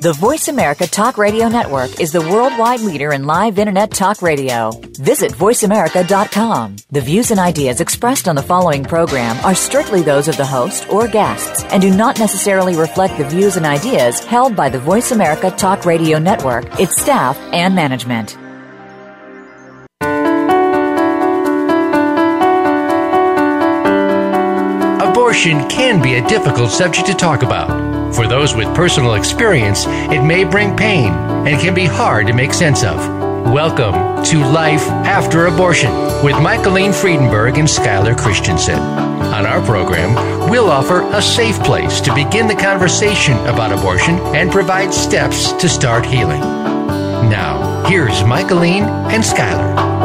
The 0.00 0.12
Voice 0.12 0.46
America 0.46 0.86
Talk 0.86 1.18
Radio 1.18 1.48
Network 1.48 1.98
is 1.98 2.12
the 2.12 2.20
worldwide 2.20 2.82
leader 2.82 3.12
in 3.12 3.24
live 3.24 3.58
Internet 3.58 3.90
talk 3.90 4.22
radio. 4.22 4.70
Visit 4.96 5.32
voiceamerica.com. 5.32 6.76
The 6.92 7.00
views 7.00 7.32
and 7.32 7.40
ideas 7.40 7.80
expressed 7.80 8.28
on 8.28 8.36
the 8.36 8.42
following 8.42 8.84
program 8.84 9.36
are 9.44 9.56
strictly 9.56 10.02
those 10.02 10.28
of 10.28 10.36
the 10.36 10.46
host 10.46 10.88
or 10.88 11.08
guests 11.08 11.64
and 11.64 11.82
do 11.82 11.90
not 11.90 12.20
necessarily 12.20 12.76
reflect 12.76 13.18
the 13.18 13.24
views 13.24 13.56
and 13.56 13.66
ideas 13.66 14.24
held 14.24 14.54
by 14.54 14.68
the 14.68 14.78
Voice 14.78 15.10
America 15.10 15.50
Talk 15.50 15.84
Radio 15.84 16.20
Network, 16.20 16.78
its 16.78 17.02
staff, 17.02 17.36
and 17.52 17.74
management. 17.74 18.36
Abortion 25.02 25.68
can 25.68 26.00
be 26.00 26.14
a 26.14 26.28
difficult 26.28 26.70
subject 26.70 27.08
to 27.08 27.14
talk 27.14 27.42
about. 27.42 27.87
For 28.14 28.26
those 28.26 28.54
with 28.54 28.74
personal 28.74 29.14
experience, 29.14 29.84
it 29.86 30.24
may 30.24 30.42
bring 30.44 30.76
pain 30.76 31.12
and 31.12 31.60
can 31.60 31.74
be 31.74 31.84
hard 31.84 32.26
to 32.26 32.32
make 32.32 32.52
sense 32.52 32.82
of. 32.82 32.96
Welcome 33.52 34.24
to 34.24 34.38
Life 34.38 34.86
After 35.06 35.46
Abortion 35.46 35.92
with 36.24 36.34
Michaelene 36.36 36.92
Fredenburg 36.92 37.58
and 37.58 37.68
Skyler 37.68 38.16
Christensen. 38.16 38.78
On 38.78 39.46
our 39.46 39.64
program, 39.64 40.50
we'll 40.50 40.70
offer 40.70 41.02
a 41.14 41.22
safe 41.22 41.62
place 41.62 42.00
to 42.00 42.14
begin 42.14 42.48
the 42.48 42.56
conversation 42.56 43.34
about 43.46 43.78
abortion 43.78 44.18
and 44.34 44.50
provide 44.50 44.92
steps 44.92 45.52
to 45.52 45.68
start 45.68 46.04
healing. 46.04 46.40
Now, 46.40 47.84
here's 47.88 48.22
Michaelene 48.22 48.86
and 49.12 49.22
Skyler. 49.22 49.97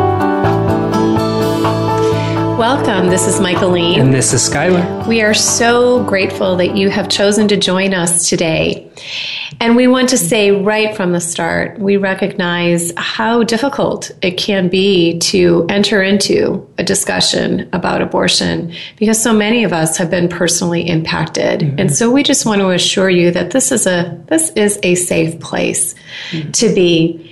Welcome. 2.57 3.09
This 3.09 3.27
is 3.27 3.39
Michaelene. 3.39 3.99
And 3.99 4.13
this 4.13 4.31
is 4.31 4.47
Skyler. 4.47 5.07
We 5.07 5.23
are 5.23 5.33
so 5.33 6.03
grateful 6.03 6.55
that 6.57 6.77
you 6.77 6.91
have 6.91 7.09
chosen 7.09 7.47
to 7.47 7.57
join 7.57 7.95
us 7.95 8.29
today. 8.29 8.91
And 9.59 9.75
we 9.75 9.87
want 9.87 10.09
to 10.09 10.19
say 10.19 10.51
right 10.51 10.95
from 10.95 11.13
the 11.13 11.19
start, 11.19 11.79
we 11.79 11.97
recognize 11.97 12.93
how 12.95 13.43
difficult 13.43 14.11
it 14.21 14.37
can 14.37 14.69
be 14.69 15.17
to 15.19 15.65
enter 15.67 16.03
into 16.03 16.69
a 16.77 16.83
discussion 16.83 17.69
about 17.73 18.03
abortion 18.03 18.71
because 18.97 19.21
so 19.21 19.33
many 19.33 19.63
of 19.63 19.73
us 19.73 19.97
have 19.97 20.11
been 20.11 20.29
personally 20.29 20.87
impacted. 20.87 21.61
Mm-hmm. 21.61 21.79
And 21.79 21.91
so 21.91 22.11
we 22.11 22.21
just 22.21 22.45
want 22.45 22.61
to 22.61 22.69
assure 22.69 23.09
you 23.09 23.31
that 23.31 23.49
this 23.49 23.71
is 23.71 23.87
a 23.87 24.21
this 24.27 24.51
is 24.51 24.79
a 24.83 24.93
safe 24.93 25.39
place 25.39 25.95
mm-hmm. 26.29 26.51
to 26.51 26.73
be. 26.73 27.31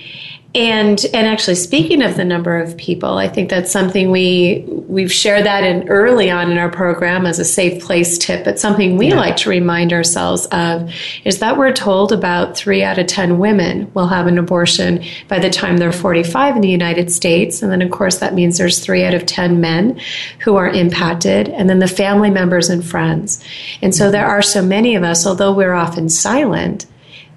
And 0.54 1.02
and 1.14 1.26
actually 1.26 1.54
speaking 1.54 2.02
of 2.02 2.16
the 2.16 2.26
number 2.26 2.58
of 2.58 2.76
people, 2.76 3.16
I 3.16 3.26
think 3.26 3.48
that's 3.48 3.72
something 3.72 4.10
we 4.10 4.64
we've 4.68 5.12
shared 5.12 5.46
that 5.46 5.64
in 5.64 5.88
early 5.88 6.30
on 6.30 6.50
in 6.50 6.58
our 6.58 6.68
program 6.68 7.24
as 7.24 7.38
a 7.38 7.44
safe 7.44 7.82
place 7.82 8.18
tip. 8.18 8.44
But 8.44 8.60
something 8.60 8.98
we 8.98 9.08
yeah. 9.08 9.16
like 9.16 9.36
to 9.38 9.50
remind 9.50 9.94
ourselves 9.94 10.44
of 10.52 10.92
is 11.24 11.38
that 11.38 11.56
we're 11.56 11.72
told 11.72 12.12
about 12.12 12.54
three 12.54 12.82
out 12.82 12.98
of 12.98 13.06
ten 13.06 13.38
women 13.38 13.90
will 13.94 14.08
have 14.08 14.26
an 14.26 14.36
abortion 14.36 15.02
by 15.26 15.38
the 15.38 15.48
time 15.48 15.78
they're 15.78 15.90
45 15.90 16.56
in 16.56 16.60
the 16.60 16.68
United 16.68 17.10
States, 17.10 17.62
and 17.62 17.72
then 17.72 17.80
of 17.80 17.90
course 17.90 18.18
that 18.18 18.34
means 18.34 18.58
there's 18.58 18.78
three 18.78 19.04
out 19.04 19.14
of 19.14 19.24
ten 19.24 19.58
men 19.58 19.98
who 20.40 20.56
are 20.56 20.68
impacted, 20.68 21.48
and 21.48 21.70
then 21.70 21.78
the 21.78 21.88
family 21.88 22.30
members 22.30 22.68
and 22.68 22.84
friends. 22.84 23.42
And 23.80 23.94
so 23.94 24.10
there 24.10 24.26
are 24.26 24.42
so 24.42 24.60
many 24.60 24.96
of 24.96 25.02
us, 25.02 25.26
although 25.26 25.54
we're 25.54 25.72
often 25.72 26.10
silent, 26.10 26.84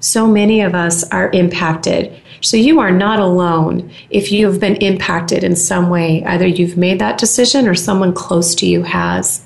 so 0.02 0.28
many 0.28 0.60
of 0.60 0.76
us 0.76 1.10
are 1.12 1.32
impacted 1.32 2.22
so 2.41 2.58
you 2.58 2.80
are 2.80 2.91
not 2.91 3.19
alone 3.19 3.91
if 4.09 4.31
you 4.31 4.47
have 4.50 4.59
been 4.59 4.75
impacted 4.78 5.44
in 5.44 5.55
some 5.55 5.89
way. 5.89 6.23
Either 6.25 6.47
you've 6.47 6.78
made 6.78 7.00
that 7.00 7.17
decision 7.17 7.67
or 7.67 7.75
someone 7.75 8.14
close 8.14 8.55
to 8.55 8.66
you 8.66 8.83
has. 8.83 9.45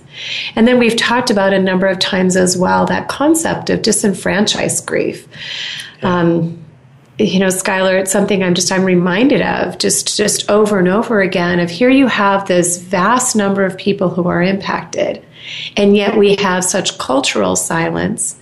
And 0.56 0.68
then 0.68 0.80
we've 0.80 0.96
talked 0.96 1.30
about 1.30 1.54
a 1.54 1.60
number 1.60 1.88
of 1.88 2.00
times 2.00 2.36
as 2.36 2.58
well 2.58 2.86
that 2.88 3.08
concept 3.08 3.70
of 3.70 3.82
disenfranchised 3.82 4.86
grief. 4.86 5.28
Um, 6.02 6.64
you 7.18 7.40
know, 7.40 7.48
Skyler, 7.48 8.00
it's 8.00 8.12
something 8.12 8.44
I'm 8.44 8.54
just 8.54 8.72
I'm 8.72 8.86
reminded 8.86 9.42
of 9.42 9.78
just 9.78 10.16
just 10.16 10.50
over 10.50 10.80
and 10.80 10.88
over 10.88 11.22
again 11.22 11.60
of 11.60 11.70
here 11.70 11.90
you 11.90 12.08
have 12.08 12.48
this 12.48 12.78
vast 12.78 13.36
number 13.36 13.66
of 13.66 13.78
people 13.78 14.10
who 14.10 14.28
are 14.28 14.42
impacted, 14.42 15.24
and 15.76 15.98
yet 15.98 16.18
we 16.18 16.36
have 16.38 16.64
such 16.64 16.98
cultural 16.98 17.58
silence 17.58 18.39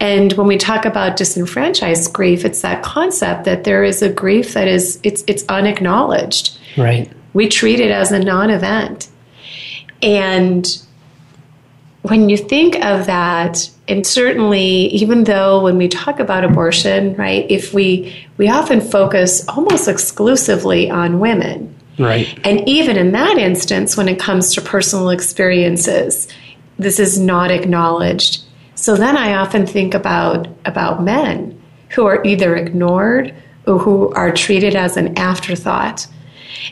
and 0.00 0.32
when 0.34 0.46
we 0.46 0.56
talk 0.56 0.84
about 0.84 1.16
disenfranchised 1.16 2.12
grief, 2.12 2.44
it's 2.44 2.62
that 2.62 2.82
concept 2.82 3.44
that 3.44 3.64
there 3.64 3.84
is 3.84 4.02
a 4.02 4.08
grief 4.08 4.54
that 4.54 4.68
is 4.68 5.00
it's 5.02 5.24
it's 5.26 5.44
unacknowledged. 5.48 6.58
Right. 6.76 7.10
We 7.34 7.48
treat 7.48 7.80
it 7.80 7.90
as 7.90 8.12
a 8.12 8.18
non-event. 8.18 9.08
And 10.02 10.66
when 12.02 12.28
you 12.28 12.36
think 12.36 12.76
of 12.84 13.06
that, 13.06 13.68
and 13.88 14.06
certainly 14.06 14.86
even 14.86 15.24
though 15.24 15.62
when 15.62 15.76
we 15.76 15.88
talk 15.88 16.20
about 16.20 16.44
abortion, 16.44 17.14
right, 17.16 17.44
if 17.50 17.74
we 17.74 18.26
we 18.36 18.48
often 18.48 18.80
focus 18.80 19.46
almost 19.48 19.88
exclusively 19.88 20.90
on 20.90 21.20
women. 21.20 21.74
Right. 21.98 22.38
And 22.44 22.66
even 22.68 22.96
in 22.96 23.10
that 23.12 23.38
instance, 23.38 23.96
when 23.96 24.08
it 24.08 24.20
comes 24.20 24.54
to 24.54 24.60
personal 24.60 25.10
experiences, 25.10 26.28
this 26.78 27.00
is 27.00 27.18
not 27.18 27.50
acknowledged. 27.50 28.42
So 28.80 28.94
then 28.94 29.16
I 29.16 29.34
often 29.34 29.66
think 29.66 29.92
about 29.92 30.46
about 30.64 31.02
men 31.02 31.60
who 31.90 32.06
are 32.06 32.24
either 32.24 32.54
ignored 32.54 33.34
or 33.66 33.78
who 33.78 34.12
are 34.12 34.30
treated 34.30 34.76
as 34.76 34.96
an 34.96 35.18
afterthought. 35.18 36.06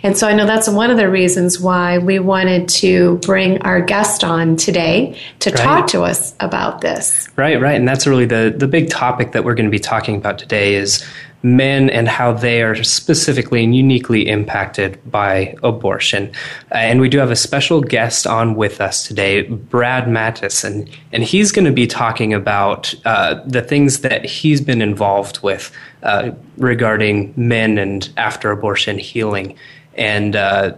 And 0.05 0.17
so 0.17 0.29
I 0.29 0.35
know 0.35 0.47
that's 0.47 0.69
one 0.69 0.93
of 0.93 0.99
the 0.99 1.11
reasons 1.11 1.59
why 1.59 1.99
we 1.99 2.21
wanted 2.21 2.69
to 2.69 3.19
bring 3.19 3.61
our 3.63 3.81
guest 3.81 4.23
on 4.23 4.57
today 4.57 5.19
to 5.41 5.51
right. 5.51 5.59
talk 5.59 5.89
to 5.89 6.03
us 6.03 6.35
about 6.39 6.81
this. 6.81 7.29
Right, 7.35 7.61
right. 7.61 7.75
And 7.75 7.89
that's 7.89 8.07
really 8.07 8.25
the, 8.25 8.55
the 8.57 8.69
big 8.69 8.89
topic 8.89 9.33
that 9.33 9.45
we're 9.45 9.55
going 9.55 9.67
to 9.67 9.71
be 9.71 9.81
talking 9.81 10.17
about 10.17 10.39
today 10.39 10.77
is 10.77 11.05
men 11.47 11.89
and 11.91 12.09
how 12.09 12.33
they 12.33 12.61
are 12.61 12.83
specifically 12.83 13.63
and 13.63 13.75
uniquely 13.75 14.29
impacted 14.29 14.99
by 15.09 15.55
abortion. 15.63 16.29
Uh, 16.73 16.79
and 16.79 17.01
we 17.01 17.09
do 17.09 17.19
have 17.19 17.31
a 17.31 17.37
special 17.37 17.81
guest 17.81 18.27
on 18.27 18.57
with 18.57 18.81
us 18.81 19.07
today, 19.07 19.43
Brad 19.43 20.07
Mattes, 20.07 20.65
and, 20.65 20.91
and 21.13 21.23
he's 21.23 21.53
going 21.53 21.65
to 21.65 21.73
be 21.73 21.87
talking 21.87 22.35
about 22.35 22.93
uh, 23.05 23.41
the 23.47 23.63
things 23.63 24.01
that 24.01 24.25
he's 24.25 24.61
been 24.61 24.83
involved 24.83 25.41
with 25.45 25.71
uh, 26.03 26.33
regarding 26.57 27.33
men 27.37 27.79
and 27.79 28.11
after 28.17 28.51
abortion 28.51 28.99
healing. 28.99 29.57
And 29.95 30.35
uh, 30.35 30.75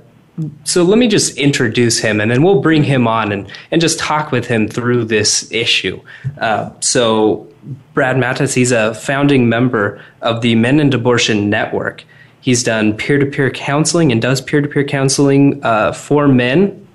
so 0.64 0.82
let 0.82 0.98
me 0.98 1.08
just 1.08 1.38
introduce 1.38 1.98
him 1.98 2.20
and 2.20 2.30
then 2.30 2.42
we'll 2.42 2.60
bring 2.60 2.84
him 2.84 3.08
on 3.08 3.32
and, 3.32 3.50
and 3.70 3.80
just 3.80 3.98
talk 3.98 4.32
with 4.32 4.46
him 4.46 4.68
through 4.68 5.06
this 5.06 5.50
issue. 5.50 5.98
Uh, 6.38 6.70
so 6.80 7.48
Brad 7.94 8.16
Mattes, 8.16 8.54
He's 8.54 8.72
a 8.72 8.94
founding 8.94 9.48
member 9.48 10.02
of 10.22 10.40
the 10.42 10.54
Men 10.54 10.80
and 10.80 10.92
Abortion 10.94 11.50
Network. 11.50 12.04
He's 12.40 12.62
done 12.62 12.96
peer 12.96 13.18
to 13.18 13.26
peer 13.26 13.50
counseling 13.50 14.12
and 14.12 14.22
does 14.22 14.40
peer 14.40 14.60
to 14.60 14.68
peer 14.68 14.84
counseling 14.84 15.62
uh, 15.64 15.92
for 15.92 16.28
men 16.28 16.86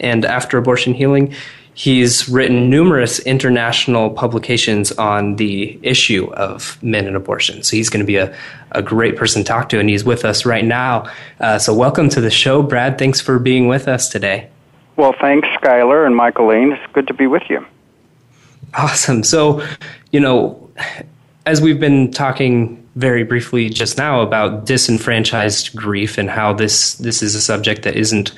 and 0.00 0.24
after 0.24 0.58
abortion 0.58 0.94
healing. 0.94 1.34
He's 1.74 2.28
written 2.28 2.68
numerous 2.68 3.18
international 3.20 4.10
publications 4.10 4.92
on 4.92 5.36
the 5.36 5.78
issue 5.82 6.30
of 6.34 6.82
men 6.82 7.06
and 7.06 7.16
abortion. 7.16 7.62
So 7.62 7.76
he's 7.76 7.88
going 7.88 8.04
to 8.04 8.06
be 8.06 8.16
a, 8.16 8.36
a 8.72 8.82
great 8.82 9.16
person 9.16 9.42
to 9.42 9.48
talk 9.48 9.70
to, 9.70 9.80
and 9.80 9.88
he's 9.88 10.04
with 10.04 10.26
us 10.26 10.44
right 10.44 10.64
now. 10.64 11.10
Uh, 11.40 11.58
so, 11.58 11.72
welcome 11.72 12.10
to 12.10 12.20
the 12.20 12.30
show, 12.30 12.62
Brad. 12.62 12.98
Thanks 12.98 13.22
for 13.22 13.38
being 13.38 13.68
with 13.68 13.88
us 13.88 14.10
today. 14.10 14.50
Well, 14.96 15.14
thanks, 15.18 15.48
Skyler 15.48 16.04
and 16.06 16.14
Michaelene. 16.14 16.76
It's 16.76 16.92
good 16.92 17.06
to 17.06 17.14
be 17.14 17.26
with 17.26 17.44
you. 17.48 17.64
Awesome. 18.74 19.22
So, 19.22 19.66
you 20.12 20.20
know, 20.20 20.70
as 21.46 21.60
we've 21.60 21.80
been 21.80 22.10
talking 22.10 22.78
very 22.94 23.24
briefly 23.24 23.68
just 23.68 23.96
now 23.96 24.20
about 24.20 24.66
disenfranchised 24.66 25.74
grief 25.74 26.18
and 26.18 26.28
how 26.28 26.52
this 26.52 26.94
this 26.94 27.22
is 27.22 27.34
a 27.34 27.40
subject 27.40 27.82
that 27.82 27.96
isn't 27.96 28.32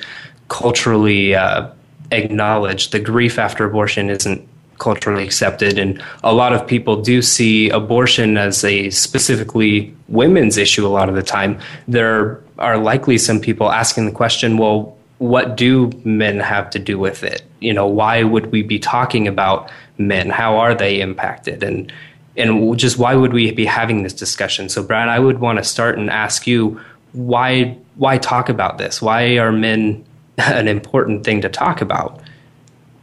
culturally 0.47 1.35
uh, 1.35 1.67
acknowledged. 2.11 2.91
The 2.91 2.99
grief 2.99 3.37
after 3.37 3.65
abortion 3.65 4.09
isn't 4.09 4.47
culturally 4.77 5.23
accepted, 5.23 5.77
and 5.77 6.01
a 6.23 6.33
lot 6.33 6.53
of 6.53 6.65
people 6.67 7.01
do 7.01 7.21
see 7.21 7.69
abortion 7.69 8.37
as 8.37 8.63
a 8.63 8.89
specifically 8.89 9.93
women's 10.07 10.57
issue. 10.57 10.85
A 10.85 10.89
lot 10.89 11.09
of 11.09 11.15
the 11.15 11.23
time, 11.23 11.59
there 11.87 12.41
are 12.57 12.77
likely 12.77 13.17
some 13.17 13.39
people 13.39 13.71
asking 13.71 14.05
the 14.05 14.11
question, 14.11 14.57
"Well, 14.57 14.95
what 15.17 15.55
do 15.57 15.91
men 16.03 16.39
have 16.39 16.69
to 16.71 16.79
do 16.79 16.99
with 16.99 17.23
it? 17.23 17.43
You 17.59 17.73
know, 17.73 17.87
why 17.87 18.23
would 18.23 18.51
we 18.51 18.63
be 18.63 18.79
talking 18.79 19.27
about 19.27 19.71
men? 19.97 20.29
How 20.29 20.57
are 20.57 20.75
they 20.75 21.01
impacted? 21.01 21.63
And 21.63 21.91
and 22.37 22.77
just 22.77 22.97
why 22.97 23.15
would 23.15 23.31
we 23.31 23.51
be 23.51 23.65
having 23.65 24.03
this 24.03 24.13
discussion? 24.13 24.67
So, 24.67 24.83
Brad, 24.83 25.07
I 25.07 25.19
would 25.19 25.39
want 25.39 25.57
to 25.57 25.63
start 25.63 25.97
and 25.97 26.09
ask 26.09 26.45
you 26.45 26.79
why 27.13 27.77
why 27.95 28.17
talk 28.17 28.49
about 28.49 28.77
this? 28.77 29.01
Why 29.01 29.37
are 29.37 29.51
men 29.51 30.05
an 30.37 30.67
important 30.67 31.23
thing 31.23 31.41
to 31.41 31.49
talk 31.49 31.81
about? 31.81 32.21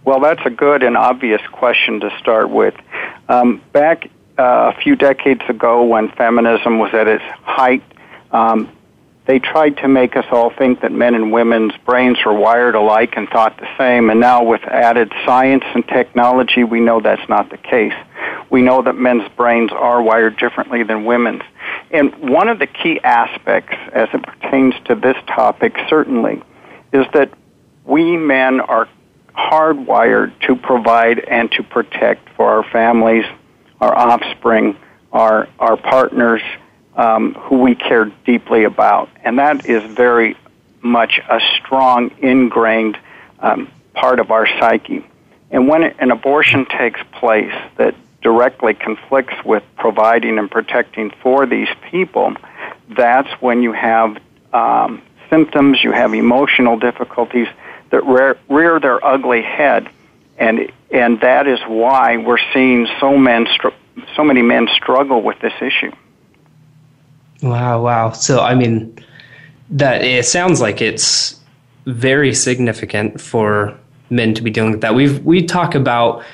Well, 0.05 0.21
that's 0.21 0.45
a 0.45 0.51
good 0.51 0.83
and 0.83 0.97
obvious 0.97 1.41
question 1.53 2.01
to 2.01 2.11
start 2.19 2.51
with. 2.51 2.75
Um, 3.29 3.63
back 3.73 4.11
uh, 4.39 4.73
a 4.75 4.81
few 4.81 4.97
decades 4.97 5.43
ago, 5.49 5.85
when 5.85 6.11
feminism 6.11 6.79
was 6.79 6.93
at 6.93 7.07
its 7.07 7.23
height, 7.43 7.85
um, 8.33 8.69
they 9.27 9.39
tried 9.39 9.77
to 9.79 9.89
make 9.89 10.17
us 10.17 10.25
all 10.33 10.51
think 10.51 10.81
that 10.81 10.91
men 10.91 11.15
and 11.15 11.33
women's 11.33 11.77
brains 11.87 12.19
were 12.27 12.35
wired 12.35 12.75
alike 12.75 13.15
and 13.17 13.29
thought 13.29 13.57
the 13.59 13.69
same. 13.79 14.11
And 14.11 14.19
now, 14.19 14.43
with 14.43 14.63
added 14.65 15.13
science 15.25 15.63
and 15.75 15.87
technology, 15.87 16.65
we 16.65 16.81
know 16.81 17.01
that's 17.01 17.29
not 17.29 17.51
the 17.51 17.57
case. 17.57 17.95
We 18.51 18.63
know 18.63 18.83
that 18.83 18.95
men's 18.95 19.29
brains 19.37 19.71
are 19.73 20.03
wired 20.03 20.39
differently 20.39 20.83
than 20.83 21.05
women's. 21.05 21.43
And 21.93 22.13
one 22.31 22.49
of 22.49 22.59
the 22.59 22.67
key 22.67 23.01
aspects, 23.05 23.77
as 23.93 24.09
it 24.13 24.23
pertains 24.23 24.75
to 24.87 24.97
this 24.97 25.17
topic, 25.29 25.77
certainly, 25.89 26.43
is 26.93 27.07
that 27.15 27.31
we 27.85 28.17
men 28.17 28.61
are 28.61 28.89
hardwired 29.37 30.33
to 30.47 30.57
provide 30.57 31.21
and 31.21 31.51
to 31.53 31.63
protect 31.63 32.29
for 32.37 32.47
our 32.49 32.65
families, 32.71 33.25
our 33.81 33.97
offspring, 33.97 34.77
our, 35.13 35.49
our 35.59 35.77
partners, 35.77 36.43
um, 36.97 37.35
who 37.35 37.59
we 37.59 37.75
care 37.75 38.07
deeply 38.25 38.65
about. 38.65 39.09
And 39.25 39.39
that 39.39 39.67
is 39.67 39.83
very 39.93 40.37
much 40.83 41.21
a 41.29 41.41
strong, 41.59 42.11
ingrained 42.19 42.99
um, 43.41 43.71
part 43.95 44.19
of 44.19 44.31
our 44.31 44.47
psyche. 44.59 45.05
And 45.51 45.69
when 45.69 45.83
an 45.83 46.11
abortion 46.11 46.67
takes 46.67 47.01
place 47.13 47.55
that 47.77 47.95
directly 48.23 48.75
conflicts 48.75 49.35
with 49.45 49.63
providing 49.77 50.39
and 50.39 50.51
protecting 50.51 51.11
for 51.23 51.47
these 51.47 51.69
people, 51.91 52.35
that's 52.89 53.31
when 53.41 53.63
you 53.63 53.73
have 53.73 54.19
um, 54.53 55.03
symptoms, 55.29 55.83
you 55.83 55.93
have 55.93 56.15
emotional 56.15 56.79
difficulties 56.79 57.49
that 57.91 58.05
rear, 58.05 58.39
rear 58.49 58.81
their 58.81 59.05
ugly 59.05 59.43
head. 59.43 59.89
And, 60.39 60.71
and 60.91 61.21
that 61.21 61.47
is 61.47 61.61
why 61.67 62.17
we're 62.17 62.39
seeing 62.53 62.87
so, 62.99 63.17
men 63.17 63.47
so 64.17 64.25
many 64.25 64.43
men 64.43 64.69
struggle 64.73 65.23
with 65.23 65.39
this 65.41 65.53
issue. 65.61 65.93
Wow, 67.43 67.83
wow. 67.83 68.13
So, 68.13 68.41
I 68.41 68.55
mean, 68.55 68.97
that 69.71 70.05
it 70.05 70.25
sounds 70.25 70.61
like 70.61 70.81
it's 70.81 71.41
very 71.87 72.35
significant 72.35 73.21
for 73.21 73.77
men 74.11 74.35
to 74.35 74.43
be 74.43 74.51
dealing 74.51 74.73
with 74.73 74.81
that. 74.83 74.95
We've 74.95 75.25
we 75.25 75.45
talk 75.45 75.75
about 75.75 76.25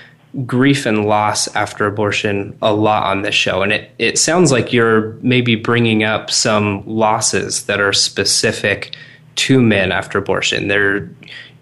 grief 0.45 0.85
and 0.85 1.07
loss 1.07 1.49
after 1.57 1.87
abortion 1.87 2.57
a 2.61 2.75
lot 2.75 3.05
on 3.05 3.23
this 3.23 3.35
show, 3.35 3.63
and 3.63 3.73
it 3.73 3.91
it 3.99 4.19
sounds 4.19 4.53
like 4.53 4.73
you're 4.73 5.13
maybe 5.23 5.55
bringing 5.55 6.03
up 6.03 6.31
some 6.31 6.87
losses 6.87 7.65
that 7.65 7.81
are 7.81 7.93
specific 7.93 8.95
to 9.37 9.61
men 9.63 9.93
after 9.93 10.19
abortion. 10.19 10.69
They're 10.69 11.09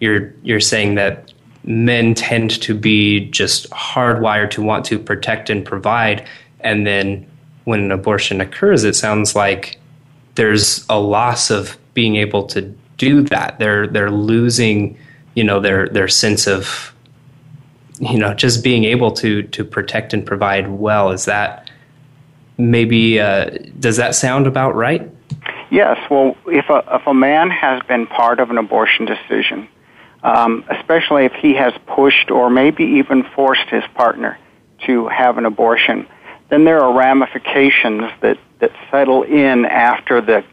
you're 0.01 0.33
you're 0.43 0.61
saying 0.61 0.97
that 0.97 1.33
men 1.65 2.15
tend 2.15 2.63
to 2.63 2.75
be 2.75 3.27
just 3.31 3.69
hardwired 3.71 4.51
to 4.51 4.63
want 4.63 4.85
to 4.87 4.99
protect 4.99 5.51
and 5.51 5.65
provide, 5.65 6.27
and 6.61 6.87
then 6.87 7.27
when 7.67 7.81
an 7.81 7.91
abortion 7.91 8.41
occurs, 8.41 8.85
it 8.85 8.95
sounds 8.95 9.35
like 9.35 9.77
there's 10.37 10.87
a 10.89 10.99
loss 10.99 11.51
of 11.51 11.77
being 11.95 12.15
able 12.15 12.45
to 12.45 12.63
do 12.97 13.23
that. 13.23 13.59
They're 13.59 13.89
they're 13.89 14.11
losing, 14.11 14.97
you 15.35 15.43
know, 15.43 15.59
their 15.59 15.89
their 15.89 16.07
sense 16.07 16.47
of, 16.47 16.95
you 17.99 18.19
know, 18.19 18.35
just 18.35 18.63
being 18.63 18.85
able 18.85 19.11
to 19.13 19.43
to 19.43 19.65
protect 19.65 20.15
and 20.15 20.25
provide 20.25 20.69
well. 20.69 21.11
Is 21.11 21.25
that 21.25 21.69
maybe 22.57 23.19
uh, 23.19 23.51
does 23.81 23.97
that 23.97 24.15
sound 24.15 24.47
about 24.47 24.77
right? 24.77 25.11
Yes. 25.69 25.99
Well, 26.09 26.37
if 26.47 26.71
a 26.71 26.85
if 26.93 27.07
a 27.09 27.15
man 27.15 27.51
has 27.51 27.83
been 27.89 28.07
part 28.07 28.39
of 28.39 28.51
an 28.51 28.59
abortion 28.59 29.07
decision, 29.07 29.69
um, 30.23 30.65
especially 30.71 31.25
if 31.25 31.33
he 31.33 31.55
has 31.55 31.73
pushed 31.89 32.31
or 32.31 32.49
maybe 32.49 32.85
even 32.85 33.25
forced 33.35 33.69
his 33.71 33.83
partner 33.97 34.39
to 34.87 35.09
have 35.09 35.37
an 35.37 35.47
abortion 35.47 36.07
then 36.49 36.65
there 36.65 36.81
are 36.81 36.97
ramifications 36.97 38.11
that, 38.21 38.39
that 38.61 38.73
settle 38.91 39.23
in 39.23 39.65
after 39.65 40.21
the 40.21 40.45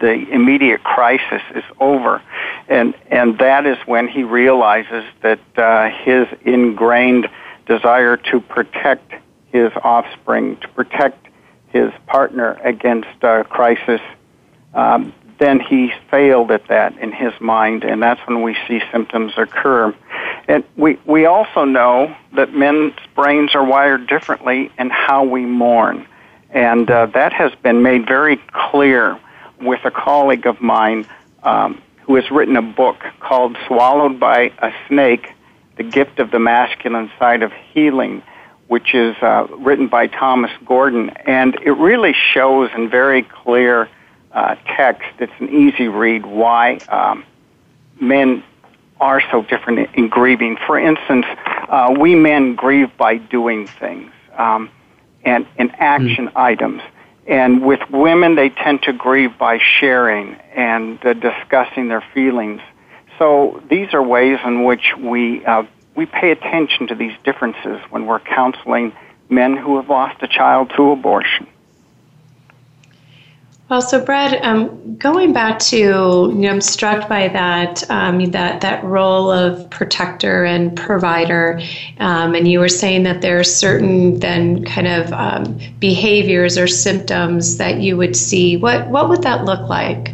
the 0.00 0.12
immediate 0.32 0.82
crisis 0.82 1.42
is 1.54 1.64
over, 1.78 2.22
and 2.66 2.94
and 3.10 3.38
that 3.38 3.66
is 3.66 3.76
when 3.84 4.08
he 4.08 4.22
realizes 4.22 5.04
that 5.20 5.38
uh, 5.56 5.90
his 5.90 6.26
ingrained 6.46 7.28
desire 7.66 8.16
to 8.16 8.40
protect 8.40 9.12
his 9.52 9.70
offspring, 9.84 10.56
to 10.56 10.68
protect 10.68 11.28
his 11.68 11.92
partner 12.06 12.58
against 12.64 13.22
uh, 13.22 13.42
crisis, 13.44 14.00
um, 14.74 15.12
then 15.38 15.60
he 15.60 15.92
failed 16.10 16.50
at 16.50 16.66
that 16.68 16.96
in 16.98 17.12
his 17.12 17.32
mind, 17.40 17.84
and 17.84 18.02
that's 18.02 18.20
when 18.26 18.42
we 18.42 18.56
see 18.66 18.80
symptoms 18.90 19.32
occur. 19.36 19.94
And 20.48 20.64
we, 20.76 20.98
we 21.04 21.26
also 21.26 21.64
know 21.64 22.14
that 22.34 22.52
men's 22.52 22.94
brains 23.14 23.54
are 23.54 23.64
wired 23.64 24.06
differently 24.06 24.70
in 24.78 24.90
how 24.90 25.24
we 25.24 25.46
mourn. 25.46 26.06
And 26.50 26.90
uh, 26.90 27.06
that 27.06 27.32
has 27.32 27.54
been 27.62 27.82
made 27.82 28.06
very 28.06 28.36
clear 28.52 29.18
with 29.60 29.84
a 29.84 29.90
colleague 29.90 30.46
of 30.46 30.60
mine 30.60 31.06
um, 31.42 31.80
who 32.02 32.16
has 32.16 32.30
written 32.30 32.56
a 32.56 32.62
book 32.62 32.96
called 33.20 33.56
Swallowed 33.66 34.18
by 34.18 34.52
a 34.58 34.72
Snake 34.88 35.32
The 35.76 35.84
Gift 35.84 36.18
of 36.18 36.30
the 36.30 36.38
Masculine 36.38 37.10
Side 37.18 37.42
of 37.42 37.52
Healing, 37.72 38.22
which 38.66 38.94
is 38.94 39.16
uh, 39.22 39.46
written 39.58 39.86
by 39.86 40.08
Thomas 40.08 40.50
Golden. 40.64 41.10
And 41.10 41.54
it 41.62 41.72
really 41.72 42.14
shows 42.34 42.70
in 42.74 42.90
very 42.90 43.22
clear 43.22 43.88
uh, 44.32 44.56
text, 44.66 45.08
it's 45.18 45.32
an 45.38 45.50
easy 45.50 45.88
read, 45.88 46.26
why 46.26 46.76
um, 46.88 47.24
men 48.00 48.42
are 49.02 49.20
so 49.32 49.42
different 49.42 49.90
in 49.94 50.08
grieving. 50.08 50.56
For 50.66 50.78
instance, 50.78 51.26
uh, 51.68 51.94
we 51.98 52.14
men 52.14 52.54
grieve 52.54 52.96
by 52.96 53.16
doing 53.16 53.66
things 53.66 54.12
um, 54.38 54.70
and, 55.24 55.46
and 55.58 55.72
action 55.78 56.28
mm. 56.28 56.36
items. 56.36 56.82
And 57.26 57.64
with 57.64 57.80
women, 57.90 58.36
they 58.36 58.48
tend 58.48 58.82
to 58.84 58.92
grieve 58.92 59.36
by 59.38 59.58
sharing 59.58 60.34
and 60.54 61.04
uh, 61.04 61.14
discussing 61.14 61.88
their 61.88 62.04
feelings. 62.14 62.60
So 63.18 63.62
these 63.68 63.92
are 63.92 64.02
ways 64.02 64.38
in 64.44 64.64
which 64.64 64.94
we 64.98 65.44
uh, 65.44 65.64
we 65.94 66.06
pay 66.06 66.30
attention 66.30 66.86
to 66.88 66.94
these 66.94 67.12
differences 67.22 67.80
when 67.90 68.06
we're 68.06 68.20
counseling 68.20 68.92
men 69.28 69.56
who 69.56 69.76
have 69.76 69.88
lost 69.88 70.22
a 70.22 70.28
child 70.28 70.72
to 70.76 70.90
abortion. 70.90 71.46
Well, 73.68 73.80
so 73.80 74.04
Brad, 74.04 74.34
um, 74.44 74.96
going 74.96 75.32
back 75.32 75.58
to, 75.60 75.76
you 75.76 76.32
know, 76.34 76.50
I'm 76.50 76.60
struck 76.60 77.08
by 77.08 77.28
that 77.28 77.88
um, 77.90 78.22
that 78.32 78.60
that 78.60 78.84
role 78.84 79.30
of 79.30 79.70
protector 79.70 80.44
and 80.44 80.76
provider, 80.76 81.60
um, 81.98 82.34
and 82.34 82.46
you 82.46 82.58
were 82.58 82.68
saying 82.68 83.04
that 83.04 83.22
there 83.22 83.38
are 83.38 83.44
certain 83.44 84.18
then 84.18 84.64
kind 84.64 84.88
of 84.88 85.12
um, 85.12 85.58
behaviors 85.78 86.58
or 86.58 86.66
symptoms 86.66 87.56
that 87.56 87.80
you 87.80 87.96
would 87.96 88.14
see. 88.14 88.56
What 88.56 88.88
what 88.88 89.08
would 89.08 89.22
that 89.22 89.44
look 89.44 89.66
like? 89.68 90.12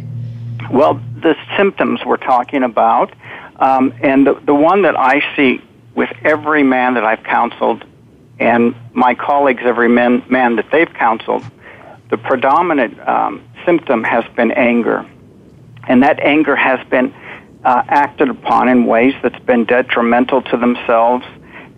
Well, 0.71 1.01
the 1.21 1.35
symptoms 1.57 2.05
we're 2.05 2.17
talking 2.17 2.63
about, 2.63 3.11
um, 3.57 3.93
and 4.01 4.25
the 4.25 4.35
the 4.35 4.55
one 4.55 4.83
that 4.83 4.97
I 4.97 5.21
see 5.35 5.59
with 5.95 6.11
every 6.23 6.63
man 6.63 6.93
that 6.93 7.03
I've 7.03 7.23
counseled, 7.23 7.83
and 8.39 8.73
my 8.93 9.15
colleagues, 9.15 9.63
every 9.65 9.89
man 9.89 10.23
man 10.29 10.55
that 10.55 10.71
they've 10.71 10.93
counseled 10.93 11.43
the 12.09 12.17
predominant 12.17 12.99
um, 13.07 13.43
symptom 13.65 14.03
has 14.03 14.23
been 14.35 14.51
anger. 14.51 15.05
And 15.87 16.03
that 16.03 16.19
anger 16.19 16.55
has 16.55 16.85
been 16.89 17.13
uh, 17.63 17.83
acted 17.87 18.29
upon 18.29 18.69
in 18.69 18.85
ways 18.85 19.13
that's 19.21 19.39
been 19.45 19.65
detrimental 19.65 20.41
to 20.41 20.57
themselves 20.57 21.25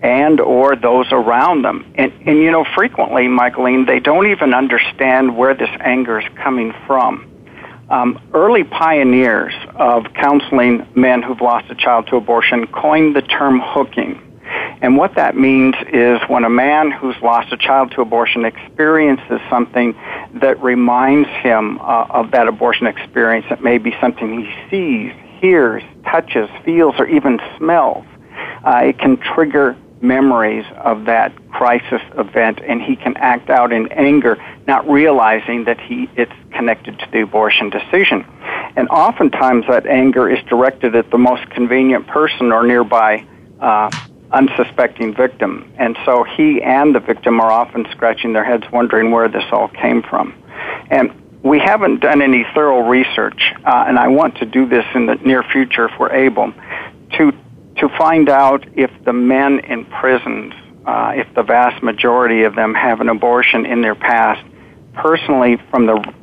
and 0.02 0.40
or 0.40 0.76
those 0.76 1.08
around 1.12 1.64
them. 1.64 1.94
And, 1.96 2.12
and 2.26 2.38
you 2.38 2.52
know, 2.52 2.66
frequently, 2.76 3.24
Michaelene, 3.24 3.86
they 3.86 4.00
don't 4.00 4.28
even 4.28 4.54
understand 4.54 5.38
where 5.38 5.54
this 5.54 5.70
anger 5.80 6.20
is 6.20 6.28
coming 6.36 6.74
from. 6.88 7.28
Um, 7.90 8.22
early 8.34 8.64
pioneers 8.64 9.54
of 9.76 10.06
counseling 10.14 10.88
men 10.96 11.22
who've 11.22 11.42
lost 11.42 11.70
a 11.70 11.76
child 11.76 12.08
to 12.08 12.16
abortion 12.16 12.68
coined 12.68 13.16
the 13.16 13.22
term 13.22 13.62
hooking. 13.62 14.31
And 14.82 14.98
what 14.98 15.16
that 15.16 15.38
means 15.38 15.76
is 15.94 16.20
when 16.28 16.44
a 16.44 16.50
man 16.50 16.92
who's 16.92 17.16
lost 17.22 17.54
a 17.54 17.58
child 17.58 17.92
to 17.92 18.02
abortion 18.02 18.46
experiences 18.46 19.40
something 19.50 19.96
that 20.36 20.62
reminds 20.62 21.30
him 21.30 21.80
uh, 21.80 22.08
of 22.10 22.32
that 22.32 22.48
abortion 22.48 22.88
experience, 22.88 23.46
it 23.52 23.64
may 23.64 23.78
be 23.78 23.96
something 24.02 24.44
he 24.44 24.70
sees, 24.70 25.14
hears, 25.40 25.84
touches, 26.04 26.50
feels, 26.66 26.96
or 26.98 27.06
even 27.06 27.40
smells. 27.58 28.06
Uh, 28.66 28.82
it 28.86 28.98
can 28.98 29.18
trigger 29.18 29.78
memories 30.02 30.66
of 30.78 31.06
that 31.06 31.32
crisis 31.52 32.02
event 32.18 32.60
and 32.66 32.82
he 32.82 32.96
can 32.96 33.16
act 33.18 33.52
out 33.52 33.72
in 33.72 33.88
anger 33.92 34.44
not 34.66 34.90
realizing 34.90 35.66
that 35.66 35.80
he 35.80 36.10
it's 36.16 36.32
connected 36.52 36.98
to 36.98 37.08
the 37.12 37.22
abortion 37.22 37.70
decision 37.70 38.26
and 38.76 38.90
oftentimes 38.90 39.64
that 39.68 39.86
anger 39.86 40.28
is 40.28 40.44
directed 40.46 40.96
at 40.96 41.12
the 41.12 41.20
most 41.20 41.48
convenient 41.52 42.08
person 42.08 42.52
or 42.52 42.66
nearby 42.66 43.24
uh, 43.60 43.92
unsuspecting 44.32 45.14
victim. 45.14 45.72
And 45.78 45.98
so 46.06 46.24
he 46.24 46.62
and 46.62 46.96
the 46.96 47.00
victim 47.00 47.40
are 47.40 47.52
often 47.52 47.86
scratching 47.92 48.34
their 48.34 48.44
heads 48.44 48.64
wondering 48.72 49.12
where 49.12 49.28
this 49.28 49.44
all 49.52 49.68
came 49.68 50.04
from. 50.04 50.34
And 50.90 51.12
we 51.44 51.60
haven't 51.60 52.02
done 52.02 52.22
any 52.22 52.46
thorough 52.54 52.88
research, 52.88 53.42
uh, 53.66 53.86
and 53.88 53.98
I 53.98 54.10
want 54.10 54.38
to 54.38 54.46
do 54.46 54.68
this 54.68 54.86
in 54.94 55.08
the 55.08 55.16
near 55.16 55.44
future 55.44 55.86
if 55.86 56.00
we're 56.00 56.14
able, 56.14 56.54
to, 57.18 57.32
to 57.78 57.90
find 57.98 58.30
out 58.30 58.66
if 58.76 58.92
the 59.04 59.14
men 59.14 59.60
in 59.60 59.86
prisons, 59.86 60.54
uh, 60.86 61.14
if 61.16 61.34
the 61.34 61.44
vast 61.44 61.82
majority 61.82 62.44
of 62.44 62.56
them 62.56 62.76
have 62.76 63.02
an 63.02 63.10
abortion 63.10 63.66
in 63.66 63.82
their 63.82 63.96
past. 63.96 64.48
Personally, 64.94 65.58
from 65.72 65.88
the 65.88 66.14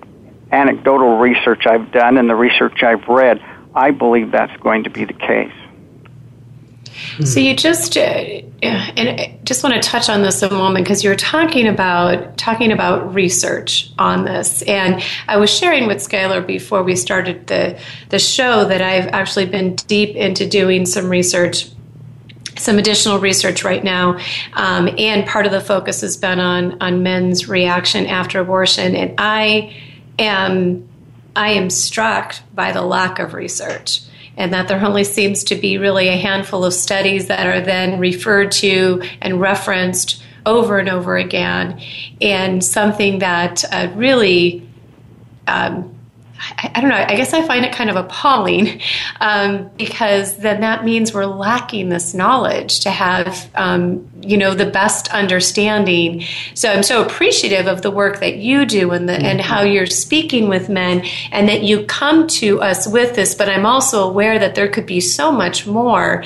anecdotal 0.53 1.19
research 1.19 1.67
I've 1.67 1.91
done 1.91 2.17
and 2.17 2.29
the 2.31 2.37
research 2.37 2.83
I've 2.83 3.07
read, 3.09 3.43
I 3.75 3.91
believe 3.91 4.31
that's 4.31 4.57
going 4.61 4.85
to 4.85 4.91
be 4.91 5.05
the 5.05 5.15
case. 5.15 5.53
So 7.25 7.40
you 7.40 7.55
just 7.55 7.97
uh, 7.97 8.00
and 8.00 9.21
I 9.21 9.38
just 9.45 9.62
want 9.62 9.81
to 9.81 9.88
touch 9.88 10.09
on 10.09 10.23
this 10.23 10.43
a 10.43 10.50
moment 10.50 10.85
because 10.85 11.05
you're 11.05 11.17
talking 11.17 11.67
about 11.67 12.37
talking 12.37 12.73
about 12.73 13.14
research 13.14 13.90
on 13.99 14.25
this, 14.25 14.62
and 14.62 15.02
I 15.26 15.37
was 15.37 15.50
sharing 15.50 15.87
with 15.87 15.99
Skyler 15.99 16.47
before 16.47 16.83
we 16.83 16.97
started 16.97 17.47
the 17.47 17.78
the 18.09 18.19
show 18.19 18.64
that 18.64 18.83
I've 18.83 19.09
actually 19.09 19.47
been 19.47 19.75
deep 19.75 20.17
into 20.17 20.49
doing 20.49 20.87
some 20.87 21.09
research 21.09 21.71
some 22.57 22.78
additional 22.78 23.19
research 23.19 23.64
right 23.64 23.83
now, 23.83 24.19
um, 24.55 24.88
and 24.99 25.26
part 25.26 25.47
of 25.47 25.52
the 25.52 25.61
focus 25.61 26.00
has 26.00 26.17
been 26.17 26.40
on 26.40 26.81
on 26.83 27.02
men's 27.02 27.49
reaction 27.49 28.07
after 28.07 28.40
abortion. 28.40 28.95
And 28.95 29.14
I 29.19 29.76
am 30.19 30.88
I 31.37 31.50
am 31.50 31.71
struck 31.71 32.35
by 32.55 32.73
the 32.73 32.83
lack 32.83 33.19
of 33.19 33.35
research, 33.35 34.02
and 34.38 34.54
that 34.54 34.68
there 34.68 34.83
only 34.83 35.04
seems 35.04 35.45
to 35.45 35.54
be 35.54 35.76
really 35.76 36.09
a 36.09 36.16
handful 36.16 36.64
of 36.64 36.73
studies 36.73 37.26
that 37.26 37.47
are 37.47 37.61
then 37.61 37.99
referred 37.99 38.52
to 38.52 39.02
and 39.21 39.40
referenced 39.40 40.23
over 40.47 40.78
and 40.78 40.88
over 40.88 41.18
again, 41.18 41.78
and 42.23 42.64
something 42.64 43.18
that 43.18 43.64
uh, 43.71 43.90
really. 43.95 44.66
Um, 45.47 45.98
I, 46.38 46.71
I, 46.75 46.80
don't 46.80 46.90
know, 46.90 46.97
I 46.97 47.16
guess 47.16 47.33
I 47.33 47.47
find 47.47 47.64
it 47.64 47.73
kind 47.73 47.90
of 47.90 47.97
appalling 47.97 48.80
um, 49.21 49.71
because 49.76 50.37
then 50.38 50.61
that 50.61 50.85
means 50.85 51.12
we're 51.12 51.26
lacking 51.26 51.88
this 51.88 52.14
knowledge 52.14 52.80
to 52.80 52.90
have, 52.90 53.50
um, 53.54 54.09
you 54.21 54.37
know, 54.37 54.54
the 54.54 54.66
best 54.66 55.12
understanding. 55.12 56.25
So 56.54 56.71
I'm 56.71 56.83
so 56.83 57.02
appreciative 57.04 57.66
of 57.66 57.83
the 57.83 57.90
work 57.90 58.21
that 58.21 58.37
you 58.37 58.66
do 58.66 58.90
and, 58.92 59.09
the, 59.09 59.14
mm-hmm. 59.14 59.25
and 59.25 59.40
how 59.40 59.62
you're 59.62 59.87
speaking 59.87 60.49
with 60.49 60.68
men 60.68 61.04
and 61.33 61.49
that 61.49 61.62
you 61.62 61.85
come 61.85 62.26
to 62.28 62.61
us 62.61 62.87
with 62.87 63.14
this, 63.14 63.35
but 63.35 63.49
I'm 63.49 63.66
also 63.66 64.09
aware 64.09 64.38
that 64.38 64.54
there 64.54 64.68
could 64.68 64.87
be 64.87 65.00
so 65.00 65.33
much 65.33 65.66
more 65.66 66.25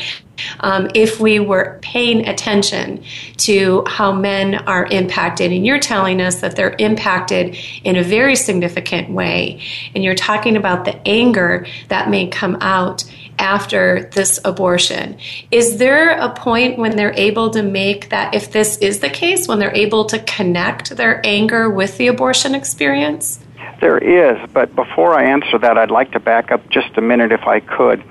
um, 0.60 0.88
if 0.94 1.20
we 1.20 1.38
were 1.38 1.78
paying 1.82 2.28
attention 2.28 3.02
to 3.38 3.84
how 3.86 4.12
men 4.12 4.54
are 4.54 4.86
impacted. 4.86 5.52
And 5.52 5.66
you're 5.66 5.80
telling 5.80 6.20
us 6.20 6.40
that 6.40 6.56
they're 6.56 6.76
impacted 6.78 7.56
in 7.84 7.96
a 7.96 8.02
very 8.02 8.36
significant 8.36 9.10
way. 9.10 9.60
And 9.94 10.02
you're 10.04 10.14
talking 10.14 10.56
about 10.56 10.84
the 10.84 10.96
anger 11.06 11.66
that 11.88 12.08
may 12.08 12.28
come 12.28 12.56
out 12.60 13.04
after 13.38 14.10
this 14.12 14.38
abortion. 14.44 15.18
Is 15.50 15.78
there 15.78 16.10
a 16.10 16.30
point 16.30 16.78
when 16.78 16.96
they're 16.96 17.14
able 17.14 17.50
to 17.50 17.62
make 17.62 18.10
that, 18.10 18.34
if 18.34 18.52
this 18.52 18.78
is 18.78 19.00
the 19.00 19.10
case, 19.10 19.48
when 19.48 19.58
they're 19.58 19.74
able 19.74 20.04
to 20.06 20.18
connect 20.20 20.96
their 20.96 21.20
anger 21.24 21.68
with 21.68 21.96
the 21.98 22.06
abortion 22.06 22.54
experience? 22.54 23.40
There 23.82 23.98
is, 23.98 24.38
but 24.52 24.76
before 24.76 25.12
I 25.12 25.24
answer 25.24 25.58
that, 25.58 25.76
I'd 25.76 25.90
like 25.90 26.12
to 26.12 26.20
back 26.20 26.52
up 26.52 26.70
just 26.70 26.96
a 26.96 27.00
minute 27.00 27.32
if 27.32 27.48
I 27.48 27.58
could. 27.58 28.04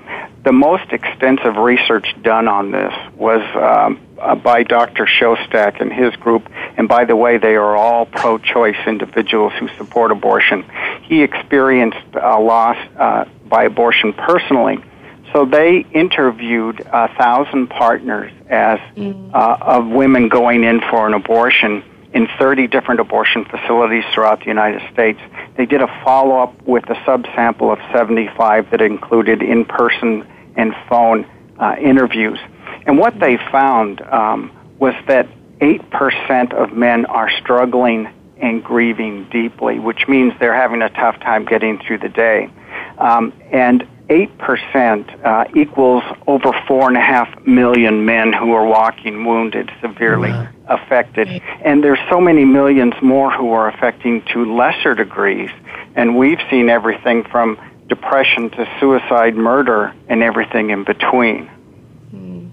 The 0.44 0.52
most 0.52 0.92
extensive 0.92 1.56
research 1.56 2.14
done 2.20 2.46
on 2.46 2.72
this 2.72 2.92
was 3.16 3.40
um, 3.56 3.98
uh, 4.20 4.34
by 4.34 4.64
Dr. 4.64 5.06
Shostak 5.06 5.80
and 5.80 5.90
his 5.90 6.14
group, 6.16 6.46
and 6.76 6.88
by 6.88 7.06
the 7.06 7.16
way, 7.16 7.38
they 7.38 7.56
are 7.56 7.74
all 7.74 8.04
pro 8.04 8.36
choice 8.36 8.76
individuals 8.86 9.54
who 9.58 9.68
support 9.78 10.10
abortion. 10.10 10.62
He 11.04 11.22
experienced 11.22 12.04
a 12.20 12.38
loss 12.38 12.76
uh, 12.98 13.24
by 13.48 13.64
abortion 13.64 14.12
personally. 14.12 14.84
So 15.32 15.46
they 15.46 15.86
interviewed 15.94 16.80
a 16.80 17.08
thousand 17.16 17.68
partners 17.68 18.30
as 18.46 18.78
mm. 18.94 19.30
uh, 19.32 19.56
of 19.58 19.86
women 19.86 20.28
going 20.28 20.64
in 20.64 20.82
for 20.90 21.06
an 21.06 21.14
abortion 21.14 21.82
in 22.14 22.28
30 22.38 22.66
different 22.66 23.00
abortion 23.00 23.44
facilities 23.44 24.04
throughout 24.12 24.40
the 24.40 24.46
United 24.46 24.82
States. 24.92 25.18
They 25.56 25.66
did 25.66 25.80
a 25.80 25.88
follow 26.04 26.38
up 26.38 26.62
with 26.62 26.84
a 26.90 26.94
subsample 27.06 27.72
of 27.72 27.78
75 27.92 28.70
that 28.70 28.80
included 28.80 29.42
in 29.42 29.64
person 29.64 30.26
and 30.56 30.74
phone 30.88 31.26
uh, 31.58 31.76
interviews. 31.80 32.38
And 32.86 32.98
what 32.98 33.18
they 33.18 33.38
found 33.50 34.00
um, 34.02 34.52
was 34.78 34.94
that 35.06 35.28
8% 35.60 36.52
of 36.52 36.72
men 36.72 37.06
are 37.06 37.30
struggling 37.40 38.12
and 38.38 38.62
grieving 38.62 39.28
deeply, 39.30 39.78
which 39.78 40.08
means 40.08 40.32
they're 40.40 40.54
having 40.54 40.82
a 40.82 40.90
tough 40.90 41.18
time 41.20 41.44
getting 41.44 41.78
through 41.78 41.98
the 41.98 42.08
day. 42.08 42.50
Um, 42.98 43.32
and 43.52 43.86
8% 44.08 45.24
uh, 45.24 45.44
equals 45.54 46.02
over 46.26 46.50
4.5 46.50 47.46
million 47.46 48.04
men 48.04 48.32
who 48.32 48.52
are 48.52 48.66
walking 48.66 49.24
wounded, 49.24 49.70
severely. 49.80 50.30
Affected. 50.72 51.28
And 51.64 51.82
there's 51.82 51.98
so 52.10 52.20
many 52.20 52.44
millions 52.44 52.94
more 53.02 53.30
who 53.30 53.52
are 53.52 53.68
affecting 53.68 54.22
to 54.32 54.54
lesser 54.54 54.94
degrees. 54.94 55.50
And 55.94 56.16
we've 56.16 56.40
seen 56.50 56.68
everything 56.68 57.24
from 57.24 57.58
depression 57.88 58.50
to 58.50 58.66
suicide, 58.80 59.34
murder, 59.34 59.94
and 60.08 60.22
everything 60.22 60.70
in 60.70 60.84
between. 60.84 61.46
Hmm. 62.10 62.48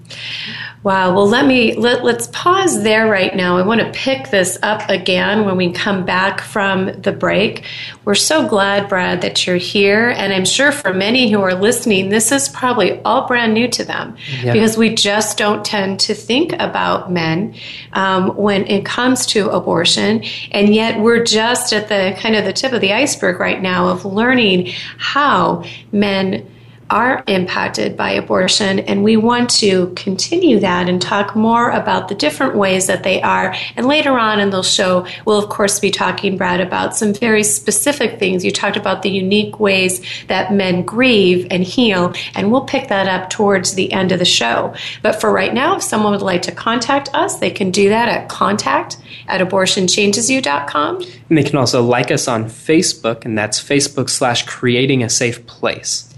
Wow. 0.81 1.13
Well, 1.13 1.27
let 1.27 1.45
me 1.45 1.75
let, 1.75 2.05
let's 2.05 2.27
pause 2.27 2.83
there 2.83 3.09
right 3.09 3.35
now. 3.35 3.57
I 3.57 3.63
want 3.63 3.81
to 3.81 3.91
pick 3.91 4.29
this 4.29 4.57
up 4.63 4.89
again 4.89 5.43
when 5.43 5.57
we 5.57 5.73
come 5.73 6.05
back 6.05 6.39
from 6.39 7.01
the 7.01 7.11
break. 7.11 7.65
We're 8.05 8.15
so 8.15 8.47
glad, 8.47 8.87
Brad, 8.87 9.21
that 9.21 9.45
you're 9.45 9.57
here, 9.57 10.09
and 10.09 10.31
I'm 10.31 10.45
sure 10.45 10.71
for 10.71 10.93
many 10.93 11.29
who 11.29 11.41
are 11.41 11.53
listening, 11.53 12.07
this 12.07 12.31
is 12.31 12.47
probably 12.47 13.01
all 13.01 13.27
brand 13.27 13.53
new 13.53 13.67
to 13.67 13.83
them 13.83 14.15
yeah. 14.41 14.53
because 14.53 14.77
we 14.77 14.95
just 14.95 15.37
don't 15.37 15.65
tend 15.65 15.99
to 16.01 16.13
think 16.13 16.53
about 16.53 17.11
men 17.11 17.55
um, 17.91 18.35
when 18.37 18.65
it 18.67 18.85
comes 18.85 19.25
to 19.27 19.49
abortion, 19.49 20.23
and 20.51 20.73
yet 20.73 21.01
we're 21.01 21.25
just 21.25 21.73
at 21.73 21.89
the 21.89 22.17
kind 22.21 22.37
of 22.37 22.45
the 22.45 22.53
tip 22.53 22.71
of 22.71 22.79
the 22.79 22.93
iceberg 22.93 23.41
right 23.41 23.61
now 23.61 23.89
of 23.89 24.05
learning 24.05 24.71
how 24.97 25.65
men 25.91 26.49
are 26.89 27.23
impacted 27.27 27.95
by 27.95 28.11
abortion, 28.11 28.79
and 28.79 29.03
we 29.03 29.15
want 29.17 29.49
to 29.49 29.93
continue 29.95 30.59
that 30.59 30.89
and 30.89 31.01
talk 31.01 31.35
more 31.35 31.69
about 31.69 32.07
the 32.07 32.15
different 32.15 32.55
ways 32.55 32.87
that 32.87 33.03
they 33.03 33.21
are. 33.21 33.55
And 33.75 33.85
later 33.85 34.17
on 34.17 34.39
in 34.39 34.49
the 34.49 34.63
show, 34.63 35.05
we'll 35.25 35.37
of 35.37 35.49
course 35.49 35.79
be 35.79 35.91
talking, 35.91 36.37
Brad, 36.37 36.61
about 36.61 36.95
some 36.95 37.13
very 37.13 37.43
specific 37.43 38.19
things. 38.19 38.43
You 38.43 38.51
talked 38.51 38.77
about 38.77 39.03
the 39.03 39.09
unique 39.09 39.59
ways 39.59 40.01
that 40.27 40.53
men 40.53 40.83
grieve 40.83 41.47
and 41.51 41.63
heal, 41.63 42.13
and 42.35 42.51
we'll 42.51 42.65
pick 42.65 42.87
that 42.87 43.07
up 43.07 43.29
towards 43.29 43.75
the 43.75 43.91
end 43.91 44.11
of 44.11 44.19
the 44.19 44.25
show. 44.25 44.73
But 45.01 45.21
for 45.21 45.31
right 45.31 45.53
now, 45.53 45.75
if 45.75 45.83
someone 45.83 46.11
would 46.11 46.21
like 46.21 46.41
to 46.43 46.51
contact 46.51 47.09
us, 47.13 47.39
they 47.39 47.51
can 47.51 47.71
do 47.71 47.89
that 47.89 48.09
at 48.09 48.29
contact 48.29 48.97
at 49.27 49.47
abortionchangesyou.com. 49.47 51.03
And 51.29 51.37
they 51.37 51.43
can 51.43 51.57
also 51.57 51.83
like 51.83 52.09
us 52.09 52.27
on 52.27 52.45
Facebook, 52.45 53.25
and 53.25 53.37
that's 53.37 53.61
Facebook 53.61 54.09
slash 54.09 54.45
creating 54.45 55.03
a 55.03 55.09
safe 55.09 55.45
place. 55.45 56.08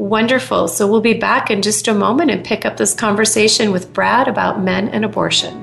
Wonderful. 0.00 0.66
So 0.68 0.86
we'll 0.86 1.02
be 1.02 1.12
back 1.12 1.50
in 1.50 1.60
just 1.60 1.86
a 1.86 1.92
moment 1.92 2.30
and 2.30 2.42
pick 2.42 2.64
up 2.64 2.78
this 2.78 2.94
conversation 2.94 3.70
with 3.70 3.92
Brad 3.92 4.28
about 4.28 4.62
men 4.62 4.88
and 4.88 5.04
abortion. 5.04 5.60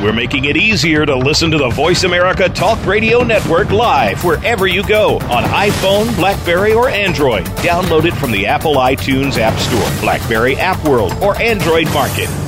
We're 0.00 0.12
making 0.12 0.44
it 0.44 0.56
easier 0.56 1.04
to 1.04 1.16
listen 1.16 1.50
to 1.50 1.58
the 1.58 1.70
Voice 1.70 2.04
America 2.04 2.48
Talk 2.48 2.86
Radio 2.86 3.24
Network 3.24 3.72
live 3.72 4.22
wherever 4.22 4.68
you 4.68 4.86
go 4.86 5.16
on 5.16 5.42
iPhone, 5.42 6.14
Blackberry, 6.14 6.74
or 6.74 6.88
Android. 6.90 7.44
Download 7.56 8.04
it 8.04 8.14
from 8.14 8.30
the 8.30 8.46
Apple 8.46 8.76
iTunes 8.76 9.36
App 9.38 9.58
Store, 9.58 10.00
Blackberry 10.00 10.54
App 10.58 10.86
World, 10.86 11.12
or 11.14 11.36
Android 11.42 11.92
Market. 11.92 12.43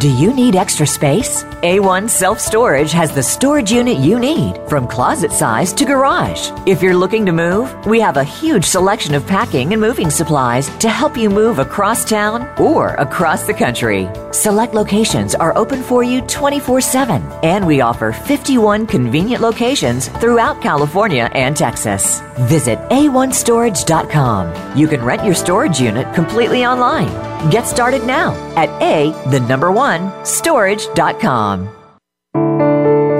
Do 0.00 0.10
you 0.10 0.32
need 0.32 0.56
extra 0.56 0.86
space? 0.86 1.44
A1 1.60 2.08
Self 2.08 2.40
Storage 2.40 2.90
has 2.92 3.12
the 3.12 3.22
storage 3.22 3.70
unit 3.70 3.98
you 3.98 4.18
need, 4.18 4.56
from 4.66 4.88
closet 4.88 5.30
size 5.30 5.74
to 5.74 5.84
garage. 5.84 6.52
If 6.64 6.80
you're 6.80 6.96
looking 6.96 7.26
to 7.26 7.32
move, 7.32 7.70
we 7.84 8.00
have 8.00 8.16
a 8.16 8.24
huge 8.24 8.64
selection 8.64 9.14
of 9.14 9.26
packing 9.26 9.74
and 9.74 9.82
moving 9.82 10.08
supplies 10.08 10.70
to 10.78 10.88
help 10.88 11.18
you 11.18 11.28
move 11.28 11.58
across 11.58 12.02
town 12.08 12.48
or 12.58 12.94
across 12.94 13.46
the 13.46 13.52
country. 13.52 14.08
Select 14.32 14.72
locations 14.72 15.34
are 15.34 15.54
open 15.54 15.82
for 15.82 16.02
you 16.02 16.22
24 16.22 16.80
7, 16.80 17.22
and 17.42 17.66
we 17.66 17.82
offer 17.82 18.10
51 18.10 18.86
convenient 18.86 19.42
locations 19.42 20.08
throughout 20.08 20.62
California 20.62 21.28
and 21.34 21.54
Texas. 21.54 22.22
Visit 22.48 22.78
a1storage.com. 22.88 24.78
You 24.78 24.88
can 24.88 25.04
rent 25.04 25.26
your 25.26 25.34
storage 25.34 25.78
unit 25.78 26.14
completely 26.14 26.64
online. 26.64 27.29
Get 27.48 27.66
started 27.66 28.04
now 28.04 28.34
at 28.54 28.68
A, 28.82 29.12
the 29.30 29.40
number 29.40 29.72
one, 29.72 30.12
storage.com. 30.26 31.70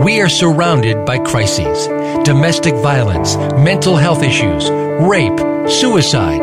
We 0.04 0.20
are 0.20 0.28
surrounded 0.28 1.06
by 1.06 1.18
crises 1.18 1.86
domestic 2.24 2.74
violence, 2.74 3.36
mental 3.64 3.96
health 3.96 4.22
issues, 4.22 4.70
rape, 5.00 5.38
suicide. 5.70 6.42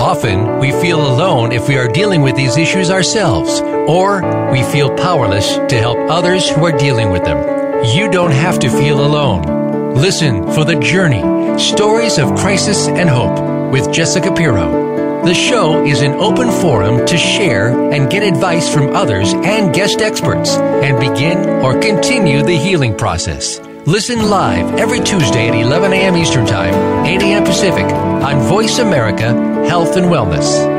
Often 0.00 0.58
we 0.58 0.72
feel 0.72 1.00
alone 1.00 1.52
if 1.52 1.68
we 1.68 1.76
are 1.76 1.88
dealing 1.88 2.22
with 2.22 2.34
these 2.34 2.56
issues 2.56 2.90
ourselves, 2.90 3.60
or 3.60 4.22
we 4.50 4.62
feel 4.62 4.94
powerless 4.96 5.56
to 5.56 5.78
help 5.78 5.98
others 6.10 6.48
who 6.48 6.64
are 6.64 6.76
dealing 6.78 7.10
with 7.10 7.24
them. 7.24 7.84
You 7.94 8.10
don't 8.10 8.32
have 8.32 8.58
to 8.60 8.70
feel 8.70 9.04
alone. 9.04 9.94
Listen 9.94 10.50
for 10.52 10.64
The 10.64 10.78
Journey 10.78 11.22
Stories 11.58 12.18
of 12.18 12.36
Crisis 12.36 12.88
and 12.88 13.08
Hope 13.10 13.70
with 13.70 13.92
Jessica 13.92 14.32
Pirro. 14.32 14.87
The 15.24 15.34
show 15.34 15.84
is 15.84 16.00
an 16.00 16.12
open 16.14 16.48
forum 16.48 17.04
to 17.06 17.18
share 17.18 17.90
and 17.92 18.10
get 18.10 18.22
advice 18.22 18.72
from 18.72 18.94
others 18.94 19.34
and 19.34 19.74
guest 19.74 20.00
experts 20.00 20.56
and 20.56 20.98
begin 20.98 21.48
or 21.62 21.78
continue 21.80 22.42
the 22.42 22.56
healing 22.56 22.96
process. 22.96 23.58
Listen 23.84 24.30
live 24.30 24.74
every 24.78 25.00
Tuesday 25.00 25.48
at 25.48 25.54
11 25.54 25.92
a.m. 25.92 26.16
Eastern 26.16 26.46
Time, 26.46 27.04
8 27.04 27.20
a.m. 27.22 27.44
Pacific 27.44 27.84
on 27.84 28.40
Voice 28.48 28.78
America 28.78 29.34
Health 29.66 29.96
and 29.96 30.06
Wellness. 30.06 30.77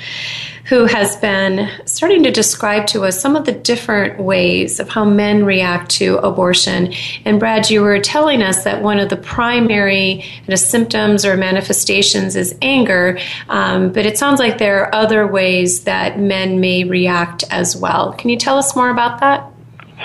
who 0.71 0.85
has 0.85 1.17
been 1.17 1.69
starting 1.85 2.23
to 2.23 2.31
describe 2.31 2.87
to 2.87 3.03
us 3.03 3.21
some 3.21 3.35
of 3.35 3.45
the 3.45 3.51
different 3.51 4.21
ways 4.21 4.79
of 4.79 4.89
how 4.89 5.05
men 5.05 5.45
react 5.45 5.91
to 5.91 6.17
abortion. 6.19 6.95
And 7.25 7.41
Brad, 7.41 7.69
you 7.69 7.83
were 7.83 7.99
telling 7.99 8.41
us 8.41 8.63
that 8.63 8.81
one 8.81 9.01
of 9.01 9.09
the 9.09 9.17
primary 9.17 10.25
symptoms 10.55 11.25
or 11.25 11.37
manifestations 11.37 12.37
is 12.37 12.55
anger, 12.63 13.19
um, 13.49 13.91
but 13.93 14.07
it 14.07 14.17
sounds 14.17 14.39
like 14.39 14.59
there 14.59 14.85
are 14.85 14.95
other 14.95 15.27
ways 15.27 15.83
that 15.85 16.21
men 16.21 16.61
may 16.61 16.85
react 16.85 17.43
as 17.51 17.77
well. 17.77 18.13
Can 18.13 18.31
you 18.31 18.37
tell 18.37 18.57
us 18.57 18.77
more 18.77 18.91
about 18.91 19.19
that? 19.19 19.45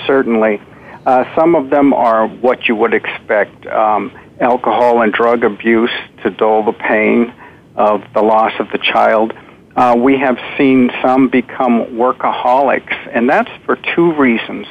Certainly. 0.04 0.60
Uh, 1.06 1.32
some 1.36 1.54
of 1.54 1.70
them 1.70 1.94
are 1.94 2.26
what 2.26 2.66
you 2.66 2.74
would 2.74 2.92
expect 2.92 3.66
um, 3.68 4.10
alcohol 4.40 5.00
and 5.00 5.12
drug 5.12 5.44
abuse 5.44 5.92
to 6.24 6.30
dull 6.30 6.64
the 6.64 6.72
pain 6.72 7.32
of 7.76 8.02
the 8.14 8.22
loss 8.22 8.52
of 8.58 8.68
the 8.72 8.78
child 8.78 9.32
uh, 9.76 9.94
we 9.96 10.18
have 10.18 10.38
seen 10.56 10.90
some 11.02 11.28
become 11.28 11.84
workaholics, 11.96 12.94
and 13.12 13.28
that's 13.28 13.50
for 13.64 13.76
two 13.94 14.12
reasons. 14.14 14.66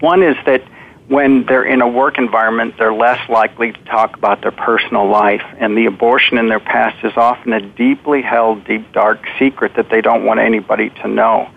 One 0.00 0.22
is 0.22 0.36
that 0.46 0.62
when 1.08 1.44
they're 1.46 1.64
in 1.64 1.82
a 1.82 1.88
work 1.88 2.16
environment, 2.16 2.76
they're 2.78 2.94
less 2.94 3.28
likely 3.28 3.72
to 3.72 3.84
talk 3.84 4.16
about 4.16 4.40
their 4.40 4.52
personal 4.52 5.08
life, 5.08 5.42
and 5.58 5.76
the 5.76 5.86
abortion 5.86 6.38
in 6.38 6.48
their 6.48 6.60
past 6.60 7.04
is 7.04 7.12
often 7.16 7.52
a 7.52 7.60
deeply 7.60 8.22
held, 8.22 8.64
deep, 8.64 8.90
dark 8.92 9.20
secret 9.38 9.74
that 9.76 9.90
they 9.90 10.00
don't 10.00 10.24
want 10.24 10.40
anybody 10.40 10.90
to 10.90 11.08
know. 11.08 11.50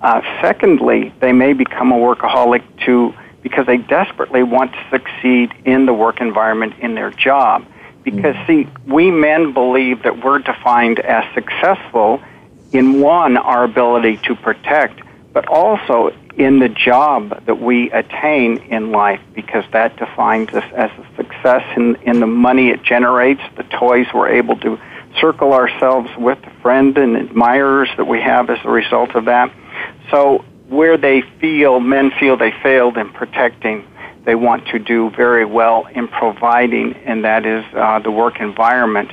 Uh, 0.00 0.22
secondly, 0.40 1.12
they 1.20 1.32
may 1.32 1.52
become 1.52 1.90
a 1.90 1.96
workaholic 1.96 2.62
too 2.84 3.12
because 3.42 3.66
they 3.66 3.76
desperately 3.76 4.42
want 4.42 4.72
to 4.72 4.86
succeed 4.90 5.52
in 5.64 5.86
the 5.86 5.92
work 5.92 6.20
environment 6.20 6.74
in 6.80 6.94
their 6.94 7.10
job. 7.10 7.64
Because, 8.10 8.36
see, 8.46 8.66
we 8.86 9.10
men 9.10 9.52
believe 9.52 10.02
that 10.02 10.24
we're 10.24 10.38
defined 10.38 11.00
as 11.00 11.24
successful 11.34 12.22
in 12.72 13.00
one, 13.00 13.36
our 13.36 13.64
ability 13.64 14.18
to 14.18 14.34
protect, 14.34 15.00
but 15.32 15.46
also 15.48 16.12
in 16.36 16.60
the 16.60 16.68
job 16.68 17.44
that 17.46 17.60
we 17.60 17.90
attain 17.90 18.58
in 18.70 18.92
life, 18.92 19.20
because 19.34 19.64
that 19.72 19.96
defines 19.96 20.50
us 20.50 20.64
as 20.74 20.90
a 20.92 21.16
success 21.16 21.62
in, 21.76 21.96
in 22.02 22.20
the 22.20 22.26
money 22.26 22.68
it 22.68 22.82
generates, 22.82 23.40
the 23.56 23.64
toys 23.64 24.06
we're 24.14 24.28
able 24.28 24.56
to 24.56 24.78
circle 25.20 25.52
ourselves 25.52 26.08
with, 26.16 26.40
the 26.42 26.50
friends 26.62 26.96
and 26.96 27.16
admirers 27.16 27.88
that 27.96 28.04
we 28.04 28.20
have 28.20 28.50
as 28.50 28.58
a 28.64 28.70
result 28.70 29.14
of 29.16 29.24
that. 29.24 29.52
So, 30.10 30.44
where 30.68 30.96
they 30.96 31.22
feel, 31.40 31.80
men 31.80 32.10
feel 32.20 32.36
they 32.36 32.52
failed 32.62 32.98
in 32.98 33.10
protecting 33.10 33.84
they 34.28 34.34
want 34.34 34.66
to 34.66 34.78
do 34.78 35.08
very 35.16 35.46
well 35.46 35.86
in 35.86 36.06
providing, 36.06 36.92
and 37.06 37.24
that 37.24 37.46
is 37.46 37.64
uh, 37.74 37.98
the 38.00 38.10
work 38.10 38.40
environment. 38.40 39.10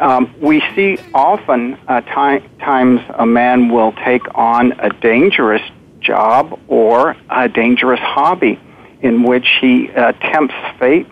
Um, 0.00 0.34
we 0.40 0.62
see 0.74 0.96
often 1.12 1.74
uh, 1.86 2.00
t- 2.00 2.48
times 2.60 3.02
a 3.10 3.26
man 3.26 3.68
will 3.68 3.92
take 3.92 4.22
on 4.34 4.72
a 4.80 4.88
dangerous 4.88 5.60
job 6.00 6.58
or 6.66 7.14
a 7.28 7.46
dangerous 7.46 8.00
hobby 8.00 8.58
in 9.02 9.22
which 9.22 9.46
he 9.60 9.90
uh, 9.90 10.12
tempts 10.12 10.54
fate 10.78 11.08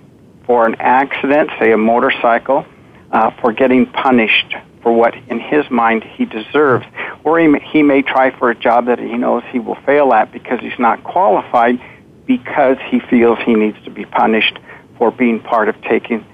for 0.46 0.66
an 0.66 0.76
accident, 0.76 1.50
say 1.60 1.72
a 1.72 1.76
motorcycle, 1.76 2.64
uh, 3.10 3.32
for 3.42 3.52
getting 3.52 3.84
punished 3.84 4.54
for 4.82 4.94
what 4.94 5.14
in 5.28 5.40
his 5.40 5.70
mind 5.70 6.04
he 6.04 6.24
deserves. 6.24 6.86
Or 7.22 7.38
he 7.38 7.48
may, 7.48 7.60
he 7.70 7.82
may 7.82 8.00
try 8.00 8.30
for 8.38 8.50
a 8.50 8.54
job 8.54 8.86
that 8.86 8.98
he 8.98 9.12
knows 9.18 9.42
he 9.52 9.58
will 9.58 9.78
fail 9.84 10.14
at 10.14 10.32
because 10.32 10.58
he's 10.60 10.78
not 10.78 11.04
qualified 11.04 11.78
because 12.26 12.76
he 12.90 13.00
feels 13.00 13.38
he 13.44 13.54
needs 13.54 13.82
to 13.84 13.90
be 13.90 14.04
punished 14.04 14.58
for 14.98 15.10
being 15.10 15.40
part 15.40 15.68
of 15.68 15.80
taking 15.82 16.24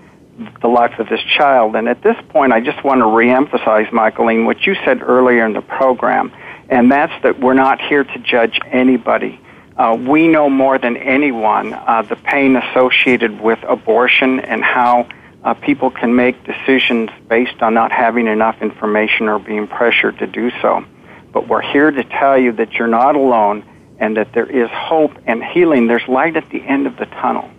the 0.61 0.68
life 0.68 0.98
of 0.98 1.09
this 1.09 1.20
child. 1.37 1.74
And 1.74 1.88
at 1.88 2.03
this 2.03 2.16
point, 2.29 2.53
I 2.53 2.61
just 2.61 2.83
want 2.85 3.01
to 3.01 3.07
reemphasize, 3.07 3.90
Michaelene, 3.90 4.44
what 4.44 4.64
you 4.66 4.74
said 4.85 5.03
earlier 5.03 5.44
in 5.44 5.53
the 5.53 5.62
program, 5.62 6.33
and 6.68 6.92
that's 6.92 7.12
that 7.22 7.40
we're 7.40 7.55
not 7.55 7.81
here 7.81 8.05
to 8.05 8.18
judge 8.18 8.59
anybody. 8.66 9.40
Uh, 9.77 9.96
we 9.98 10.27
know 10.27 10.51
more 10.51 10.79
than 10.79 10.96
anyone 10.96 11.72
uh, 11.72 12.03
the 12.03 12.16
pain 12.16 12.57
associated 12.57 13.40
with 13.40 13.59
abortion 13.62 14.40
and 14.40 14.62
how 14.62 15.09
uh, 15.44 15.55
people 15.55 15.90
can 15.90 16.14
make 16.16 16.42
decisions 16.44 17.11
based 17.29 17.62
on 17.62 17.74
not 17.74 17.92
having 17.92 18.27
enough 18.27 18.61
information 18.61 19.29
or 19.29 19.38
being 19.38 19.68
pressured 19.68 20.18
to 20.18 20.27
do 20.27 20.51
so. 20.61 20.85
But 21.33 21.46
we're 21.48 21.62
here 21.62 21.90
to 21.90 22.05
tell 22.05 22.37
you 22.37 22.53
that 22.53 22.72
you're 22.72 22.88
not 22.88 23.14
alone 23.14 23.64
and 23.99 24.17
that 24.17 24.33
there 24.33 24.47
is 24.47 24.69
hope 24.71 25.13
and 25.27 25.43
healing. 25.43 25.87
There's 25.87 26.07
light 26.09 26.37
at 26.37 26.49
the 26.51 26.61
end 26.63 26.87
of 26.87 26.97
the 26.97 27.07
tunnel. 27.07 27.51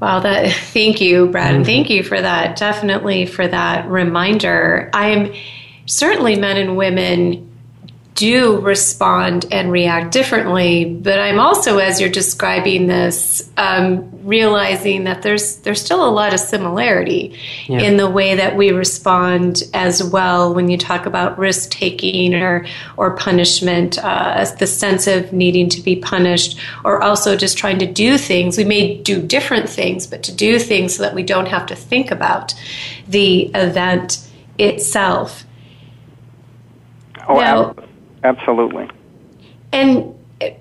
Wow, 0.00 0.20
that 0.20 0.52
thank 0.72 1.00
you, 1.00 1.28
Brad, 1.28 1.54
and 1.54 1.56
mm-hmm. 1.56 1.64
thank 1.64 1.90
you 1.90 2.02
for 2.02 2.20
that. 2.20 2.56
Definitely 2.56 3.26
for 3.26 3.46
that 3.46 3.88
reminder. 3.88 4.90
I'm 4.92 5.32
certainly 5.86 6.36
men 6.36 6.56
and 6.56 6.76
women 6.76 7.55
do 8.16 8.58
respond 8.60 9.44
and 9.52 9.70
react 9.70 10.10
differently. 10.10 10.86
But 10.86 11.18
I'm 11.18 11.38
also, 11.38 11.78
as 11.78 12.00
you're 12.00 12.10
describing 12.10 12.86
this, 12.86 13.48
um, 13.58 14.10
realizing 14.26 15.04
that 15.04 15.22
there's 15.22 15.56
there's 15.58 15.80
still 15.80 16.04
a 16.04 16.10
lot 16.10 16.34
of 16.34 16.40
similarity 16.40 17.38
yeah. 17.68 17.80
in 17.80 17.98
the 17.98 18.10
way 18.10 18.34
that 18.34 18.56
we 18.56 18.72
respond 18.72 19.62
as 19.72 20.02
well 20.02 20.52
when 20.52 20.68
you 20.68 20.78
talk 20.78 21.06
about 21.06 21.38
risk 21.38 21.70
taking 21.70 22.34
or 22.34 22.66
or 22.96 23.14
punishment, 23.16 24.02
uh, 24.02 24.44
the 24.58 24.66
sense 24.66 25.06
of 25.06 25.32
needing 25.32 25.68
to 25.68 25.82
be 25.82 25.96
punished, 25.96 26.58
or 26.84 27.02
also 27.02 27.36
just 27.36 27.58
trying 27.58 27.78
to 27.78 27.86
do 27.86 28.16
things. 28.16 28.56
We 28.56 28.64
may 28.64 28.96
do 28.96 29.20
different 29.20 29.68
things, 29.68 30.06
but 30.06 30.22
to 30.24 30.34
do 30.34 30.58
things 30.58 30.96
so 30.96 31.02
that 31.02 31.14
we 31.14 31.22
don't 31.22 31.48
have 31.48 31.66
to 31.66 31.76
think 31.76 32.10
about 32.10 32.54
the 33.06 33.50
event 33.54 34.26
itself. 34.58 35.44
Oh, 37.28 37.40
now, 37.40 37.74
Absolutely. 38.26 38.88
And 39.72 40.14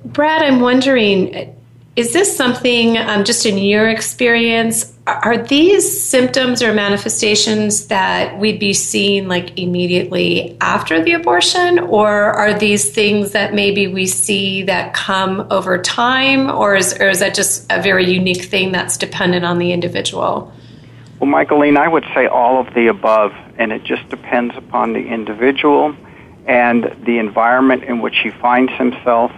Brad, 0.06 0.44
I'm 0.44 0.60
wondering 0.60 1.56
is 1.96 2.12
this 2.12 2.36
something, 2.36 2.98
um, 2.98 3.24
just 3.24 3.46
in 3.46 3.58
your 3.58 3.88
experience, 3.88 4.94
are 5.08 5.38
these 5.38 6.04
symptoms 6.04 6.62
or 6.62 6.74
manifestations 6.74 7.88
that 7.88 8.38
we'd 8.38 8.60
be 8.60 8.74
seeing 8.74 9.30
like 9.30 9.58
immediately 9.58 10.58
after 10.60 11.02
the 11.02 11.14
abortion, 11.14 11.80
or 11.80 12.12
are 12.12 12.54
these 12.54 12.92
things 12.92 13.32
that 13.32 13.54
maybe 13.54 13.88
we 13.88 14.06
see 14.08 14.64
that 14.64 14.94
come 14.94 15.48
over 15.50 15.82
time, 15.82 16.52
or 16.52 16.76
is, 16.76 16.94
or 17.00 17.08
is 17.08 17.20
that 17.20 17.34
just 17.34 17.66
a 17.72 17.82
very 17.82 18.12
unique 18.12 18.44
thing 18.44 18.74
that's 18.74 18.98
dependent 18.98 19.46
on 19.46 19.58
the 19.58 19.72
individual? 19.72 20.52
Well, 21.22 21.30
Michaelene, 21.32 21.78
I 21.78 21.88
would 21.88 22.06
say 22.14 22.28
all 22.28 22.60
of 22.60 22.74
the 22.74 22.88
above, 22.88 23.32
and 23.58 23.72
it 23.72 23.86
just 23.86 24.10
depends 24.10 24.54
upon 24.58 24.92
the 24.92 25.08
individual 25.08 25.96
and 26.48 26.84
the 27.06 27.18
environment 27.18 27.84
in 27.84 28.02
which 28.02 28.18
he 28.24 28.30
finds 28.30 28.72
himself 28.74 29.32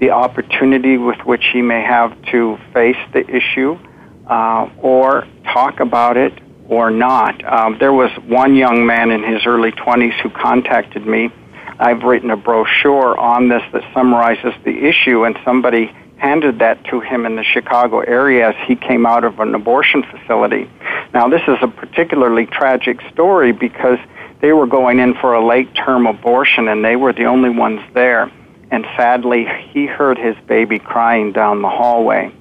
the 0.00 0.10
opportunity 0.10 0.98
with 0.98 1.18
which 1.24 1.44
he 1.52 1.62
may 1.62 1.82
have 1.82 2.20
to 2.30 2.58
face 2.72 2.96
the 3.12 3.24
issue 3.28 3.78
uh, 4.26 4.68
or 4.78 5.26
talk 5.44 5.80
about 5.80 6.16
it 6.16 6.32
or 6.68 6.90
not. 6.90 7.44
Um, 7.44 7.78
there 7.78 7.92
was 7.92 8.10
one 8.26 8.56
young 8.56 8.86
man 8.86 9.10
in 9.10 9.22
his 9.22 9.46
early 9.46 9.70
20s 9.72 10.18
who 10.20 10.30
contacted 10.30 11.06
me. 11.06 11.30
I've 11.78 12.02
written 12.02 12.30
a 12.30 12.36
brochure 12.36 13.18
on 13.18 13.48
this 13.48 13.62
that 13.72 13.82
summarizes 13.92 14.54
the 14.64 14.86
issue, 14.86 15.24
and 15.24 15.38
somebody 15.44 15.94
handed 16.16 16.60
that 16.60 16.82
to 16.84 17.00
him 17.00 17.26
in 17.26 17.36
the 17.36 17.42
Chicago 17.42 18.00
area 18.00 18.48
as 18.48 18.54
he 18.66 18.76
came 18.76 19.04
out 19.04 19.24
of 19.24 19.40
an 19.40 19.54
abortion 19.54 20.02
facility. 20.04 20.70
Now, 21.12 21.28
this 21.28 21.42
is 21.46 21.58
a 21.60 21.68
particularly 21.68 22.46
tragic 22.46 23.00
story 23.12 23.52
because 23.52 23.98
they 24.40 24.52
were 24.52 24.66
going 24.66 24.98
in 24.98 25.14
for 25.14 25.34
a 25.34 25.44
late 25.44 25.74
term 25.74 26.06
abortion 26.06 26.68
and 26.68 26.84
they 26.84 26.96
were 26.96 27.12
the 27.12 27.24
only 27.24 27.50
ones 27.50 27.80
there 27.94 28.30
and 28.74 28.84
sadly, 28.96 29.46
he 29.70 29.86
heard 29.86 30.18
his 30.18 30.36
baby 30.48 30.80
crying 30.80 31.30
down 31.30 31.62
the 31.62 31.68
hallway. 31.68 32.32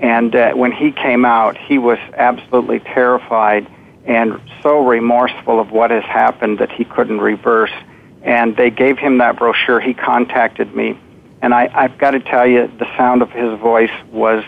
And 0.00 0.34
uh, 0.34 0.52
when 0.54 0.72
he 0.72 0.90
came 0.90 1.24
out, 1.24 1.56
he 1.56 1.78
was 1.78 1.98
absolutely 2.14 2.80
terrified 2.80 3.70
and 4.04 4.40
so 4.64 4.84
remorseful 4.84 5.60
of 5.60 5.70
what 5.70 5.92
has 5.92 6.02
happened 6.02 6.58
that 6.58 6.72
he 6.72 6.84
couldn't 6.84 7.20
reverse. 7.20 7.70
And 8.22 8.56
they 8.56 8.70
gave 8.70 8.98
him 8.98 9.18
that 9.18 9.38
brochure. 9.38 9.78
He 9.80 9.94
contacted 9.94 10.74
me. 10.74 10.98
And 11.40 11.54
I, 11.54 11.70
I've 11.72 11.98
got 11.98 12.10
to 12.12 12.20
tell 12.20 12.48
you, 12.48 12.66
the 12.66 12.86
sound 12.96 13.22
of 13.22 13.30
his 13.30 13.56
voice 13.60 13.92
was 14.10 14.44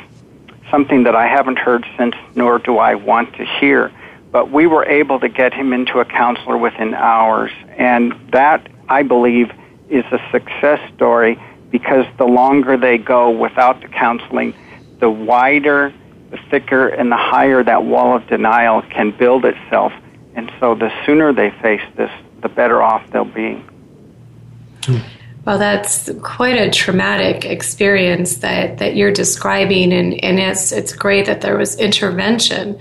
something 0.72 1.04
that 1.04 1.14
I 1.14 1.28
haven't 1.28 1.61
heard 1.61 1.87
since, 1.96 2.16
nor 2.34 2.58
do 2.58 2.78
I 2.78 2.96
want 2.96 3.34
to 3.37 3.44
hear. 3.44 3.92
But 4.31 4.51
we 4.51 4.67
were 4.67 4.85
able 4.85 5.21
to 5.21 5.29
get 5.29 5.55
him 5.55 5.73
into 5.73 6.01
a 6.01 6.05
counselor 6.05 6.59
within 6.59 6.95
hours. 6.95 7.51
And 7.77 8.12
that, 8.33 8.69
I 8.88 9.03
believe, 9.03 9.51
is 9.88 10.05
a 10.12 10.21
success 10.31 10.81
story 10.95 11.41
because 11.71 12.07
the 12.19 12.27
longer 12.27 12.77
they 12.77 12.99
go 12.99 13.31
without 13.31 13.81
the 13.81 13.88
counseling, 13.88 14.55
the 15.01 15.11
wider, 15.11 15.93
the 16.31 16.38
thicker, 16.51 16.88
and 16.88 17.11
the 17.11 17.17
higher 17.17 17.62
that 17.62 17.85
wall 17.85 18.17
of 18.17 18.27
denial 18.27 18.83
can 18.83 19.11
build 19.11 19.45
itself. 19.45 19.93
And 20.35 20.53
so 20.61 20.75
the 20.75 20.93
sooner 21.05 21.33
they 21.33 21.51
face 21.51 21.83
this, 21.97 22.11
the 22.43 22.49
better 22.49 22.83
off 22.83 23.09
they'll 23.11 23.25
be. 23.25 23.62
Well, 25.45 25.59
that's 25.59 26.11
quite 26.23 26.57
a 26.57 26.71
traumatic 26.71 27.45
experience 27.45 28.37
that, 28.38 28.79
that 28.79 28.97
you're 28.97 29.12
describing, 29.12 29.93
and, 29.93 30.23
and 30.23 30.38
it's, 30.38 30.73
it's 30.73 30.93
great 30.93 31.27
that 31.27 31.41
there 31.41 31.57
was 31.57 31.79
intervention 31.79 32.79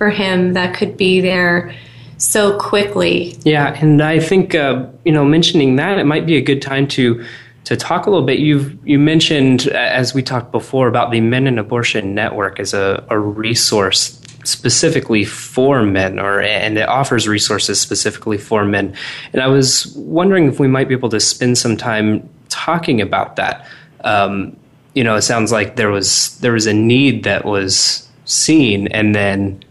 for 0.00 0.08
him 0.08 0.54
that 0.54 0.74
could 0.74 0.96
be 0.96 1.20
there 1.20 1.74
so 2.16 2.58
quickly. 2.58 3.36
Yeah, 3.44 3.76
and 3.82 4.00
I 4.00 4.18
think 4.18 4.54
uh, 4.54 4.86
you 5.04 5.12
know 5.12 5.26
mentioning 5.26 5.76
that 5.76 5.98
it 5.98 6.06
might 6.06 6.24
be 6.24 6.38
a 6.38 6.40
good 6.40 6.62
time 6.62 6.88
to 6.96 7.22
to 7.64 7.76
talk 7.76 8.06
a 8.06 8.10
little 8.10 8.24
bit. 8.24 8.38
You've 8.38 8.78
you 8.88 8.98
mentioned 8.98 9.66
as 9.66 10.14
we 10.14 10.22
talked 10.22 10.52
before 10.52 10.88
about 10.88 11.10
the 11.10 11.20
Men 11.20 11.46
and 11.46 11.58
Abortion 11.58 12.14
Network 12.14 12.58
as 12.58 12.72
a, 12.72 13.04
a 13.10 13.18
resource 13.18 14.18
specifically 14.44 15.22
for 15.22 15.82
men 15.82 16.18
or 16.18 16.40
and 16.40 16.78
it 16.78 16.88
offers 16.88 17.28
resources 17.28 17.78
specifically 17.78 18.38
for 18.38 18.64
men 18.64 18.96
and 19.34 19.42
i 19.42 19.46
was 19.46 19.94
wondering 19.96 20.46
if 20.46 20.58
we 20.58 20.66
might 20.66 20.88
be 20.88 20.94
able 20.94 21.10
to 21.10 21.20
spend 21.20 21.58
some 21.58 21.76
time 21.76 22.26
talking 22.48 23.02
about 23.02 23.36
that 23.36 23.66
um, 24.02 24.56
you 24.94 25.04
know 25.04 25.14
it 25.14 25.20
sounds 25.20 25.52
like 25.52 25.76
there 25.76 25.90
was 25.90 26.38
there 26.38 26.52
was 26.52 26.66
a 26.66 26.72
need 26.72 27.22
that 27.24 27.44
was 27.44 28.08
seen 28.24 28.88
and 28.88 29.14
then 29.14 29.62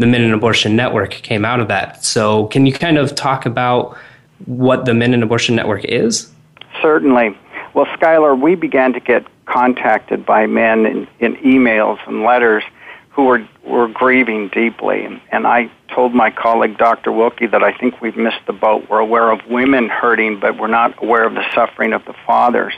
the 0.00 0.06
Men 0.06 0.22
and 0.22 0.32
Abortion 0.32 0.74
Network 0.74 1.10
came 1.10 1.44
out 1.44 1.60
of 1.60 1.68
that. 1.68 2.04
So, 2.04 2.46
can 2.46 2.64
you 2.66 2.72
kind 2.72 2.98
of 2.98 3.14
talk 3.14 3.44
about 3.46 3.96
what 4.46 4.86
the 4.86 4.94
Men 4.94 5.12
and 5.12 5.22
Abortion 5.22 5.54
Network 5.54 5.84
is? 5.84 6.32
Certainly. 6.80 7.36
Well, 7.74 7.86
Skyler, 7.86 8.40
we 8.40 8.54
began 8.54 8.94
to 8.94 9.00
get 9.00 9.26
contacted 9.44 10.24
by 10.24 10.46
men 10.46 10.86
in, 10.86 11.08
in 11.18 11.36
emails 11.36 11.98
and 12.06 12.22
letters 12.22 12.64
who 13.10 13.24
were, 13.24 13.46
were 13.64 13.88
grieving 13.88 14.48
deeply. 14.48 15.20
And 15.30 15.46
I 15.46 15.70
told 15.94 16.14
my 16.14 16.30
colleague, 16.30 16.78
Dr. 16.78 17.10
Willke, 17.10 17.50
that 17.50 17.62
I 17.62 17.76
think 17.76 18.00
we've 18.00 18.16
missed 18.16 18.40
the 18.46 18.52
boat. 18.52 18.88
We're 18.88 19.00
aware 19.00 19.30
of 19.30 19.40
women 19.46 19.88
hurting, 19.88 20.40
but 20.40 20.58
we're 20.58 20.68
not 20.68 21.00
aware 21.02 21.26
of 21.26 21.34
the 21.34 21.44
suffering 21.54 21.92
of 21.92 22.04
the 22.06 22.14
fathers. 22.26 22.74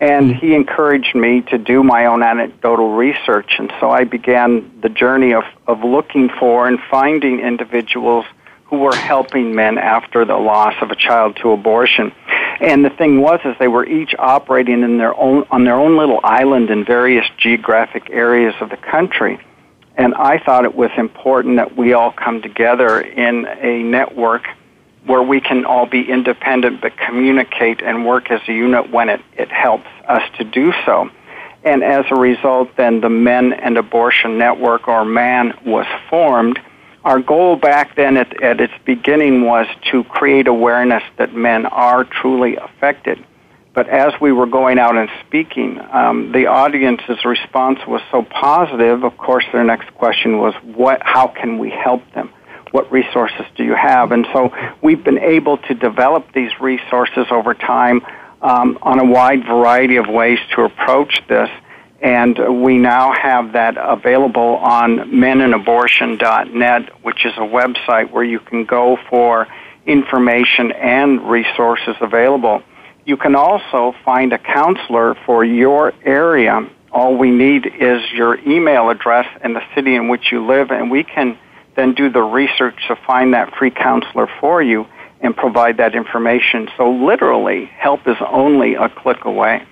And 0.00 0.34
he 0.34 0.54
encouraged 0.54 1.14
me 1.14 1.42
to 1.42 1.58
do 1.58 1.82
my 1.82 2.06
own 2.06 2.22
anecdotal 2.22 2.94
research. 2.94 3.54
And 3.58 3.72
so 3.80 3.90
I 3.90 4.04
began 4.04 4.80
the 4.80 4.88
journey 4.88 5.32
of, 5.32 5.44
of 5.66 5.82
looking 5.82 6.28
for 6.28 6.66
and 6.66 6.78
finding 6.90 7.40
individuals 7.40 8.26
who 8.64 8.78
were 8.78 8.94
helping 8.94 9.54
men 9.54 9.78
after 9.78 10.24
the 10.24 10.36
loss 10.36 10.74
of 10.82 10.90
a 10.90 10.96
child 10.96 11.36
to 11.36 11.52
abortion. 11.52 12.12
And 12.60 12.84
the 12.84 12.90
thing 12.90 13.20
was 13.20 13.40
is 13.44 13.54
they 13.58 13.68
were 13.68 13.86
each 13.86 14.14
operating 14.18 14.82
in 14.82 14.98
their 14.98 15.14
own 15.14 15.44
on 15.50 15.64
their 15.64 15.74
own 15.74 15.96
little 15.96 16.20
island 16.22 16.70
in 16.70 16.84
various 16.84 17.26
geographic 17.36 18.10
areas 18.10 18.54
of 18.60 18.70
the 18.70 18.76
country. 18.76 19.38
And 19.96 20.14
I 20.14 20.38
thought 20.38 20.64
it 20.64 20.74
was 20.74 20.90
important 20.96 21.56
that 21.56 21.76
we 21.76 21.92
all 21.92 22.10
come 22.10 22.42
together 22.42 23.00
in 23.00 23.46
a 23.46 23.82
network 23.82 24.46
where 25.06 25.22
we 25.22 25.40
can 25.40 25.64
all 25.64 25.86
be 25.86 26.08
independent 26.10 26.80
but 26.80 26.96
communicate 26.96 27.82
and 27.82 28.06
work 28.06 28.30
as 28.30 28.40
a 28.48 28.52
unit 28.52 28.90
when 28.90 29.08
it, 29.08 29.20
it 29.36 29.50
helps 29.50 29.88
us 30.08 30.22
to 30.38 30.44
do 30.44 30.72
so. 30.86 31.10
And 31.62 31.82
as 31.82 32.04
a 32.10 32.14
result, 32.14 32.76
then 32.76 33.00
the 33.00 33.08
Men 33.08 33.54
and 33.54 33.78
Abortion 33.78 34.38
Network, 34.38 34.86
or 34.86 35.04
MAN, 35.04 35.54
was 35.64 35.86
formed. 36.10 36.60
Our 37.04 37.20
goal 37.20 37.56
back 37.56 37.96
then 37.96 38.16
at, 38.16 38.42
at 38.42 38.60
its 38.60 38.72
beginning 38.84 39.42
was 39.42 39.66
to 39.90 40.04
create 40.04 40.46
awareness 40.46 41.02
that 41.16 41.34
men 41.34 41.66
are 41.66 42.04
truly 42.04 42.56
affected. 42.56 43.24
But 43.74 43.88
as 43.88 44.12
we 44.20 44.30
were 44.30 44.46
going 44.46 44.78
out 44.78 44.96
and 44.96 45.10
speaking, 45.26 45.80
um, 45.92 46.32
the 46.32 46.46
audience's 46.46 47.24
response 47.24 47.80
was 47.86 48.00
so 48.10 48.22
positive. 48.22 49.02
Of 49.02 49.16
course, 49.18 49.44
their 49.52 49.64
next 49.64 49.92
question 49.94 50.38
was, 50.38 50.54
"What? 50.62 51.02
How 51.02 51.26
can 51.26 51.58
we 51.58 51.70
help 51.70 52.02
them?" 52.12 52.30
What 52.74 52.90
resources 52.90 53.46
do 53.54 53.62
you 53.62 53.76
have? 53.76 54.10
And 54.10 54.26
so 54.32 54.52
we've 54.82 55.04
been 55.04 55.20
able 55.20 55.58
to 55.58 55.74
develop 55.74 56.32
these 56.32 56.50
resources 56.60 57.26
over 57.30 57.54
time 57.54 58.04
um, 58.42 58.78
on 58.82 58.98
a 58.98 59.04
wide 59.04 59.44
variety 59.46 59.94
of 59.94 60.08
ways 60.08 60.40
to 60.56 60.62
approach 60.62 61.22
this. 61.28 61.48
And 62.02 62.36
we 62.64 62.78
now 62.78 63.12
have 63.12 63.52
that 63.52 63.76
available 63.78 64.56
on 64.56 64.98
menandabortion.net, 65.12 67.04
which 67.04 67.24
is 67.24 67.32
a 67.36 67.46
website 67.46 68.10
where 68.10 68.24
you 68.24 68.40
can 68.40 68.64
go 68.64 68.98
for 69.08 69.46
information 69.86 70.72
and 70.72 71.30
resources 71.30 71.94
available. 72.00 72.60
You 73.04 73.16
can 73.16 73.36
also 73.36 73.94
find 74.04 74.32
a 74.32 74.38
counselor 74.38 75.14
for 75.26 75.44
your 75.44 75.92
area. 76.04 76.68
All 76.90 77.16
we 77.16 77.30
need 77.30 77.66
is 77.66 78.02
your 78.12 78.36
email 78.40 78.90
address 78.90 79.26
and 79.42 79.54
the 79.54 79.62
city 79.76 79.94
in 79.94 80.08
which 80.08 80.32
you 80.32 80.44
live, 80.44 80.72
and 80.72 80.90
we 80.90 81.04
can 81.04 81.38
then 81.76 81.94
do 81.94 82.10
the 82.10 82.22
research 82.22 82.76
to 82.88 82.96
find 82.96 83.34
that 83.34 83.54
free 83.56 83.70
counselor 83.70 84.28
for 84.40 84.62
you 84.62 84.86
and 85.20 85.36
provide 85.36 85.76
that 85.78 85.94
information. 85.94 86.68
So 86.76 86.90
literally, 86.90 87.66
help 87.66 88.06
is 88.06 88.16
only 88.28 88.74
a 88.74 88.88
click 88.88 89.24
away. 89.24 89.64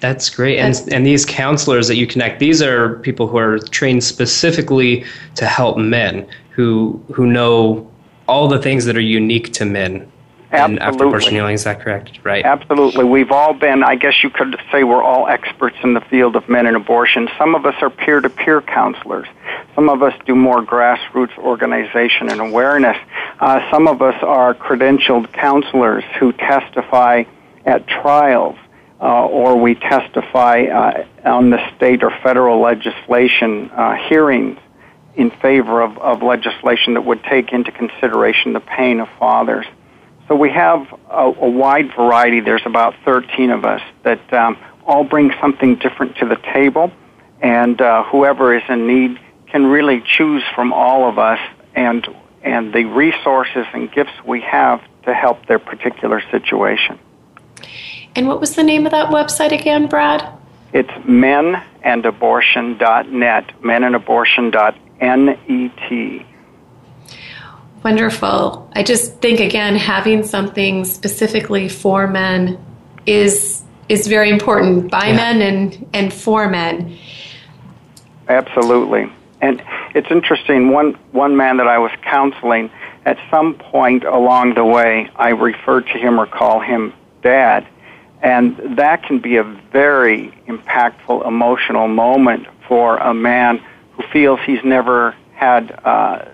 That's 0.00 0.30
great. 0.30 0.58
And, 0.58 0.74
and 0.92 1.06
these 1.06 1.24
counselors 1.24 1.86
that 1.88 1.96
you 1.96 2.06
connect, 2.08 2.40
these 2.40 2.60
are 2.60 2.98
people 2.98 3.28
who 3.28 3.36
are 3.36 3.58
trained 3.58 4.02
specifically 4.02 5.04
to 5.36 5.46
help 5.46 5.78
men 5.78 6.26
who 6.50 7.00
who 7.12 7.26
know 7.26 7.88
all 8.28 8.48
the 8.48 8.58
things 8.58 8.84
that 8.84 8.96
are 8.96 9.00
unique 9.00 9.52
to 9.54 9.64
men 9.64 10.10
Absolutely. 10.52 10.74
and 10.74 10.82
after 10.82 11.04
abortion 11.04 11.32
healing. 11.32 11.54
Is 11.54 11.64
that 11.64 11.80
correct? 11.80 12.18
Right. 12.22 12.44
Absolutely. 12.44 13.04
We've 13.04 13.30
all 13.30 13.54
been, 13.54 13.82
I 13.82 13.94
guess 13.96 14.22
you 14.22 14.28
could 14.28 14.60
say 14.70 14.84
we're 14.84 15.02
all 15.02 15.26
experts 15.26 15.76
in 15.82 15.94
the 15.94 16.02
field 16.02 16.36
of 16.36 16.48
men 16.48 16.66
and 16.66 16.76
abortion. 16.76 17.28
Some 17.38 17.54
of 17.54 17.64
us 17.64 17.74
are 17.80 17.90
peer 17.90 18.20
to 18.20 18.28
peer 18.28 18.60
counselors. 18.60 19.26
Some 19.74 19.88
of 19.88 20.02
us 20.02 20.12
do 20.26 20.34
more 20.34 20.62
grassroots 20.62 21.36
organization 21.38 22.28
and 22.28 22.40
awareness. 22.40 22.98
Uh, 23.40 23.70
some 23.70 23.88
of 23.88 24.02
us 24.02 24.22
are 24.22 24.54
credentialed 24.54 25.32
counselors 25.32 26.04
who 26.18 26.32
testify 26.32 27.24
at 27.64 27.86
trials. 27.86 28.58
Uh, 29.00 29.26
or 29.26 29.56
we 29.56 29.74
testify 29.74 30.62
uh, 30.62 31.04
on 31.24 31.50
the 31.50 31.58
state 31.74 32.04
or 32.04 32.10
federal 32.22 32.60
legislation 32.60 33.68
uh, 33.70 33.96
hearings 34.08 34.56
in 35.16 35.28
favor 35.30 35.82
of, 35.82 35.98
of 35.98 36.22
legislation 36.22 36.94
that 36.94 37.04
would 37.04 37.22
take 37.24 37.52
into 37.52 37.72
consideration 37.72 38.52
the 38.52 38.60
pain 38.60 39.00
of 39.00 39.08
fathers. 39.18 39.66
So 40.28 40.36
we 40.36 40.50
have 40.50 40.86
a, 41.10 41.26
a 41.26 41.50
wide 41.50 41.94
variety. 41.94 42.40
There's 42.40 42.64
about 42.64 42.94
13 43.04 43.50
of 43.50 43.64
us 43.64 43.82
that 44.02 44.32
um, 44.32 44.56
all 44.86 45.04
bring 45.04 45.32
something 45.40 45.76
different 45.76 46.16
to 46.18 46.26
the 46.26 46.36
table. 46.36 46.92
and 47.42 47.80
uh, 47.80 48.04
whoever 48.04 48.56
is 48.56 48.62
in 48.68 48.86
need 48.86 49.18
can 49.48 49.66
really 49.66 50.00
choose 50.00 50.44
from 50.54 50.72
all 50.72 51.08
of 51.08 51.18
us 51.18 51.40
and 51.74 52.06
and 52.42 52.72
the 52.72 52.84
resources 52.86 53.66
and 53.72 53.92
gifts 53.92 54.12
we 54.26 54.40
have 54.40 54.80
to 55.04 55.14
help 55.14 55.46
their 55.46 55.60
particular 55.60 56.20
situation. 56.30 56.98
And 58.16 58.26
what 58.26 58.40
was 58.40 58.56
the 58.56 58.64
name 58.64 58.86
of 58.86 58.92
that 58.92 59.10
website 59.10 59.52
again, 59.52 59.86
Brad? 59.86 60.26
It's 60.72 60.90
menandabortion.net, 60.90 63.62
menandabortion.net. 63.62 64.74
Wonderful. 67.82 68.68
I 68.74 68.82
just 68.82 69.16
think 69.16 69.40
again 69.40 69.76
having 69.76 70.22
something 70.24 70.84
specifically 70.84 71.68
for 71.68 72.06
men 72.06 72.58
is 73.06 73.62
is 73.88 74.06
very 74.06 74.30
important 74.30 74.90
by 74.90 75.08
yeah. 75.08 75.16
men 75.16 75.42
and 75.42 75.88
and 75.92 76.12
for 76.12 76.48
men. 76.48 76.96
Absolutely. 78.28 79.10
And 79.40 79.62
it's 79.94 80.10
interesting 80.10 80.70
one 80.70 80.94
one 81.10 81.36
man 81.36 81.56
that 81.56 81.66
I 81.66 81.78
was 81.78 81.90
counseling 82.02 82.70
at 83.04 83.18
some 83.30 83.54
point 83.54 84.04
along 84.04 84.54
the 84.54 84.64
way 84.64 85.10
I 85.16 85.30
referred 85.30 85.86
to 85.88 85.98
him 85.98 86.20
or 86.20 86.26
call 86.26 86.60
him 86.60 86.92
dad 87.22 87.66
and 88.22 88.56
that 88.78 89.02
can 89.02 89.18
be 89.18 89.36
a 89.36 89.42
very 89.42 90.32
impactful 90.46 91.26
emotional 91.26 91.88
moment 91.88 92.46
for 92.68 92.96
a 92.98 93.12
man 93.12 93.58
who 93.92 94.04
feels 94.12 94.38
he's 94.46 94.62
never 94.64 95.14
had 95.34 95.72
uh, 95.84 96.24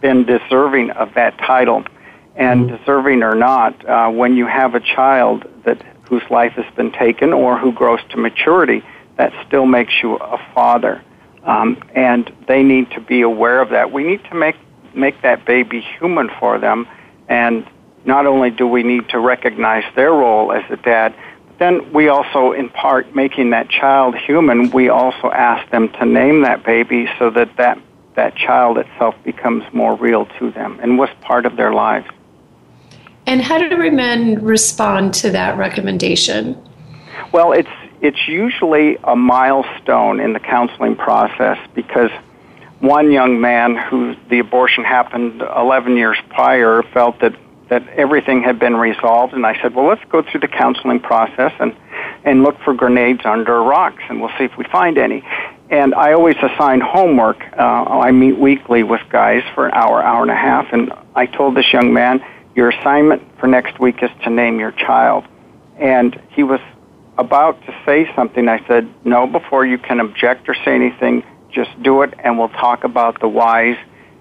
been 0.00 0.24
deserving 0.24 0.90
of 0.90 1.14
that 1.14 1.38
title. 1.38 1.84
And 2.36 2.66
mm-hmm. 2.66 2.76
deserving 2.76 3.22
or 3.22 3.34
not, 3.34 3.88
uh, 3.88 4.08
when 4.10 4.36
you 4.36 4.46
have 4.46 4.74
a 4.74 4.80
child 4.80 5.44
that 5.64 5.82
whose 6.08 6.22
life 6.30 6.52
has 6.52 6.74
been 6.74 6.92
taken 6.92 7.32
or 7.32 7.58
who 7.58 7.72
grows 7.72 8.00
to 8.10 8.16
maturity, 8.16 8.82
that 9.16 9.32
still 9.46 9.66
makes 9.66 9.92
you 10.02 10.16
a 10.16 10.38
father. 10.54 11.02
Um, 11.44 11.82
and 11.94 12.32
they 12.48 12.62
need 12.62 12.90
to 12.92 13.00
be 13.00 13.22
aware 13.22 13.60
of 13.60 13.70
that. 13.70 13.92
We 13.92 14.04
need 14.04 14.22
to 14.24 14.34
make 14.34 14.56
make 14.94 15.22
that 15.22 15.44
baby 15.44 15.80
human 15.80 16.28
for 16.40 16.58
them, 16.58 16.88
and 17.28 17.66
not 18.04 18.26
only 18.26 18.50
do 18.50 18.66
we 18.66 18.82
need 18.82 19.08
to 19.10 19.18
recognize 19.18 19.84
their 19.94 20.10
role 20.10 20.52
as 20.52 20.64
a 20.70 20.76
dad, 20.76 21.14
but 21.46 21.58
then 21.58 21.92
we 21.92 22.08
also, 22.08 22.52
in 22.52 22.68
part, 22.70 23.14
making 23.14 23.50
that 23.50 23.68
child 23.68 24.16
human, 24.16 24.70
we 24.70 24.88
also 24.88 25.30
ask 25.30 25.70
them 25.70 25.90
to 25.90 26.06
name 26.06 26.42
that 26.42 26.64
baby 26.64 27.08
so 27.18 27.30
that 27.30 27.56
that, 27.56 27.78
that 28.14 28.36
child 28.36 28.78
itself 28.78 29.14
becomes 29.24 29.64
more 29.72 29.94
real 29.96 30.26
to 30.38 30.50
them 30.50 30.78
and 30.82 30.98
was 30.98 31.08
part 31.20 31.46
of 31.46 31.56
their 31.56 31.72
lives. 31.72 32.06
And 33.26 33.40
how 33.40 33.58
do 33.58 33.90
men 33.90 34.42
respond 34.42 35.14
to 35.14 35.30
that 35.30 35.56
recommendation? 35.56 36.60
Well, 37.32 37.52
it's 37.52 37.70
it's 38.00 38.26
usually 38.26 38.96
a 39.04 39.14
milestone 39.14 40.20
in 40.20 40.32
the 40.32 40.40
counseling 40.40 40.96
process 40.96 41.58
because 41.74 42.10
one 42.80 43.12
young 43.12 43.40
man 43.40 43.76
who 43.76 44.16
the 44.30 44.38
abortion 44.38 44.84
happened 44.84 45.42
11 45.42 45.96
years 45.96 46.16
prior 46.30 46.82
felt 46.94 47.20
that 47.20 47.34
that 47.68 47.86
everything 47.90 48.42
had 48.42 48.58
been 48.58 48.74
resolved, 48.74 49.32
and 49.32 49.46
I 49.46 49.60
said, 49.62 49.76
well, 49.76 49.86
let's 49.86 50.04
go 50.08 50.22
through 50.22 50.40
the 50.40 50.48
counseling 50.48 50.98
process 50.98 51.52
and 51.60 51.74
and 52.24 52.42
look 52.42 52.58
for 52.60 52.74
grenades 52.74 53.20
under 53.24 53.62
rocks, 53.62 54.02
and 54.08 54.20
we'll 54.20 54.32
see 54.36 54.44
if 54.44 54.56
we 54.56 54.64
find 54.64 54.98
any. 54.98 55.22
And 55.70 55.94
I 55.94 56.12
always 56.12 56.36
assign 56.42 56.80
homework. 56.80 57.40
Uh, 57.56 57.62
I 57.62 58.10
meet 58.10 58.36
weekly 58.36 58.82
with 58.82 59.00
guys 59.08 59.44
for 59.54 59.66
an 59.66 59.72
hour, 59.72 60.02
hour 60.02 60.22
and 60.22 60.30
a 60.30 60.34
half, 60.34 60.72
and 60.72 60.92
I 61.14 61.26
told 61.26 61.56
this 61.56 61.72
young 61.72 61.92
man, 61.92 62.24
your 62.56 62.70
assignment 62.70 63.22
for 63.38 63.46
next 63.46 63.78
week 63.78 64.02
is 64.02 64.10
to 64.24 64.30
name 64.30 64.58
your 64.58 64.72
child. 64.72 65.24
And 65.78 66.20
he 66.30 66.42
was 66.42 66.60
about 67.16 67.64
to 67.66 67.82
say 67.86 68.12
something. 68.16 68.48
I 68.48 68.66
said, 68.66 68.92
no, 69.04 69.28
before 69.28 69.64
you 69.64 69.78
can 69.78 70.00
object 70.00 70.48
or 70.48 70.54
say 70.54 70.74
anything, 70.74 71.22
just 71.52 71.70
do 71.82 72.02
it, 72.02 72.14
and 72.18 72.36
we'll 72.36 72.48
talk 72.48 72.82
about 72.82 73.20
the 73.20 73.28
whys 73.28 73.76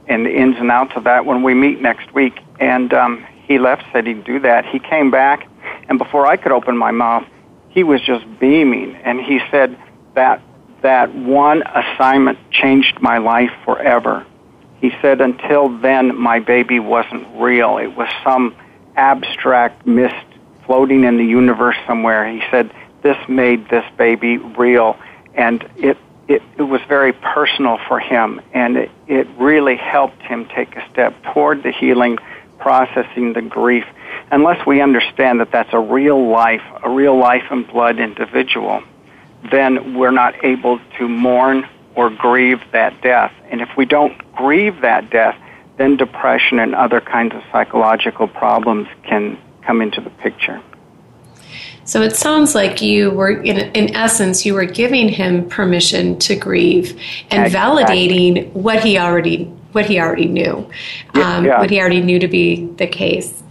and 0.08 0.28
the 0.28 0.32
ins 0.32 0.58
and 0.58 0.70
outs 0.70 0.94
of 0.96 1.06
that 1.06 1.26
when 1.26 1.42
we 1.42 1.56
meet 1.56 1.82
next 1.82 2.14
week. 2.14 2.40
And 2.60 2.94
um, 2.94 3.26
he 3.48 3.58
left, 3.58 3.84
said 3.92 4.06
he'd 4.06 4.24
do 4.24 4.40
that. 4.42 4.66
He 4.66 4.78
came 4.78 5.10
back, 5.10 5.48
and 5.88 5.98
before 5.98 6.28
I 6.28 6.38
could 6.38 6.52
open 6.52 6.78
my 6.78 6.92
mouth, 6.92 7.26
he 7.70 7.84
was 7.84 8.02
just 8.02 8.26
beaming, 8.40 8.96
and 8.98 9.20
he 9.20 9.40
said 9.50 9.78
that 10.14 10.42
that 10.82 11.14
one 11.14 11.64
assignment 11.64 12.38
changed 12.52 13.00
my 13.02 13.18
life 13.18 13.52
forever. 13.66 14.26
He 14.82 14.92
said 15.02 15.22
until 15.22 15.70
then 15.80 16.16
my 16.18 16.40
baby 16.40 16.80
wasn't 16.80 17.28
real. 17.36 17.78
It 17.78 17.96
was 17.96 18.10
some 18.24 18.56
abstract 18.96 19.86
mist 19.86 20.16
floating 20.66 21.04
in 21.04 21.18
the 21.18 21.26
universe 21.26 21.76
somewhere. 21.86 22.32
He 22.32 22.42
said 22.50 22.72
this 23.02 23.18
made 23.28 23.70
this 23.70 23.86
baby 23.98 24.38
real, 24.38 24.98
and 25.34 25.68
it 25.78 25.98
it, 26.28 26.44
it 26.60 26.62
was 26.62 26.80
very 26.88 27.12
personal 27.12 27.80
for 27.88 28.00
him, 28.00 28.40
and 28.54 28.78
it, 28.78 28.92
it 29.08 29.28
really 29.40 29.76
helped 29.76 30.22
him 30.22 30.48
take 30.56 30.76
a 30.76 30.88
step 30.92 31.16
toward 31.34 31.64
the 31.64 31.72
healing 31.72 32.20
processing 32.60 33.34
the 33.34 33.42
grief 33.42 33.86
unless 34.32 34.64
we 34.68 34.80
understand 34.80 35.40
that 35.40 35.52
that's 35.52 35.74
a 35.74 35.80
real 35.80 36.30
life, 36.30 36.62
a 36.84 36.90
real 36.90 37.18
life 37.18 37.44
and 37.50 37.68
blood 37.68 38.00
individual, 38.00 38.84
then 39.52 39.96
we're 39.96 40.12
not 40.12 40.44
able 40.44 40.80
to 40.98 41.08
mourn 41.08 41.68
or 41.96 42.10
grieve 42.10 42.62
that 42.72 43.02
death. 43.02 43.34
And 43.50 43.62
if 43.62 43.70
we 43.78 43.86
don't 43.86 44.18
grieve 44.34 44.82
that 44.82 45.10
death, 45.10 45.36
then 45.78 45.98
depression 45.98 46.60
and 46.60 46.76
other 46.76 47.02
kinds 47.02 47.34
of 47.34 47.42
psychological 47.52 48.28
problems 48.28 48.88
can 49.04 49.38
come 49.62 49.82
into 49.82 50.02
the 50.02 50.10
picture. 50.10 50.62
So 51.86 52.04
it 52.04 52.16
sounds 52.16 52.54
like 52.54 52.82
you 52.82 53.10
were, 53.10 53.32
in, 53.32 53.58
in 53.58 53.96
essence, 53.96 54.46
you 54.46 54.54
were 54.54 54.66
giving 54.66 55.10
him 55.10 55.50
permission 55.50 56.20
to 56.20 56.36
grieve 56.36 56.92
and 57.32 57.46
exactly. 57.46 57.84
validating 57.84 58.52
what 58.54 58.84
he 58.84 58.98
already 59.00 59.52
what 59.72 59.86
he 59.86 60.00
already 60.00 60.28
knew, 60.28 60.68
um, 61.14 61.46
yeah. 61.46 61.60
what 61.60 61.70
he 61.70 61.80
already 61.80 62.02
knew 62.02 62.18
to 62.20 62.28
be 62.28 62.66
the 62.78 62.88
case. 62.88 63.44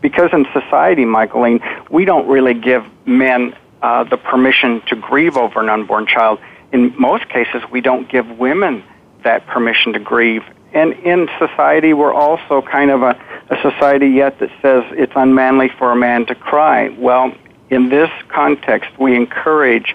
Because 0.00 0.30
in 0.32 0.46
society, 0.52 1.04
Michaelene, 1.04 1.60
we 1.90 2.04
don't 2.04 2.28
really 2.28 2.54
give 2.54 2.84
men 3.06 3.56
uh, 3.84 4.02
the 4.02 4.16
permission 4.16 4.80
to 4.86 4.96
grieve 4.96 5.36
over 5.36 5.60
an 5.60 5.68
unborn 5.68 6.06
child. 6.06 6.38
In 6.72 6.98
most 6.98 7.28
cases, 7.28 7.62
we 7.70 7.82
don't 7.82 8.08
give 8.08 8.26
women 8.38 8.82
that 9.24 9.46
permission 9.46 9.92
to 9.92 9.98
grieve. 9.98 10.42
And 10.72 10.94
in 10.94 11.28
society, 11.38 11.92
we're 11.92 12.14
also 12.14 12.62
kind 12.62 12.90
of 12.90 13.02
a, 13.02 13.10
a 13.50 13.56
society 13.60 14.08
yet 14.08 14.38
that 14.38 14.48
says 14.62 14.84
it's 14.92 15.12
unmanly 15.14 15.68
for 15.78 15.92
a 15.92 15.96
man 15.96 16.24
to 16.26 16.34
cry. 16.34 16.88
Well, 16.98 17.34
in 17.68 17.90
this 17.90 18.08
context, 18.28 18.88
we 18.98 19.14
encourage 19.14 19.94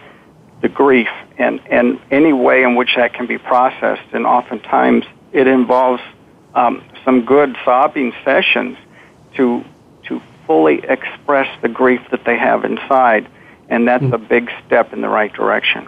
the 0.62 0.70
grief 0.70 1.10
and, 1.40 1.60
and 1.72 2.00
any 2.12 2.32
way 2.32 2.62
in 2.62 2.76
which 2.76 2.92
that 2.96 3.16
can 3.16 3.26
be 3.26 3.40
processed. 3.40 4.14
And 4.14 4.28
oftentimes, 4.28 5.06
it 5.34 5.48
involves 5.48 6.04
um, 6.54 6.84
some 7.04 7.26
good 7.26 7.58
sobbing 7.66 8.14
sessions 8.24 8.78
to 9.36 9.66
to 10.04 10.22
fully 10.46 10.80
express 10.88 11.48
the 11.62 11.70
grief 11.70 12.02
that 12.12 12.24
they 12.26 12.38
have 12.38 12.66
inside, 12.66 13.28
and 13.70 13.88
that's 13.88 14.04
mm. 14.04 14.14
a 14.14 14.18
big 14.18 14.50
step 14.66 14.94
in 14.94 15.02
the 15.02 15.10
right 15.10 15.34
direction. 15.34 15.88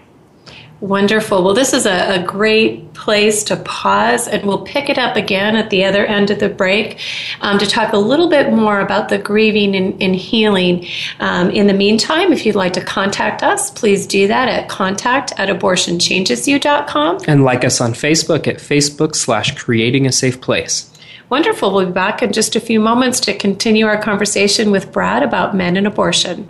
Wonderful. 0.82 1.44
Well, 1.44 1.54
this 1.54 1.74
is 1.74 1.86
a, 1.86 2.22
a, 2.22 2.24
great 2.24 2.92
place 2.96 3.44
to 3.44 3.56
pause, 3.58 4.28
and 4.28 4.44
we'll 4.48 4.64
pick 4.64 4.90
it 4.90 4.98
up 4.98 5.16
again 5.16 5.56
at 5.56 5.70
the 5.70 5.86
other 5.86 6.04
end 6.08 6.32
of 6.32 6.40
the 6.40 6.50
break 6.50 7.00
um, 7.42 7.60
to 7.60 7.68
talk 7.68 7.94
a 7.94 8.00
little 8.00 8.28
bit 8.28 8.52
more 8.52 8.80
about 8.80 9.10
the 9.10 9.20
grieving 9.20 9.76
and, 9.76 10.02
and 10.02 10.16
healing. 10.16 10.88
Um, 11.20 11.52
in 11.52 11.68
the 11.68 11.74
meantime, 11.76 12.34
if 12.34 12.48
you'd 12.48 12.56
like 12.56 12.74
to 12.74 12.84
contact 12.84 13.44
us, 13.44 13.70
please 13.70 14.08
do 14.08 14.28
that 14.28 14.50
at 14.50 14.70
contact 14.70 15.34
at 15.38 15.50
abortionchangesyou.com. 15.50 17.20
And 17.28 17.44
like 17.44 17.64
us 17.64 17.80
on 17.80 17.94
Facebook 17.94 18.48
at 18.48 18.56
Facebook 18.56 19.16
slash 19.16 19.56
creating 19.56 20.08
a 20.08 20.12
safe 20.12 20.42
place. 20.42 20.92
Wonderful. 21.30 21.76
We'll 21.76 21.86
be 21.86 21.92
back 21.92 22.24
in 22.24 22.34
just 22.34 22.56
a 22.56 22.60
few 22.60 22.80
moments 22.80 23.20
to 23.22 23.38
continue 23.38 23.86
our 23.86 24.02
conversation 24.02 24.72
with 24.72 24.92
Brad 24.92 25.22
about 25.22 25.56
men 25.56 25.78
and 25.78 25.86
abortion. 25.86 26.50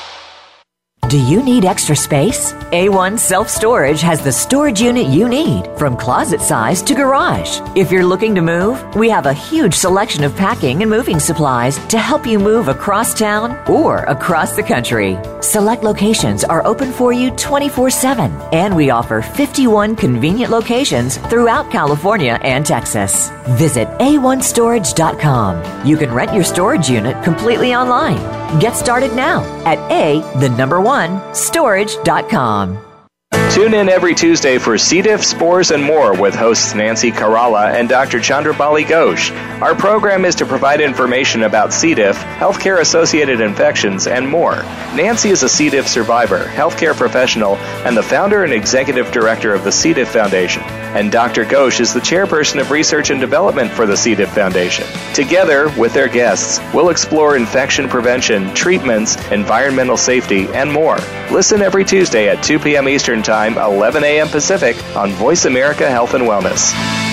Do 1.11 1.21
you 1.21 1.43
need 1.43 1.65
extra 1.65 1.93
space? 1.93 2.53
A1 2.71 3.19
Self 3.19 3.49
Storage 3.49 3.99
has 3.99 4.23
the 4.23 4.31
storage 4.31 4.79
unit 4.79 5.07
you 5.07 5.27
need, 5.27 5.67
from 5.77 5.97
closet 5.97 6.39
size 6.39 6.81
to 6.83 6.95
garage. 6.95 7.59
If 7.75 7.91
you're 7.91 8.05
looking 8.05 8.33
to 8.35 8.41
move, 8.41 8.81
we 8.95 9.09
have 9.09 9.25
a 9.25 9.33
huge 9.33 9.73
selection 9.73 10.23
of 10.23 10.33
packing 10.37 10.83
and 10.83 10.89
moving 10.89 11.19
supplies 11.19 11.85
to 11.87 11.97
help 11.99 12.25
you 12.25 12.39
move 12.39 12.69
across 12.69 13.13
town 13.13 13.61
or 13.69 14.03
across 14.03 14.55
the 14.55 14.63
country. 14.63 15.19
Select 15.41 15.83
locations 15.83 16.45
are 16.45 16.65
open 16.65 16.93
for 16.93 17.11
you 17.11 17.31
24 17.31 17.89
7, 17.89 18.31
and 18.53 18.73
we 18.73 18.89
offer 18.89 19.21
51 19.21 19.97
convenient 19.97 20.49
locations 20.49 21.17
throughout 21.17 21.69
California 21.69 22.39
and 22.41 22.65
Texas. 22.65 23.31
Visit 23.57 23.89
a1storage.com. 23.99 25.85
You 25.85 25.97
can 25.97 26.13
rent 26.13 26.33
your 26.33 26.45
storage 26.45 26.89
unit 26.89 27.21
completely 27.21 27.75
online. 27.75 28.40
Get 28.59 28.75
started 28.75 29.15
now 29.15 29.43
at 29.65 29.79
A, 29.91 30.19
the 30.39 30.49
number 30.49 30.81
one, 30.81 31.21
storage.com. 31.33 32.77
Tune 33.51 33.73
in 33.73 33.89
every 33.89 34.15
Tuesday 34.15 34.57
for 34.57 34.77
C. 34.77 35.01
diff, 35.01 35.23
spores, 35.23 35.71
and 35.71 35.83
more 35.83 36.13
with 36.13 36.35
hosts 36.35 36.73
Nancy 36.73 37.11
Caralla 37.11 37.73
and 37.73 37.87
Dr. 37.87 38.19
Chandrabali 38.19 38.83
Ghosh. 38.83 39.31
Our 39.61 39.75
program 39.75 40.25
is 40.25 40.35
to 40.35 40.45
provide 40.45 40.81
information 40.81 41.43
about 41.43 41.73
C. 41.73 41.93
diff, 41.93 42.17
healthcare 42.17 42.79
associated 42.79 43.39
infections, 43.41 44.07
and 44.07 44.27
more. 44.27 44.63
Nancy 44.95 45.29
is 45.29 45.43
a 45.43 45.49
C. 45.49 45.69
diff 45.69 45.87
survivor, 45.87 46.45
healthcare 46.45 46.95
professional, 46.95 47.55
and 47.85 47.95
the 47.95 48.03
founder 48.03 48.43
and 48.43 48.53
executive 48.53 49.11
director 49.11 49.53
of 49.53 49.63
the 49.63 49.71
C. 49.71 49.93
diff 49.93 50.09
Foundation. 50.09 50.63
And 50.95 51.11
Dr. 51.11 51.43
Ghosh 51.45 51.79
is 51.79 51.93
the 51.93 51.99
chairperson 51.99 52.61
of 52.61 52.71
research 52.71 53.09
and 53.09 53.19
development 53.19 53.71
for 53.71 53.85
the 53.85 53.97
C. 53.97 54.15
diff 54.15 54.33
Foundation. 54.33 54.85
Together, 55.13 55.73
with 55.77 55.93
their 55.93 56.07
guests, 56.07 56.59
we'll 56.73 56.89
explore 56.89 57.35
infection 57.35 57.89
prevention, 57.89 58.53
treatments, 58.53 59.15
environmental 59.31 59.97
safety, 59.97 60.47
and 60.53 60.71
more. 60.71 60.97
Listen 61.31 61.61
every 61.61 61.83
Tuesday 61.83 62.29
at 62.29 62.43
2 62.43 62.59
p.m. 62.59 62.87
Eastern 62.87 63.21
Time 63.21 63.31
Time, 63.31 63.57
11 63.57 64.03
a.m. 64.03 64.27
Pacific 64.27 64.75
on 64.95 65.11
Voice 65.11 65.45
America 65.45 65.89
Health 65.89 66.13
and 66.13 66.25
Wellness. 66.25 67.10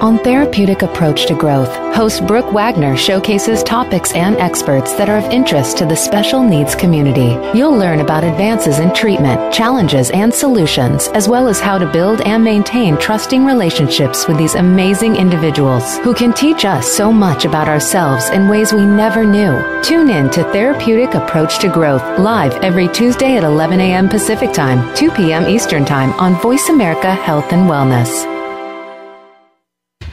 On 0.00 0.18
Therapeutic 0.18 0.80
Approach 0.80 1.26
to 1.26 1.34
Growth, 1.34 1.68
host 1.94 2.26
Brooke 2.26 2.50
Wagner 2.54 2.96
showcases 2.96 3.62
topics 3.62 4.14
and 4.14 4.34
experts 4.38 4.94
that 4.94 5.10
are 5.10 5.18
of 5.18 5.30
interest 5.30 5.76
to 5.76 5.84
the 5.84 5.94
special 5.94 6.42
needs 6.42 6.74
community. 6.74 7.36
You'll 7.54 7.76
learn 7.76 8.00
about 8.00 8.24
advances 8.24 8.78
in 8.78 8.94
treatment, 8.94 9.52
challenges, 9.52 10.10
and 10.12 10.32
solutions, 10.32 11.08
as 11.08 11.28
well 11.28 11.48
as 11.48 11.60
how 11.60 11.76
to 11.76 11.92
build 11.92 12.22
and 12.22 12.42
maintain 12.42 12.96
trusting 12.96 13.44
relationships 13.44 14.26
with 14.26 14.38
these 14.38 14.54
amazing 14.54 15.16
individuals 15.16 15.98
who 15.98 16.14
can 16.14 16.32
teach 16.32 16.64
us 16.64 16.90
so 16.90 17.12
much 17.12 17.44
about 17.44 17.68
ourselves 17.68 18.30
in 18.30 18.48
ways 18.48 18.72
we 18.72 18.86
never 18.86 19.26
knew. 19.26 19.52
Tune 19.82 20.08
in 20.08 20.30
to 20.30 20.44
Therapeutic 20.44 21.12
Approach 21.12 21.58
to 21.58 21.68
Growth 21.68 22.18
live 22.18 22.54
every 22.64 22.88
Tuesday 22.88 23.36
at 23.36 23.44
11 23.44 23.78
a.m. 23.80 24.08
Pacific 24.08 24.54
Time, 24.54 24.96
2 24.96 25.10
p.m. 25.10 25.46
Eastern 25.46 25.84
Time 25.84 26.14
on 26.14 26.40
Voice 26.40 26.70
America 26.70 27.14
Health 27.14 27.52
and 27.52 27.68
Wellness. 27.68 28.39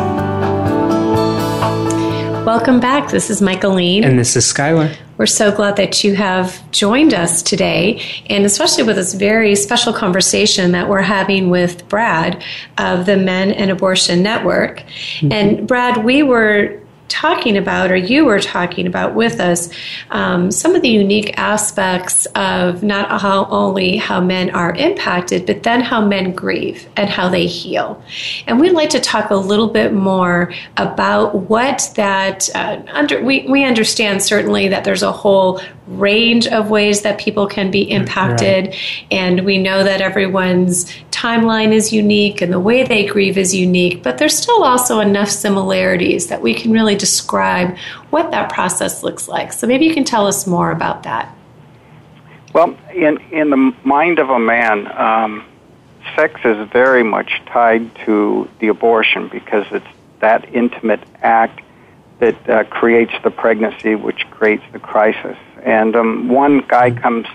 Welcome 2.45 2.81
back. 2.81 3.13
This 3.13 3.31
is 3.31 3.41
Michaelene. 3.41 4.05
And 4.05 4.19
this 4.19 4.35
is 4.35 4.53
Skyler. 4.53 4.97
We're 5.19 5.27
so 5.27 5.51
glad 5.51 5.77
that 5.77 6.05
you 6.05 6.15
have 6.15 6.71
joined 6.71 7.13
us 7.13 7.43
today, 7.43 8.01
and 8.31 8.45
especially 8.45 8.85
with 8.85 8.97
this 8.97 9.15
very 9.15 9.57
special 9.57 9.93
conversation 9.93 10.73
that 10.73 10.89
we're 10.89 11.03
having 11.03 11.51
with 11.51 11.89
Brad 11.89 12.43
of 12.79 13.05
the 13.05 13.17
Men 13.17 13.51
and 13.51 13.71
Abortion 13.71 14.23
Network. 14.23 14.79
Mm-hmm. 14.79 15.33
And 15.33 15.69
Brad, 15.69 16.05
we 16.05 16.23
were 16.23 16.81
talking 17.09 17.57
about, 17.57 17.91
or 17.91 17.97
you 17.97 18.25
were 18.25 18.39
talking 18.39 18.87
about 18.87 19.15
with 19.15 19.41
us, 19.41 19.71
um, 20.11 20.51
some 20.51 20.75
of 20.75 20.83
the 20.83 20.89
unique 20.89 21.37
aspects 21.39 22.27
of 22.35 22.83
not 22.83 23.21
how 23.21 23.47
only 23.47 23.97
how 23.97 24.21
men 24.21 24.51
are 24.51 24.75
impacted, 24.75 25.47
but 25.47 25.63
then 25.63 25.81
how 25.81 26.05
men 26.05 26.33
grieve 26.33 26.87
and 26.97 27.09
how 27.09 27.29
they 27.29 27.47
heal. 27.47 28.03
And 28.47 28.61
we'd 28.61 28.73
like 28.73 28.91
to 28.91 29.01
talk 29.01 29.31
a 29.31 29.37
little 29.37 29.69
bit 29.69 29.93
more 29.93 30.53
about 30.77 31.35
what 31.35 31.91
that 31.97 32.49
uh, 32.55 32.83
under. 32.89 33.23
We 33.23 33.47
we 33.49 33.65
understand 33.65 34.23
certainly 34.23 34.69
that 34.69 34.85
there's 34.85 35.03
a 35.03 35.13
whole 35.13 35.61
range 35.89 36.47
of 36.47 36.71
ways 36.71 37.03
that 37.03 37.19
people 37.19 37.47
can 37.47 37.71
be 37.71 37.91
impacted. 37.91 38.67
Right. 38.67 38.77
And 39.11 39.45
we 39.45 39.59
know 39.59 39.83
that 39.85 40.01
everyone's 40.01 40.85
timeline 41.11 41.73
is 41.73 41.93
unique 41.93 42.41
and 42.41 42.53
the 42.53 42.61
way 42.61 42.85
they 42.85 43.07
grieve 43.07 43.39
is 43.39 43.55
unique, 43.55 44.03
but 44.03 44.19
there's 44.19 44.37
still 44.37 44.63
also 44.63 45.01
enough 45.01 45.31
similarities 45.31 46.29
that 46.29 46.43
we 46.43 46.55
can 46.55 46.73
really 46.73 46.95
describe 46.99 47.77
what 48.11 48.31
that 48.33 48.51
process 48.51 49.03
looks 49.03 49.29
like. 49.29 49.53
So 49.53 49.67
maybe 49.67 49.87
you 49.87 49.95
can 49.95 50.05
tell 50.05 50.27
us 50.27 50.47
more 50.47 50.71
about 50.71 51.05
that. 51.05 51.35
Well, 52.53 52.77
in, 52.95 53.19
in 53.31 53.51
the 53.51 53.75
mind 53.85 54.19
of 54.19 54.31
a 54.31 54.39
man, 54.39 54.87
um, 54.99 55.45
sex 56.17 56.41
is 56.45 56.69
very 56.71 57.03
much 57.03 57.41
tied 57.47 57.95
to 58.07 58.49
the 58.59 58.69
abortion 58.69 59.29
because 59.29 59.67
it's 59.71 59.87
that 60.21 60.53
intimate 60.55 61.01
act 61.23 61.61
that 62.19 62.51
uh, 62.51 62.65
creates 62.65 63.13
the 63.23 63.31
pregnancy, 63.31 63.95
which 63.95 64.29
creates 64.31 64.65
the 64.73 64.79
crisis. 64.79 65.37
And 65.63 65.95
um, 65.95 66.29
one 66.29 66.65
guy 66.67 66.91
comes 66.91 67.27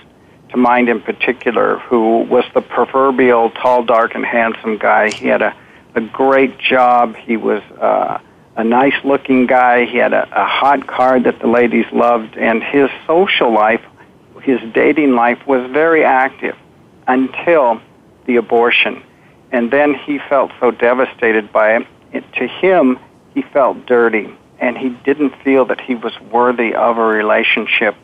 to 0.49 0.58
mind 0.58 0.89
in 0.89 1.02
particular 1.02 1.80
who 1.80 2.19
was 2.23 2.45
the 2.54 2.62
proverbial 2.62 3.52
tall, 3.52 3.84
dark, 3.84 4.15
and 4.15 4.26
handsome 4.26 4.78
guy. 4.78 5.12
He 5.12 5.28
had 5.28 5.41
a, 5.41 5.56
a 5.95 6.02
great 6.02 6.58
job. 6.58 7.15
He 7.15 7.38
was 7.38 7.62
uh, 7.80 8.19
a 8.56 8.63
nice 8.63 8.94
looking 9.04 9.46
guy. 9.46 9.86
He 9.86 9.98
had 9.98 10.13
a, 10.13 10.24
a 10.32 10.46
hot 10.46 10.88
car 10.88 11.20
that 11.20 11.39
the 11.39 11.48
ladies 11.48 11.86
loved. 11.92 12.38
And 12.38 12.63
his 12.63 12.89
social 13.08 13.54
life, 13.54 13.82
his 14.42 14.60
dating 14.74 15.16
life, 15.16 15.46
was 15.48 15.70
very 15.72 16.04
active 16.04 16.56
until 17.08 17.82
the 18.26 18.38
abortion. 18.38 19.04
And 19.52 19.72
then 19.72 19.94
he 19.94 20.20
felt 20.30 20.52
so 20.60 20.72
devastated 20.72 21.52
by 21.52 21.78
it. 21.78 21.88
it 22.12 22.34
to 22.34 22.48
him, 22.48 23.00
he 23.34 23.42
felt 23.42 23.86
dirty 23.86 24.36
and 24.60 24.78
he 24.78 24.89
didn't 24.89 25.36
feel 25.44 25.66
that 25.66 25.82
he 25.82 25.96
was 25.96 26.13
worthy 26.32 26.74
of 26.74 26.98
a 26.98 27.04
relationship 27.04 27.96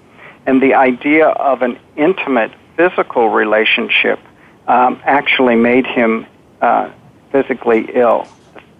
and 0.45 0.61
the 0.61 0.73
idea 0.73 1.27
of 1.27 1.61
an 1.61 1.77
intimate 1.95 2.51
physical 2.75 3.29
relationship 3.29 4.19
um, 4.67 4.99
actually 5.03 5.55
made 5.55 5.85
him 5.85 6.25
uh, 6.61 6.89
physically 7.31 7.89
ill. 7.93 8.27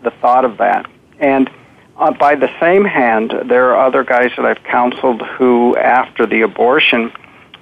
The 0.02 0.12
thought 0.12 0.46
of 0.46 0.58
that. 0.58 0.90
And 1.20 1.50
uh, 2.00 2.12
by 2.12 2.36
the 2.36 2.50
same 2.60 2.86
hand, 2.86 3.34
there 3.46 3.74
are 3.74 3.86
other 3.86 4.04
guys 4.04 4.32
that 4.38 4.46
I've 4.46 4.64
counseled 4.64 5.22
who, 5.22 5.76
after 5.78 6.26
the 6.26 6.42
abortion, 6.42 7.12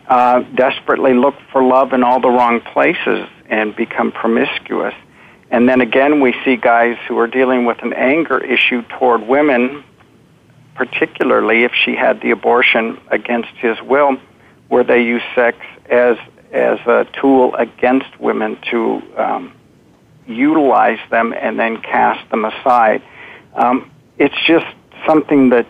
uh, 0.08 0.42
desperately 0.56 1.14
look 1.14 1.36
for 1.52 1.64
love 1.64 1.92
in 1.94 2.04
all 2.04 2.22
the 2.22 2.30
wrong 2.30 2.62
places 2.62 3.28
and 3.50 3.76
become 3.76 4.12
promiscuous. 4.12 4.94
And 5.50 5.68
then 5.68 5.82
again, 5.82 6.22
we 6.22 6.34
see 6.46 6.56
guys 6.56 6.98
who 7.08 7.18
are 7.20 7.28
dealing 7.28 7.66
with 7.66 7.82
an 7.82 7.94
anger 7.94 8.38
issue 8.38 8.82
toward 9.00 9.28
women 9.28 9.84
particularly 10.78 11.64
if 11.64 11.72
she 11.74 11.96
had 11.96 12.22
the 12.22 12.32
abortion 12.32 13.00
against 13.10 13.50
his 13.58 13.82
will, 13.82 14.18
where 14.70 14.84
they 14.84 15.02
use 15.02 15.24
sex 15.36 15.58
as 15.90 16.18
as 16.54 16.80
a 16.88 17.06
tool 17.20 17.54
against 17.56 18.08
women 18.22 18.58
to 18.72 19.02
um, 19.18 19.54
utilize 20.28 21.00
them 21.10 21.34
and 21.34 21.60
then 21.60 21.82
cast 21.82 22.30
them 22.30 22.46
aside. 22.46 23.02
Um, 23.54 23.92
it's 24.18 24.36
just 24.46 24.66
something 25.06 25.50
that 25.50 25.68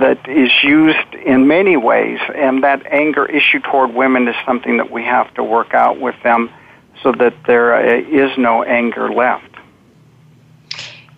that 0.00 0.28
is 0.28 0.50
used 0.64 1.14
in 1.14 1.46
many 1.46 1.76
ways, 1.76 2.18
and 2.34 2.64
that 2.64 2.84
anger 2.86 3.26
issue 3.26 3.60
toward 3.60 3.94
women 3.94 4.26
is 4.26 4.34
something 4.44 4.78
that 4.78 4.90
we 4.90 5.04
have 5.04 5.32
to 5.34 5.44
work 5.44 5.74
out 5.74 6.00
with 6.00 6.16
them, 6.22 6.50
so 7.02 7.12
that 7.12 7.34
there 7.46 7.74
uh, 7.74 8.36
no 8.36 8.62
anger 8.62 9.12
left. 9.12 9.44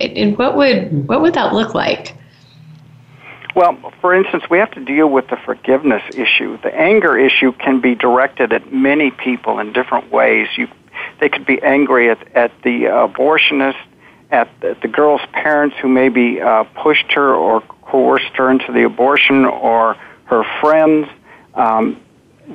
And 0.01 0.37
what 0.37 0.57
would 0.57 1.09
what 1.09 1.23
would 1.23 1.35
that 1.35 1.55
look 1.55 1.75
like? 1.75 2.15
Well, 3.55 3.93
for 4.01 4.15
instance, 4.15 4.45
we 4.51 4.59
have 4.59 4.71
to 4.73 4.85
deal 4.85 5.09
with 5.09 5.29
the 5.29 5.37
forgiveness 5.37 6.03
issue. 6.15 6.59
The 6.63 6.75
anger 6.75 7.19
issue 7.19 7.53
can 7.53 7.81
be 7.81 7.95
directed 7.95 8.53
at 8.53 8.73
many 8.73 9.11
people 9.11 9.59
in 9.59 9.73
different 9.75 10.11
ways. 10.11 10.49
You, 10.57 10.69
they 11.21 11.29
could 11.29 11.45
be 11.45 11.61
angry 11.63 12.11
at, 12.11 12.35
at 12.35 12.51
the 12.63 12.85
abortionist, 12.85 13.77
at 14.33 14.49
the, 14.61 14.89
girl's 14.89 15.21
parents 15.33 15.77
who 15.81 15.89
maybe 15.89 16.41
uh, 16.41 16.65
pushed 16.83 17.13
her 17.13 17.33
or 17.33 17.61
coerced 17.61 18.35
her 18.35 18.51
into 18.51 18.73
the 18.73 18.85
abortion, 18.85 19.45
or 19.45 19.95
her 20.25 20.43
friends. 20.61 21.09
Um, 21.55 22.01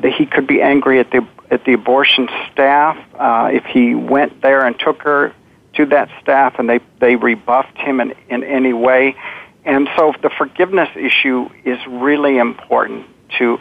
that 0.01 0.13
he 0.13 0.25
could 0.25 0.47
be 0.47 0.61
angry 0.61 0.99
at 0.99 1.11
the 1.11 1.25
at 1.49 1.63
the 1.63 1.73
abortion 1.73 2.27
staff 2.51 2.97
uh, 3.15 3.49
if 3.51 3.63
he 3.65 3.95
went 3.95 4.41
there 4.41 4.65
and 4.65 4.77
took 4.77 5.01
her 5.03 5.33
to 5.75 5.85
that 5.85 6.09
staff 6.21 6.55
and 6.59 6.69
they 6.69 6.79
they 6.99 7.15
rebuffed 7.15 7.77
him 7.77 7.99
in, 7.99 8.13
in 8.29 8.43
any 8.43 8.73
way. 8.73 9.15
And 9.63 9.89
so 9.97 10.13
the 10.21 10.29
forgiveness 10.29 10.89
issue 10.95 11.49
is 11.63 11.79
really 11.87 12.37
important 12.37 13.05
to 13.37 13.59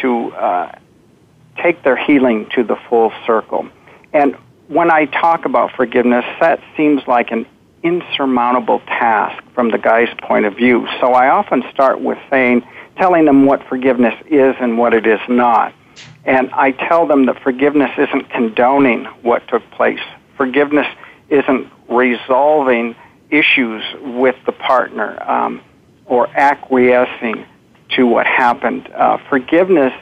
to 0.00 0.32
uh, 0.32 0.72
take 1.62 1.82
their 1.82 1.96
healing 1.96 2.48
to 2.54 2.64
the 2.64 2.76
full 2.88 3.12
circle. 3.26 3.68
And 4.12 4.36
when 4.70 4.88
I 4.88 5.06
talk 5.06 5.46
about 5.46 5.72
forgiveness, 5.72 6.24
that 6.40 6.62
seems 6.76 7.02
like 7.08 7.32
an 7.32 7.44
insurmountable 7.82 8.78
task 8.86 9.42
from 9.52 9.72
the 9.72 9.78
guy's 9.78 10.08
point 10.22 10.46
of 10.46 10.54
view. 10.54 10.86
So 11.00 11.12
I 11.12 11.28
often 11.28 11.64
start 11.72 12.00
with 12.00 12.18
saying, 12.30 12.62
telling 12.96 13.24
them 13.24 13.46
what 13.46 13.66
forgiveness 13.68 14.14
is 14.26 14.54
and 14.60 14.78
what 14.78 14.94
it 14.94 15.08
is 15.08 15.18
not. 15.28 15.74
And 16.24 16.50
I 16.52 16.70
tell 16.70 17.04
them 17.04 17.26
that 17.26 17.42
forgiveness 17.42 17.90
isn't 17.98 18.30
condoning 18.30 19.06
what 19.22 19.46
took 19.48 19.68
place. 19.72 19.98
Forgiveness 20.36 20.86
isn't 21.30 21.66
resolving 21.88 22.94
issues 23.28 23.82
with 24.00 24.36
the 24.46 24.52
partner 24.52 25.20
um, 25.28 25.60
or 26.06 26.28
acquiescing 26.28 27.44
to 27.96 28.06
what 28.06 28.24
happened. 28.24 28.88
Uh, 28.94 29.18
forgiveness 29.28 29.92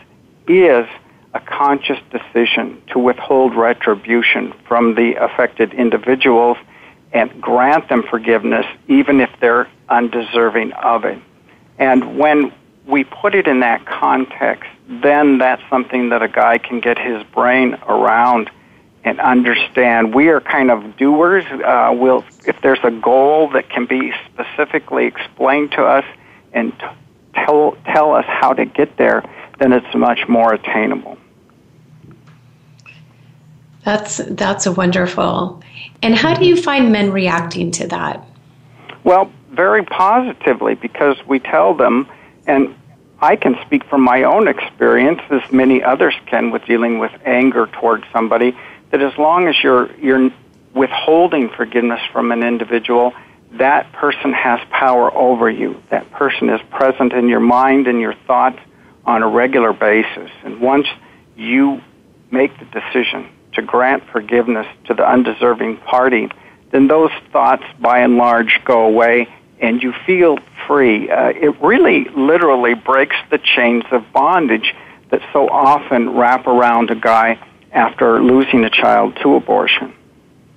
is 0.47 0.87
a 1.35 1.41
conscious 1.41 1.99
decision 2.11 2.83
to 2.89 2.99
withhold 2.99 3.55
retribution 3.55 4.53
from 4.67 4.95
the 4.95 5.15
affected 5.15 5.75
individuals 5.75 6.57
and 7.13 7.41
grant 7.41 7.89
them 7.89 8.03
forgiveness 8.03 8.67
even 8.87 9.21
if 9.21 9.31
they're 9.41 9.69
undeserving 9.89 10.73
of 10.73 11.05
it. 11.05 11.19
And 11.79 12.19
when 12.19 12.53
we 12.87 13.05
put 13.05 13.35
it 13.35 13.47
in 13.47 13.61
that 13.61 13.85
context, 13.87 14.69
then 14.89 15.39
that's 15.39 15.63
something 15.69 16.09
that 16.11 16.23
a 16.23 16.29
guy 16.29 16.59
can 16.59 16.81
get 16.81 16.99
his 16.99 17.23
brain 17.25 17.75
around 17.87 18.51
and 19.05 19.21
understand. 19.21 20.15
We 20.15 20.29
are 20.29 20.41
kind 20.41 20.71
of 20.71 20.97
doers. 20.97 21.45
Uh, 21.45 21.95
we'll, 21.97 22.25
if 22.47 22.61
there's 22.63 22.81
a 22.83 22.91
goal 22.91 23.51
that 23.51 23.69
can 23.69 23.87
be 23.87 24.13
specifically 24.27 25.07
explained 25.07 25.73
to 25.73 25.85
us 25.85 26.05
and 26.53 26.73
t- 26.79 26.87
tell 27.35 27.77
tell 27.87 28.15
us 28.15 28.25
how 28.27 28.55
to 28.55 28.65
get 28.65 28.97
there, 28.97 29.23
then 29.59 29.73
it's 29.73 29.95
much 29.95 30.27
more 30.29 30.55
attainable. 30.55 31.19
That's 33.85 34.19
that's 34.19 34.67
a 34.67 34.73
wonderful. 34.73 35.63
And 36.03 36.15
how 36.15 36.35
do 36.35 36.47
you 36.47 36.61
find 36.61 36.93
men 36.93 37.11
reacting 37.11 37.71
to 37.73 37.87
that? 37.89 38.25
Well, 39.05 39.33
very 39.51 39.85
positively 39.85 40.75
because 40.75 41.17
we 41.27 41.39
tell 41.39 41.75
them 41.75 42.09
and 42.47 42.75
I 43.21 43.37
can 43.37 43.57
speak 43.67 43.85
from 43.85 44.03
my 44.03 44.23
own 44.23 44.47
experience, 44.47 45.21
as 45.31 45.51
many 45.51 45.83
others 45.83 46.15
can, 46.27 46.51
with 46.51 46.65
dealing 46.67 46.99
with 46.99 47.13
anger 47.25 47.67
towards 47.67 48.05
somebody. 48.13 48.57
That 48.91 49.03
as 49.03 49.17
long 49.19 49.49
as 49.49 49.57
you're 49.63 49.93
you're 49.97 50.31
withholding 50.75 51.49
forgiveness 51.49 52.01
from 52.13 52.31
an 52.31 52.43
individual, 52.43 53.13
that 53.53 53.91
person 53.93 54.33
has 54.33 54.61
power 54.71 55.13
over 55.15 55.51
you. 55.51 55.83
That 55.91 56.11
person 56.13 56.49
is 56.51 56.61
present 56.71 57.13
in 57.13 57.29
your 57.29 57.41
mind 57.41 57.89
and 57.89 58.01
your 58.01 58.15
thoughts 58.27 58.61
on 59.09 59.23
a 59.23 59.27
regular 59.27 59.73
basis. 59.73 60.31
And 60.45 60.61
once 60.61 60.87
you 61.35 61.81
make 62.31 62.53
the 62.59 62.67
decision 62.67 63.31
to 63.55 63.63
grant 63.63 64.05
forgiveness 64.13 64.67
to 64.85 64.95
the 64.95 65.03
undeserving 65.03 65.79
party, 65.79 66.29
then 66.73 66.89
those 66.89 67.11
thoughts 67.33 67.65
by 67.81 68.01
and 68.01 68.19
large 68.19 68.61
go 68.67 68.85
away 68.85 69.27
and 69.61 69.83
you 69.83 69.95
feel 70.07 70.39
free. 70.67 71.11
Uh, 71.11 71.31
it 71.31 71.59
really 71.63 72.05
literally 72.11 72.75
breaks 72.75 73.17
the 73.31 73.39
chains 73.39 73.85
of 73.91 74.05
bondage 74.13 74.75
that 75.11 75.23
so 75.33 75.49
often 75.49 76.11
wrap 76.11 76.47
around 76.47 76.91
a 76.91 76.95
guy 76.95 77.41
after 77.73 78.23
losing 78.23 78.63
a 78.65 78.71
child 78.71 79.17
to 79.23 79.35
abortion. 79.35 79.95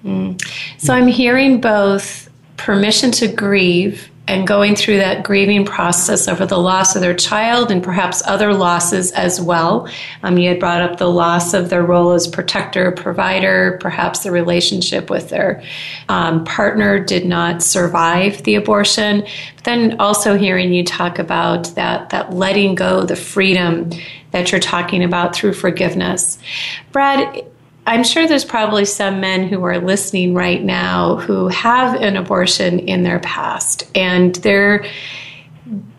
Mm. 0.04 0.42
So 0.78 0.94
I'm 0.94 1.08
hearing 1.08 1.62
both 1.62 2.30
permission 2.58 3.12
to 3.12 3.30
grieve 3.30 4.11
and 4.28 4.48
going 4.48 4.76
through 4.76 4.98
that 4.98 5.24
grieving 5.24 5.66
process 5.66 6.28
over 6.28 6.46
the 6.46 6.58
loss 6.58 6.96
of 6.96 7.02
their 7.02 7.16
child 7.16 7.72
and 7.72 7.84
perhaps 7.84 8.22
other 8.26 8.54
losses 8.54 9.12
as 9.12 9.42
well. 9.42 9.90
Um, 10.24 10.38
you 10.38 10.48
had 10.48 10.60
brought 10.60 10.82
up 10.82 11.00
the 11.00 11.10
loss 11.10 11.54
of 11.54 11.70
their 11.70 11.84
role 11.84 12.12
as 12.12 12.28
protector, 12.28 12.92
provider, 12.92 13.78
perhaps 13.82 14.20
the 14.20 14.32
relationship 14.32 15.10
with 15.10 15.30
their 15.30 15.64
um, 16.08 16.44
partner 16.46 17.04
did 17.04 17.26
not 17.26 17.64
survive 17.64 18.44
the 18.44 18.56
abortion. 18.56 19.22
But 19.56 19.64
then 19.64 20.00
also 20.00 20.38
hearing 20.38 20.72
you 20.72 20.86
talk 20.86 21.20
about 21.20 21.76
that, 21.76 22.12
that 22.12 22.34
letting 22.34 22.76
go, 22.76 23.04
the 23.04 23.16
freedom 23.16 23.90
that 24.32 24.52
you're 24.52 24.62
talking 24.62 25.04
about 25.04 25.36
through 25.36 25.54
forgiveness. 25.54 26.38
Brad, 26.92 27.44
I'm 27.92 28.06
sure 28.06 28.26
there's 28.26 28.46
probably 28.46 28.86
some 28.86 29.20
men 29.20 29.50
who 29.50 29.62
are 29.66 29.78
listening 29.78 30.34
right 30.34 30.64
now 30.64 31.18
who 31.18 31.50
have 31.50 32.02
an 32.02 32.16
abortion 32.16 32.80
in 32.80 33.04
their 33.04 33.20
past 33.20 33.84
and 33.94 34.34
they're 34.36 34.86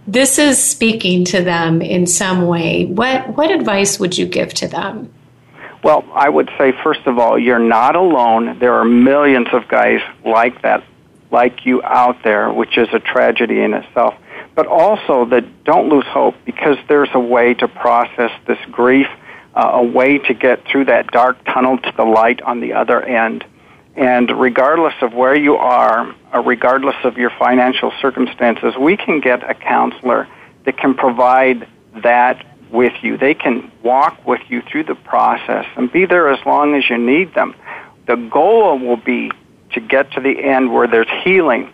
this 0.07 0.39
is 0.39 0.59
speaking 0.59 1.27
to 1.27 1.43
them 1.43 1.83
in 1.83 2.07
some 2.07 2.47
way. 2.47 2.87
What 2.87 3.37
what 3.37 3.51
advice 3.51 4.01
would 4.01 4.17
you 4.17 4.25
give 4.25 4.55
to 4.55 4.69
them? 4.69 5.13
Well, 5.85 6.03
I 6.15 6.31
would 6.31 6.51
say 6.57 6.73
first 6.83 7.03
of 7.05 7.19
all, 7.19 7.39
you're 7.39 7.59
not 7.59 7.95
alone. 7.95 8.59
There 8.59 8.73
are 8.73 8.87
millions 8.87 9.49
of 9.53 9.69
guys 9.69 10.01
like 10.25 10.63
that, 10.63 10.83
like 11.31 11.67
you 11.67 11.83
out 11.83 12.23
there, 12.25 12.51
which 12.51 12.79
is 12.79 12.89
a 12.95 13.01
tragedy 13.01 13.61
in 13.61 13.75
itself. 13.75 14.15
But 14.55 14.67
also 14.67 15.27
that 15.27 15.65
don't 15.65 15.91
lose 15.91 16.07
hope 16.07 16.37
because 16.47 16.79
there's 16.89 17.11
a 17.13 17.21
way 17.21 17.53
to 17.53 17.69
process 17.69 18.31
this 18.47 18.59
grief 18.71 19.09
uh, 19.55 19.71
a 19.75 19.83
way 19.83 20.19
to 20.19 20.35
get 20.35 20.67
through 20.67 20.87
that 20.87 21.09
dark 21.09 21.45
tunnel 21.45 21.79
to 21.79 21.93
the 21.97 22.05
light 22.05 22.41
on 22.43 22.61
the 22.61 22.73
other 22.73 23.03
end. 23.03 23.45
And 23.95 24.31
regardless 24.41 24.95
of 25.03 25.13
where 25.13 25.37
you 25.37 25.57
are, 25.57 26.15
or 26.33 26.43
regardless 26.43 26.97
of 27.05 27.19
your 27.19 27.31
financial 27.39 27.93
circumstances, 28.01 28.75
we 28.79 28.97
can 28.97 29.21
get 29.21 29.49
a 29.49 29.55
counselor 29.55 30.27
that 30.65 30.79
can 30.79 30.95
provide 30.95 31.69
that 32.03 32.47
with 32.71 32.95
you. 33.03 33.19
They 33.19 33.35
can 33.35 33.71
walk 33.83 34.27
with 34.27 34.41
you 34.49 34.63
through 34.63 34.85
the 34.85 34.95
process 34.95 35.67
and 35.77 35.93
be 35.93 36.07
there 36.07 36.31
as 36.31 36.45
long 36.47 36.75
as 36.75 36.89
you 36.89 36.97
need 36.97 37.35
them. 37.35 37.55
The 38.07 38.17
goal 38.17 38.79
will 38.79 38.97
be 38.97 39.31
to 39.73 39.81
get 39.81 40.13
to 40.13 40.21
the 40.21 40.43
end 40.43 40.73
where 40.73 40.87
there's 40.87 41.11
healing. 41.23 41.71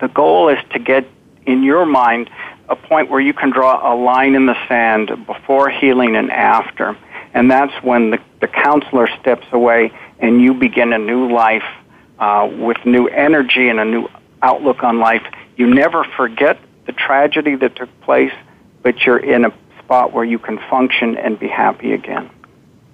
The 0.00 0.08
goal 0.08 0.48
is 0.48 0.58
to 0.72 0.80
get 0.80 1.06
in 1.46 1.62
your 1.62 1.86
mind 1.86 2.30
a 2.68 2.76
point 2.76 3.10
where 3.10 3.20
you 3.20 3.32
can 3.32 3.50
draw 3.50 3.92
a 3.92 3.94
line 3.94 4.34
in 4.34 4.46
the 4.46 4.56
sand 4.68 5.26
before 5.26 5.70
healing 5.70 6.16
and 6.16 6.30
after. 6.30 6.96
And 7.34 7.50
that's 7.50 7.72
when 7.82 8.10
the, 8.10 8.18
the 8.40 8.48
counselor 8.48 9.08
steps 9.20 9.46
away 9.52 9.92
and 10.18 10.40
you 10.40 10.54
begin 10.54 10.92
a 10.92 10.98
new 10.98 11.32
life 11.32 11.64
uh, 12.18 12.48
with 12.58 12.78
new 12.84 13.06
energy 13.08 13.68
and 13.68 13.80
a 13.80 13.84
new 13.84 14.08
outlook 14.42 14.82
on 14.82 14.98
life. 14.98 15.22
You 15.56 15.72
never 15.72 16.04
forget 16.04 16.58
the 16.86 16.92
tragedy 16.92 17.54
that 17.56 17.76
took 17.76 18.00
place, 18.02 18.32
but 18.82 19.04
you're 19.04 19.18
in 19.18 19.44
a 19.44 19.52
spot 19.80 20.12
where 20.12 20.24
you 20.24 20.38
can 20.38 20.58
function 20.70 21.16
and 21.16 21.38
be 21.38 21.48
happy 21.48 21.92
again. 21.92 22.30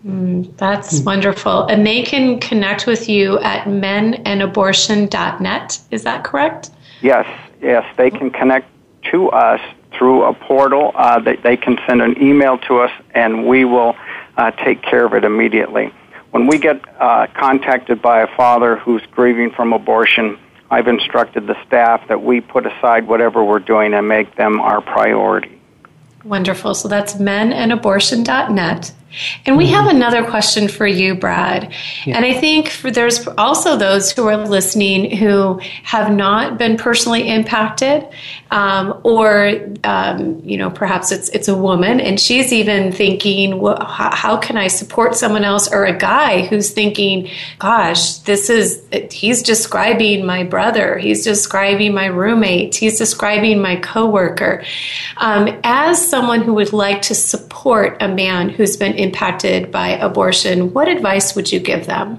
Mm, 0.06 0.56
that's 0.56 1.00
wonderful. 1.00 1.66
And 1.66 1.86
they 1.86 2.02
can 2.02 2.40
connect 2.40 2.86
with 2.86 3.06
you 3.08 3.38
at 3.40 3.66
menandabortion.net. 3.66 5.80
Is 5.90 6.04
that 6.04 6.24
correct? 6.24 6.70
Yes, 7.02 7.26
yes. 7.60 7.84
They 7.96 8.10
can 8.10 8.30
connect 8.30 8.66
to 9.10 9.28
us 9.30 9.60
through 9.96 10.24
a 10.24 10.34
portal. 10.34 10.92
Uh, 10.94 11.20
they, 11.20 11.36
they 11.36 11.56
can 11.56 11.78
send 11.86 12.02
an 12.02 12.22
email 12.22 12.58
to 12.58 12.78
us, 12.78 12.90
and 13.14 13.46
we 13.46 13.64
will 13.64 13.96
uh, 14.36 14.50
take 14.52 14.82
care 14.82 15.04
of 15.04 15.14
it 15.14 15.24
immediately. 15.24 15.92
When 16.30 16.46
we 16.46 16.58
get 16.58 16.80
uh, 17.00 17.26
contacted 17.34 18.00
by 18.00 18.22
a 18.22 18.36
father 18.36 18.76
who's 18.76 19.02
grieving 19.10 19.50
from 19.50 19.72
abortion, 19.72 20.38
I've 20.70 20.86
instructed 20.86 21.46
the 21.48 21.56
staff 21.66 22.06
that 22.08 22.22
we 22.22 22.40
put 22.40 22.66
aside 22.66 23.08
whatever 23.08 23.42
we're 23.42 23.58
doing 23.58 23.92
and 23.92 24.06
make 24.06 24.36
them 24.36 24.60
our 24.60 24.80
priority. 24.80 25.60
Wonderful. 26.24 26.74
So 26.74 26.86
that's 26.86 27.14
menandabortion.net. 27.14 28.92
And 29.46 29.56
we 29.56 29.66
have 29.68 29.86
another 29.88 30.24
question 30.24 30.68
for 30.68 30.86
you, 30.86 31.14
Brad. 31.14 31.72
Yeah. 32.06 32.16
And 32.16 32.24
I 32.24 32.34
think 32.34 32.68
for, 32.68 32.90
there's 32.90 33.26
also 33.38 33.76
those 33.76 34.12
who 34.12 34.26
are 34.26 34.36
listening 34.36 35.16
who 35.16 35.60
have 35.82 36.12
not 36.12 36.58
been 36.58 36.76
personally 36.76 37.28
impacted, 37.28 38.06
um, 38.50 39.00
or 39.02 39.52
um, 39.84 40.40
you 40.44 40.56
know, 40.56 40.70
perhaps 40.70 41.12
it's 41.12 41.28
it's 41.30 41.48
a 41.48 41.56
woman 41.56 42.00
and 42.00 42.18
she's 42.18 42.52
even 42.52 42.92
thinking, 42.92 43.60
well, 43.60 43.84
how, 43.84 44.14
how, 44.14 44.36
can 44.36 44.56
I 44.56 44.68
support 44.68 45.14
someone 45.14 45.44
else? 45.44 45.72
Or 45.72 45.84
a 45.84 45.96
guy 45.96 46.46
who's 46.46 46.70
thinking, 46.70 47.30
gosh, 47.58 48.14
this 48.18 48.50
is 48.50 48.82
he's 49.10 49.42
describing 49.42 50.24
my 50.24 50.44
brother, 50.44 50.98
he's 50.98 51.24
describing 51.24 51.94
my 51.94 52.06
roommate, 52.06 52.74
he's 52.76 52.98
describing 52.98 53.60
my 53.60 53.76
coworker. 53.76 54.64
Um, 55.16 55.60
as 55.64 56.04
someone 56.04 56.42
who 56.42 56.54
would 56.54 56.72
like 56.72 57.02
to 57.02 57.14
support 57.14 57.96
a 58.00 58.08
man 58.08 58.48
who's 58.48 58.76
been 58.76 58.94
impacted 59.00 59.70
by 59.70 59.88
abortion, 59.88 60.72
what 60.72 60.88
advice 60.88 61.34
would 61.34 61.50
you 61.50 61.60
give 61.60 61.86
them? 61.86 62.18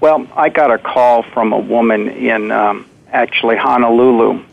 Well, 0.00 0.26
I 0.34 0.48
got 0.48 0.70
a 0.70 0.78
call 0.78 1.22
from 1.22 1.52
a 1.52 1.58
woman 1.58 2.08
in 2.08 2.50
um, 2.50 2.88
actually 3.12 3.56
Honolulu, 3.56 4.44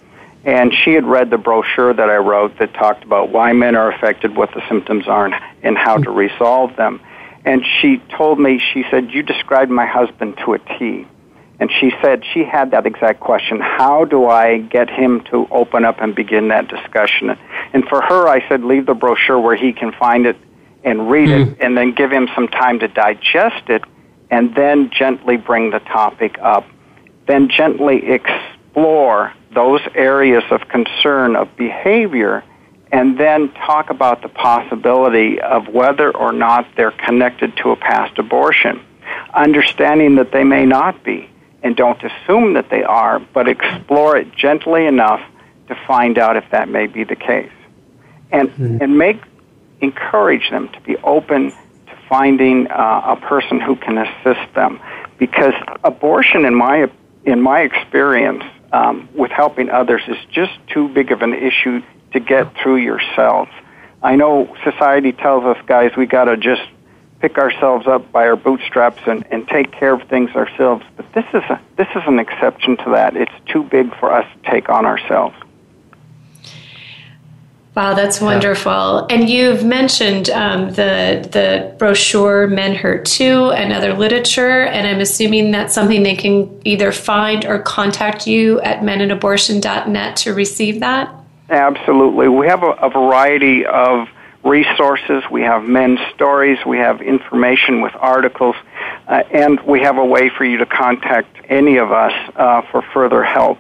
and 0.44 0.74
she 0.74 0.94
had 0.94 1.06
read 1.06 1.30
the 1.30 1.38
brochure 1.38 1.94
that 1.94 2.10
I 2.10 2.18
wrote 2.18 2.58
that 2.60 2.74
talked 2.74 3.04
about 3.04 3.30
why 3.30 3.54
men 3.54 3.76
are 3.76 3.92
affected, 3.92 4.36
what 4.36 4.54
the 4.54 4.68
symptoms 4.68 5.08
are, 5.08 5.26
and, 5.26 5.36
and 5.64 5.78
how 5.78 5.98
to 5.98 6.12
resolve 6.12 6.76
them. 6.76 7.00
And 7.46 7.64
she 7.80 7.98
told 8.18 8.40
me, 8.40 8.60
she 8.74 8.84
said, 8.90 9.12
You 9.12 9.22
described 9.22 9.72
my 9.72 9.86
husband 9.86 10.38
to 10.46 10.54
a 10.54 10.60
T. 10.60 11.08
And 11.60 11.72
she 11.72 11.92
said 12.02 12.24
she 12.34 12.44
had 12.44 12.72
that 12.72 12.86
exact 12.86 13.20
question 13.20 13.60
How 13.60 14.04
do 14.06 14.26
I 14.28 14.58
get 14.58 14.90
him 14.90 15.22
to 15.26 15.48
open 15.52 15.86
up 15.86 16.02
and 16.02 16.14
begin 16.14 16.50
that 16.50 16.68
discussion? 16.68 17.38
And 17.74 17.88
for 17.88 18.02
her, 18.02 18.28
I 18.28 18.48
said, 18.50 18.64
Leave 18.64 18.88
the 18.88 18.96
brochure 18.96 19.40
where 19.40 19.56
he 19.56 19.74
can 19.74 19.92
find 19.94 20.26
it 20.26 20.38
and 20.86 21.10
read 21.10 21.28
mm. 21.28 21.52
it, 21.52 21.58
and 21.60 21.78
then 21.78 21.94
give 21.94 22.12
him 22.12 22.30
some 22.34 22.48
time 22.48 22.80
to 22.80 22.88
digest 22.88 23.70
it, 23.70 23.84
and 24.32 24.56
then 24.56 24.90
gently 24.92 25.36
bring 25.36 25.72
the 25.72 25.80
topic 25.80 26.38
up. 26.42 26.66
Then 27.28 27.50
gently 27.50 28.12
explore 28.12 29.34
those 29.54 29.82
areas 29.96 30.44
of 30.52 30.68
concern 30.70 31.36
of 31.36 31.54
behavior, 31.58 32.44
and 32.92 33.18
then 33.18 33.52
talk 33.54 33.90
about 33.90 34.22
the 34.22 34.30
possibility 34.30 35.42
of 35.42 35.68
whether 35.68 36.16
or 36.16 36.32
not 36.32 36.68
they're 36.78 36.92
connected 36.92 37.58
to 37.58 37.72
a 37.72 37.76
past 37.76 38.18
abortion, 38.20 38.80
understanding 39.34 40.16
that 40.16 40.32
they 40.32 40.44
may 40.44 40.66
not 40.66 41.04
be 41.04 41.30
and 41.64 41.76
don't 41.76 42.02
assume 42.04 42.54
that 42.54 42.70
they 42.70 42.84
are, 42.84 43.20
but 43.20 43.48
explore 43.48 44.16
it 44.16 44.32
gently 44.36 44.86
enough 44.86 45.22
to 45.68 45.76
find 45.88 46.20
out 46.20 46.38
if 46.38 46.46
that 46.52 46.70
may 46.70 46.86
be 46.86 47.04
the 47.04 47.16
case. 47.16 47.52
And, 48.32 48.50
mm-hmm. 48.50 48.78
and 48.82 48.98
make, 49.00 49.20
encourage 49.82 50.50
them 50.50 50.70
to 50.70 50.82
be 50.82 50.98
open 50.98 51.52
to 51.52 51.98
finding 52.10 52.68
uh, 52.68 53.18
a 53.18 53.28
person 53.28 53.60
who 53.60 53.76
can 53.76 53.98
assist 53.98 54.54
them. 54.54 54.80
Because 55.18 55.54
abortion, 55.84 56.46
in 56.46 56.56
my, 56.56 56.90
in 57.24 57.42
my 57.42 57.62
experience, 57.62 58.44
um, 58.72 59.08
with 59.14 59.32
helping 59.32 59.70
others 59.70 60.02
is 60.08 60.18
just 60.32 60.54
too 60.68 60.90
big 60.90 61.12
of 61.12 61.22
an 61.22 61.34
issue 61.34 61.82
to 62.14 62.20
get 62.20 62.54
through 62.58 62.78
yourself. 62.78 63.50
I 64.02 64.16
know 64.16 64.56
society 64.64 65.12
tells 65.12 65.44
us, 65.46 65.58
guys, 65.66 65.92
we 65.98 66.06
got 66.06 66.26
to 66.26 66.38
just 66.38 66.62
pick 67.20 67.38
ourselves 67.38 67.88
up 67.88 68.12
by 68.12 68.28
our 68.28 68.36
bootstraps 68.36 69.02
and, 69.08 69.26
and 69.32 69.48
take 69.48 69.72
care 69.72 69.94
of 69.94 70.08
things 70.10 70.30
ourselves. 70.32 70.86
But 70.96 71.12
this 71.14 71.26
is 71.34 71.44
a, 71.50 71.60
this 71.78 71.88
is 71.96 72.04
an 72.06 72.20
exception 72.20 72.78
to 72.78 72.92
that. 72.92 73.16
It's 73.16 73.32
too 73.48 73.64
big 73.64 73.98
for 73.98 74.12
us 74.12 74.28
to 74.36 74.52
take 74.52 74.70
on 74.70 74.86
ourselves. 74.86 75.36
Wow, 77.76 77.94
that's 77.94 78.22
wonderful. 78.22 78.72
Yeah. 78.72 79.16
And 79.16 79.30
you've 79.30 79.66
mentioned 79.66 80.30
um, 80.30 80.70
the 80.70 81.28
the 81.30 81.76
brochure 81.78 82.48
"Men 82.48 82.74
Hurt 82.74 83.06
Too" 83.06 83.52
and 83.52 83.74
other 83.74 83.94
literature, 83.94 84.62
and 84.62 84.88
I'm 84.88 85.02
assuming 85.02 85.52
that's 85.52 85.74
something 85.74 86.02
they 86.04 86.16
can 86.16 86.62
either 86.64 86.94
find 86.94 87.44
or 87.46 87.60
contact 87.60 88.28
you 88.28 88.62
at 88.62 88.80
menandabortion.net 88.80 90.16
to 90.18 90.34
receive 90.34 90.80
that. 90.80 91.14
Absolutely, 91.50 92.30
we 92.30 92.48
have 92.48 92.64
a, 92.64 92.72
a 92.72 92.90
variety 92.90 93.66
of 93.66 94.08
resources, 94.46 95.24
we 95.30 95.42
have 95.42 95.64
men's 95.64 96.00
stories, 96.14 96.60
we 96.66 96.78
have 96.78 97.02
information 97.02 97.82
with 97.82 97.94
articles, 97.96 98.56
uh, 99.08 99.24
and 99.32 99.60
we 99.62 99.82
have 99.82 99.98
a 99.98 100.06
way 100.06 100.30
for 100.30 100.46
you 100.46 100.58
to 100.58 100.66
contact 100.66 101.36
any 101.50 101.78
of 101.78 101.92
us 101.92 102.14
uh, 102.36 102.62
for 102.72 102.82
further 102.94 103.24
help. 103.24 103.58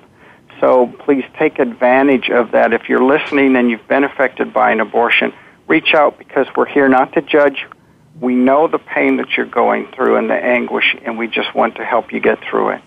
So 0.59 0.93
please 1.05 1.25
take 1.37 1.59
advantage 1.59 2.29
of 2.29 2.51
that. 2.51 2.73
If 2.73 2.87
you're 2.87 3.03
listening 3.03 3.55
and 3.55 3.69
you've 3.69 3.87
been 3.87 4.03
affected 4.03 4.53
by 4.53 4.71
an 4.71 4.79
abortion, 4.79 5.33
reach 5.67 5.93
out 5.93 6.17
because 6.17 6.47
we're 6.55 6.67
here 6.67 6.87
not 6.87 7.13
to 7.13 7.21
judge. 7.21 7.65
We 8.19 8.35
know 8.35 8.67
the 8.67 8.79
pain 8.79 9.17
that 9.17 9.35
you're 9.35 9.45
going 9.45 9.91
through 9.93 10.15
and 10.15 10.29
the 10.29 10.35
anguish, 10.35 10.95
and 11.05 11.17
we 11.17 11.27
just 11.27 11.53
want 11.53 11.75
to 11.75 11.85
help 11.85 12.13
you 12.13 12.21
get 12.21 12.39
through 12.49 12.69
it. 12.69 12.81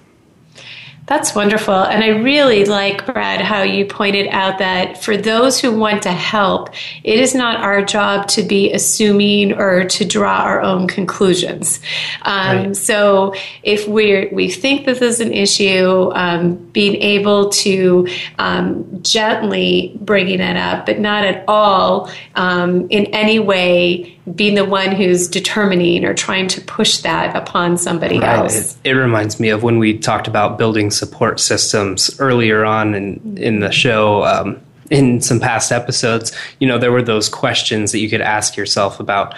That's 1.09 1.35
wonderful. 1.35 1.75
And 1.75 2.05
I 2.05 2.09
really 2.09 2.67
like, 2.67 3.07
Brad, 3.07 3.41
how 3.41 3.63
you 3.63 3.87
pointed 3.87 4.29
out 4.29 4.59
that 4.59 5.03
for 5.03 5.17
those 5.17 5.59
who 5.59 5.73
want 5.75 6.03
to 6.03 6.13
help, 6.13 6.69
it 7.03 7.19
is 7.19 7.35
not 7.35 7.63
our 7.63 7.83
job 7.83 8.29
to 8.29 8.43
be 8.43 8.71
assuming 8.75 9.55
or 9.55 9.85
to 9.85 10.05
draw 10.05 10.43
our 10.43 10.61
own 10.61 10.87
conclusions. 10.87 11.81
Um, 12.23 12.57
right. 12.59 12.77
So 12.77 13.35
if 13.63 13.89
we 13.89 14.29
we 14.33 14.51
think 14.51 14.85
this 14.85 15.01
is 15.01 15.21
an 15.21 15.33
issue, 15.33 16.13
um, 16.15 16.57
being 16.73 16.97
able 16.97 17.49
to 17.51 18.07
um, 18.39 19.03
gently 19.03 19.97
bringing 20.03 20.41
it 20.41 20.59
up, 20.59 20.85
but 20.85 20.99
not 20.99 21.25
at 21.25 21.43
all 21.49 22.11
um, 22.35 22.87
in 22.91 23.07
any 23.07 23.39
way 23.39 24.18
being 24.35 24.55
the 24.55 24.65
one 24.65 24.93
who's 24.93 25.29
determining 25.29 26.05
or 26.05 26.15
trying 26.15 26.49
to 26.49 26.61
push 26.63 26.99
that 26.99 27.35
upon 27.37 27.77
somebody 27.77 28.19
right. 28.19 28.39
else. 28.39 28.77
It, 28.85 28.91
it, 28.91 28.93
reminds 28.93 29.39
me 29.39 29.49
of 29.51 29.63
when 29.63 29.79
we 29.79 29.99
talked 29.99 30.29
about 30.29 30.59
building 30.59 30.91
support 30.91 31.41
systems 31.41 32.19
earlier 32.21 32.65
on 32.65 32.95
in, 32.95 33.39
in 33.39 33.61
the 33.61 33.71
show. 33.71 34.25
Um, 34.25 34.61
in 34.91 35.21
some 35.21 35.39
past 35.39 35.71
episodes, 35.71 36.35
you 36.61 36.67
know, 36.67 36.79
there 36.79 36.91
were 36.91 37.03
those 37.03 37.29
questions 37.29 37.93
that 37.93 37.99
you 37.99 38.09
could 38.09 38.23
ask 38.23 38.57
yourself 38.57 38.99
about 39.01 39.35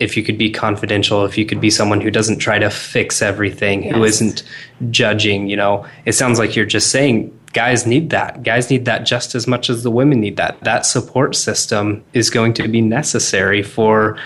if 0.00 0.16
you 0.16 0.22
could 0.22 0.38
be 0.38 0.50
confidential, 0.50 1.26
if 1.26 1.36
you 1.36 1.44
could 1.44 1.60
be 1.60 1.68
someone 1.68 2.00
who 2.00 2.10
doesn't 2.10 2.38
try 2.38 2.58
to 2.58 2.70
fix 2.70 3.20
everything, 3.20 3.84
yes. 3.84 3.94
who 3.94 4.04
isn't 4.04 4.42
judging, 4.90 5.46
you 5.48 5.56
know. 5.56 5.86
It 6.06 6.12
sounds 6.12 6.38
like 6.38 6.56
you're 6.56 6.64
just 6.64 6.90
saying 6.90 7.38
guys 7.54 7.86
need 7.86 8.10
that. 8.10 8.42
Guys 8.42 8.68
need 8.68 8.84
that 8.84 9.06
just 9.06 9.34
as 9.34 9.46
much 9.46 9.70
as 9.70 9.82
the 9.82 9.90
women 9.90 10.20
need 10.20 10.36
that. 10.36 10.60
That 10.60 10.84
support 10.84 11.34
system 11.34 12.04
is 12.12 12.28
going 12.28 12.52
to 12.54 12.68
be 12.68 12.82
necessary 12.82 13.62
for 13.62 14.18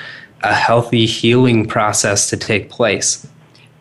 a 0.42 0.54
healthy 0.54 1.06
healing 1.06 1.66
process 1.66 2.28
to 2.30 2.36
take 2.36 2.70
place. 2.70 3.26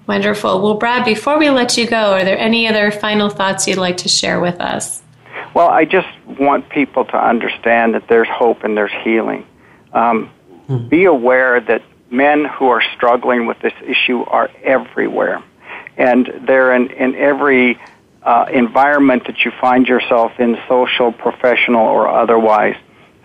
Wonderful. 0.06 0.62
Well, 0.62 0.76
Brad, 0.76 1.04
before 1.04 1.38
we 1.38 1.50
let 1.50 1.78
you 1.78 1.88
go, 1.88 2.14
are 2.14 2.24
there 2.24 2.38
any 2.38 2.68
other 2.68 2.92
final 2.92 3.30
thoughts 3.30 3.68
you'd 3.68 3.78
like 3.78 3.98
to 3.98 4.10
share 4.10 4.40
with 4.40 4.60
us? 4.62 5.02
Well, 5.54 5.70
I 5.70 5.86
just 5.86 6.08
want 6.40 6.70
people 6.70 7.06
to 7.06 7.18
understand 7.18 7.94
that 7.94 8.08
there's 8.08 8.28
hope 8.28 8.64
and 8.64 8.78
there's 8.78 8.92
healing. 9.04 9.46
Um, 9.94 10.30
mm-hmm. 10.70 10.88
Be 10.88 11.06
aware 11.06 11.60
that 11.60 11.82
men 12.10 12.46
who 12.46 12.68
are 12.70 12.82
struggling 12.96 13.48
with 13.48 13.60
this 13.60 13.74
issue 13.86 14.22
are 14.24 14.50
everywhere. 14.64 15.44
And 15.98 16.32
they're 16.46 16.74
in, 16.74 16.90
in 16.92 17.16
every 17.16 17.80
uh, 18.28 18.46
environment 18.52 19.26
that 19.26 19.46
you 19.46 19.52
find 19.62 19.88
yourself 19.88 20.34
in, 20.38 20.58
social, 20.68 21.14
professional, 21.14 21.88
or 21.88 22.10
otherwise. 22.10 22.76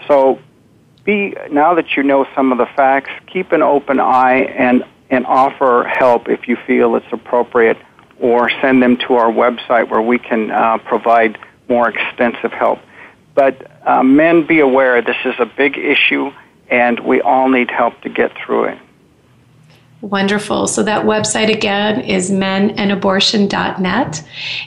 So, 0.07 0.39
be 1.05 1.35
now 1.51 1.75
that 1.75 1.97
you 1.97 2.05
know 2.05 2.25
some 2.37 2.53
of 2.53 2.59
the 2.59 2.69
facts, 2.77 3.11
keep 3.27 3.51
an 3.51 3.63
open 3.63 3.99
eye 3.99 4.43
and 4.43 4.85
and 5.11 5.27
offer 5.27 5.85
help 5.85 6.29
if 6.29 6.47
you 6.47 6.57
feel 6.67 6.95
it's 6.95 7.13
appropriate, 7.13 7.79
or 8.21 8.49
send 8.63 8.81
them 8.81 8.97
to 9.09 9.15
our 9.15 9.31
website 9.31 9.91
where 9.91 10.01
we 10.01 10.19
can 10.21 10.53
uh, 10.53 10.79
provide 10.79 11.37
more 11.69 11.89
extensive 11.89 12.53
help. 12.53 12.79
But 13.35 13.55
uh, 13.85 14.05
men, 14.05 14.47
be 14.47 14.61
aware 14.61 15.03
this 15.03 15.17
is 15.25 15.35
a 15.41 15.47
big 15.47 15.77
issue, 15.77 16.31
and 16.69 17.01
we 17.01 17.21
all 17.21 17.49
need 17.49 17.73
help 17.73 18.01
to 18.03 18.09
get 18.09 18.31
through 18.37 18.67
it. 18.67 18.79
Wonderful. 20.03 20.67
So 20.67 20.83
that 20.83 21.07
website 21.07 21.49
again 21.49 22.01
is 22.01 22.29
menandabortion.net. 22.29 24.25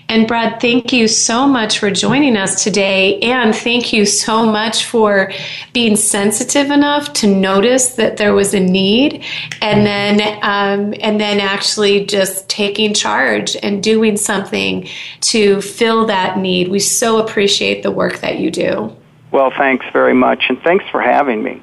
And 0.07 0.27
Brad, 0.29 0.61
thank 0.61 0.93
you 0.93 1.09
so 1.09 1.45
much 1.45 1.77
for 1.77 1.91
joining 1.91 2.37
us 2.37 2.63
today. 2.63 3.19
And 3.19 3.53
thank 3.53 3.91
you 3.91 4.05
so 4.05 4.45
much 4.45 4.85
for 4.85 5.33
being 5.73 5.97
sensitive 5.97 6.71
enough 6.71 7.11
to 7.15 7.27
notice 7.27 7.95
that 7.95 8.15
there 8.15 8.33
was 8.33 8.53
a 8.53 8.61
need 8.61 9.25
and 9.61 9.85
then, 9.85 10.21
um, 10.41 10.93
and 11.01 11.19
then 11.19 11.41
actually 11.41 12.05
just 12.05 12.47
taking 12.47 12.93
charge 12.93 13.57
and 13.61 13.83
doing 13.83 14.15
something 14.15 14.87
to 15.19 15.61
fill 15.61 16.05
that 16.05 16.37
need. 16.37 16.69
We 16.69 16.79
so 16.79 17.17
appreciate 17.17 17.83
the 17.83 17.91
work 17.91 18.19
that 18.19 18.39
you 18.39 18.51
do. 18.51 18.95
Well, 19.31 19.51
thanks 19.51 19.85
very 19.91 20.13
much. 20.13 20.45
And 20.47 20.61
thanks 20.61 20.85
for 20.89 21.01
having 21.01 21.43
me. 21.43 21.61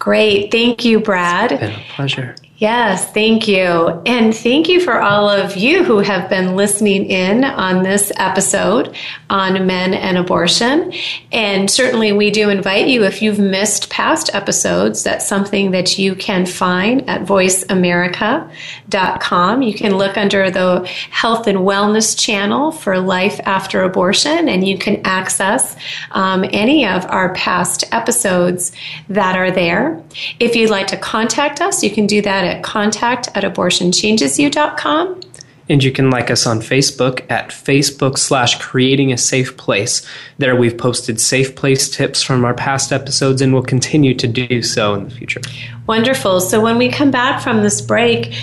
Great. 0.00 0.50
Thank 0.50 0.84
you, 0.84 0.98
Brad. 0.98 1.52
It's 1.52 1.60
been 1.60 1.72
a 1.72 1.84
pleasure. 1.94 2.34
Yes, 2.60 3.10
thank 3.12 3.48
you. 3.48 4.02
And 4.04 4.36
thank 4.36 4.68
you 4.68 4.82
for 4.82 5.00
all 5.00 5.30
of 5.30 5.56
you 5.56 5.82
who 5.82 6.00
have 6.00 6.28
been 6.28 6.56
listening 6.56 7.06
in 7.06 7.42
on 7.42 7.82
this 7.82 8.12
episode 8.16 8.94
on 9.30 9.66
men 9.66 9.94
and 9.94 10.18
abortion. 10.18 10.92
And 11.32 11.70
certainly, 11.70 12.12
we 12.12 12.30
do 12.30 12.50
invite 12.50 12.88
you, 12.88 13.04
if 13.04 13.22
you've 13.22 13.38
missed 13.38 13.88
past 13.88 14.28
episodes, 14.34 15.02
that's 15.02 15.26
something 15.26 15.70
that 15.70 15.98
you 15.98 16.14
can 16.14 16.44
find 16.44 17.08
at 17.08 17.22
voiceamerica.com. 17.22 19.62
You 19.62 19.72
can 19.72 19.96
look 19.96 20.18
under 20.18 20.50
the 20.50 20.86
health 21.10 21.46
and 21.46 21.60
wellness 21.60 22.18
channel 22.18 22.72
for 22.72 23.00
life 23.00 23.40
after 23.44 23.84
abortion, 23.84 24.50
and 24.50 24.68
you 24.68 24.76
can 24.76 25.00
access 25.06 25.76
um, 26.10 26.44
any 26.50 26.86
of 26.86 27.06
our 27.06 27.32
past 27.32 27.84
episodes 27.90 28.72
that 29.08 29.34
are 29.34 29.50
there. 29.50 30.04
If 30.38 30.54
you'd 30.54 30.68
like 30.68 30.88
to 30.88 30.98
contact 30.98 31.62
us, 31.62 31.82
you 31.82 31.90
can 31.90 32.06
do 32.06 32.20
that 32.20 32.49
at 32.50 32.62
contact 32.62 33.28
at 33.34 33.44
abortionchangesyou.com. 33.44 35.20
And 35.70 35.84
you 35.84 35.92
can 35.92 36.10
like 36.10 36.32
us 36.32 36.46
on 36.46 36.58
Facebook 36.58 37.30
at 37.30 37.50
Facebook 37.50 38.18
slash 38.18 38.60
creating 38.60 39.12
a 39.12 39.16
safe 39.16 39.56
place. 39.56 40.04
There 40.38 40.56
we've 40.56 40.76
posted 40.76 41.20
safe 41.20 41.54
place 41.54 41.88
tips 41.88 42.22
from 42.22 42.44
our 42.44 42.54
past 42.54 42.92
episodes 42.92 43.40
and 43.40 43.54
will 43.54 43.62
continue 43.62 44.12
to 44.14 44.26
do 44.26 44.62
so 44.62 44.94
in 44.94 45.04
the 45.04 45.10
future. 45.10 45.40
Wonderful. 45.86 46.40
So 46.40 46.60
when 46.60 46.76
we 46.76 46.90
come 46.90 47.12
back 47.12 47.40
from 47.40 47.62
this 47.62 47.80
break, 47.80 48.34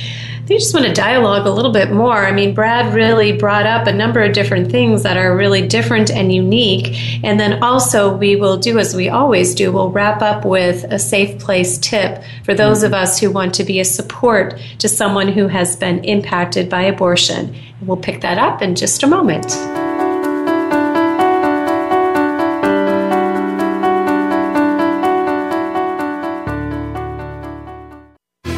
they 0.47 0.55
just 0.55 0.73
want 0.73 0.85
to 0.85 0.93
dialogue 0.93 1.45
a 1.45 1.51
little 1.51 1.71
bit 1.71 1.91
more. 1.91 2.25
I 2.25 2.31
mean, 2.31 2.53
Brad 2.53 2.93
really 2.93 3.33
brought 3.33 3.65
up 3.65 3.85
a 3.85 3.91
number 3.91 4.21
of 4.21 4.33
different 4.33 4.71
things 4.71 5.03
that 5.03 5.17
are 5.17 5.35
really 5.35 5.67
different 5.67 6.09
and 6.09 6.33
unique. 6.33 6.97
And 7.23 7.37
then 7.39 7.61
also, 7.61 8.15
we 8.15 8.37
will 8.37 8.57
do 8.57 8.79
as 8.79 8.95
we 8.95 9.09
always 9.09 9.53
do, 9.53 9.71
we'll 9.71 9.91
wrap 9.91 10.21
up 10.21 10.45
with 10.45 10.85
a 10.85 10.99
safe 10.99 11.37
place 11.39 11.77
tip 11.77 12.23
for 12.45 12.53
those 12.53 12.83
of 12.83 12.93
us 12.93 13.19
who 13.19 13.29
want 13.29 13.55
to 13.55 13.65
be 13.65 13.81
a 13.81 13.85
support 13.85 14.57
to 14.79 14.87
someone 14.87 15.27
who 15.27 15.47
has 15.47 15.75
been 15.75 16.03
impacted 16.05 16.69
by 16.69 16.83
abortion. 16.83 17.53
And 17.79 17.87
we'll 17.87 17.97
pick 17.97 18.21
that 18.21 18.37
up 18.37 18.61
in 18.61 18.75
just 18.75 19.03
a 19.03 19.07
moment. 19.07 19.51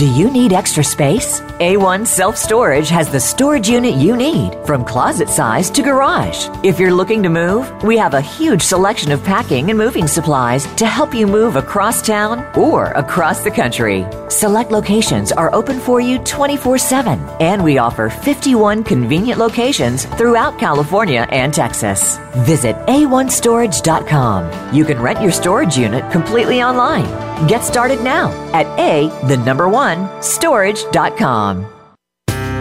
Do 0.00 0.10
you 0.10 0.30
need 0.30 0.54
extra 0.54 0.82
space? 0.82 1.42
A1 1.60 2.06
Self 2.06 2.34
Storage 2.34 2.88
has 2.88 3.10
the 3.10 3.20
storage 3.20 3.68
unit 3.68 3.96
you 3.96 4.16
need, 4.16 4.54
from 4.64 4.82
closet 4.82 5.28
size 5.28 5.68
to 5.72 5.82
garage. 5.82 6.48
If 6.64 6.80
you're 6.80 6.94
looking 6.94 7.22
to 7.22 7.28
move, 7.28 7.70
we 7.82 7.98
have 7.98 8.14
a 8.14 8.20
huge 8.22 8.62
selection 8.62 9.12
of 9.12 9.22
packing 9.22 9.68
and 9.68 9.76
moving 9.76 10.08
supplies 10.08 10.64
to 10.76 10.86
help 10.86 11.12
you 11.12 11.26
move 11.26 11.56
across 11.56 12.00
town 12.00 12.50
or 12.56 12.86
across 12.92 13.44
the 13.44 13.50
country. 13.50 14.06
Select 14.30 14.70
locations 14.70 15.32
are 15.32 15.54
open 15.54 15.78
for 15.78 16.00
you 16.00 16.18
24 16.20 16.78
7, 16.78 17.18
and 17.38 17.62
we 17.62 17.76
offer 17.76 18.08
51 18.08 18.84
convenient 18.84 19.38
locations 19.38 20.06
throughout 20.16 20.58
California 20.58 21.26
and 21.30 21.52
Texas. 21.52 22.16
Visit 22.46 22.74
a1storage.com. 22.86 24.74
You 24.74 24.86
can 24.86 24.98
rent 24.98 25.20
your 25.20 25.32
storage 25.32 25.76
unit 25.76 26.10
completely 26.10 26.62
online. 26.62 27.29
Get 27.48 27.64
started 27.64 28.02
now 28.02 28.30
at 28.52 28.66
A, 28.78 29.08
the 29.26 29.36
number 29.38 29.68
one, 29.68 30.08
storage.com. 30.22 31.66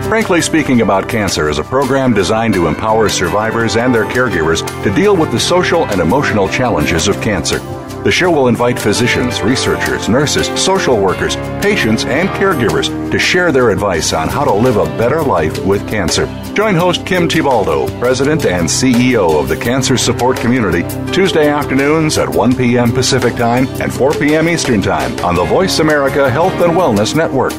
Frankly 0.10 0.42
Speaking 0.42 0.82
About 0.82 1.08
Cancer 1.08 1.50
is 1.50 1.60
a 1.60 1.64
program 1.64 2.14
designed 2.14 2.54
to 2.56 2.68
empower 2.68 3.10
survivors 3.10 3.76
and 3.76 3.94
their 3.94 4.06
caregivers 4.06 4.66
to 4.84 4.96
deal 4.96 5.16
with 5.16 5.32
the 5.32 5.40
social 5.40 5.86
and 5.86 6.02
emotional 6.02 6.48
challenges 6.48 7.08
of 7.08 7.22
cancer. 7.22 7.60
The 8.04 8.12
show 8.12 8.32
will 8.32 8.48
invite 8.48 8.80
physicians, 8.80 9.42
researchers, 9.42 10.08
nurses, 10.08 10.48
social 10.60 10.98
workers, 10.98 11.36
patients, 11.62 12.06
and 12.06 12.30
caregivers 12.30 12.88
to 13.12 13.20
share 13.20 13.52
their 13.52 13.70
advice 13.70 14.14
on 14.14 14.30
how 14.30 14.46
to 14.46 14.54
live 14.54 14.78
a 14.78 14.86
better 14.98 15.22
life 15.22 15.64
with 15.66 15.88
cancer. 15.88 16.26
Join 16.60 16.76
host 16.76 17.06
Kim 17.06 17.30
Thiboldeaux, 17.30 17.88
President 18.02 18.46
and 18.46 18.68
CEO 18.68 19.40
of 19.40 19.48
the 19.48 19.56
Cancer 19.56 19.96
Support 19.96 20.36
Community, 20.36 20.84
Tuesday 21.14 21.48
afternoons 21.48 22.18
at 22.18 22.28
1 22.28 22.54
p.m. 22.54 22.92
Pacific 22.92 23.34
Time 23.36 23.66
and 23.82 23.94
4 23.94 24.12
p.m. 24.16 24.50
Eastern 24.50 24.82
Time 24.82 25.18
on 25.24 25.36
the 25.36 25.46
Voice 25.46 25.80
America 25.80 26.30
Health 26.30 26.52
and 26.56 26.74
Wellness 26.74 27.16
Network. 27.16 27.54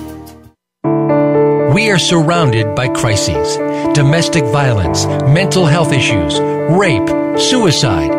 We 1.75 1.91
are 1.91 1.99
surrounded 1.99 2.75
by 2.75 2.89
crises 2.89 3.57
domestic 3.95 4.45
violence, 4.45 5.07
mental 5.07 5.65
health 5.65 5.95
issues, 5.95 6.39
rape, 6.39 7.09
suicide 7.41 8.11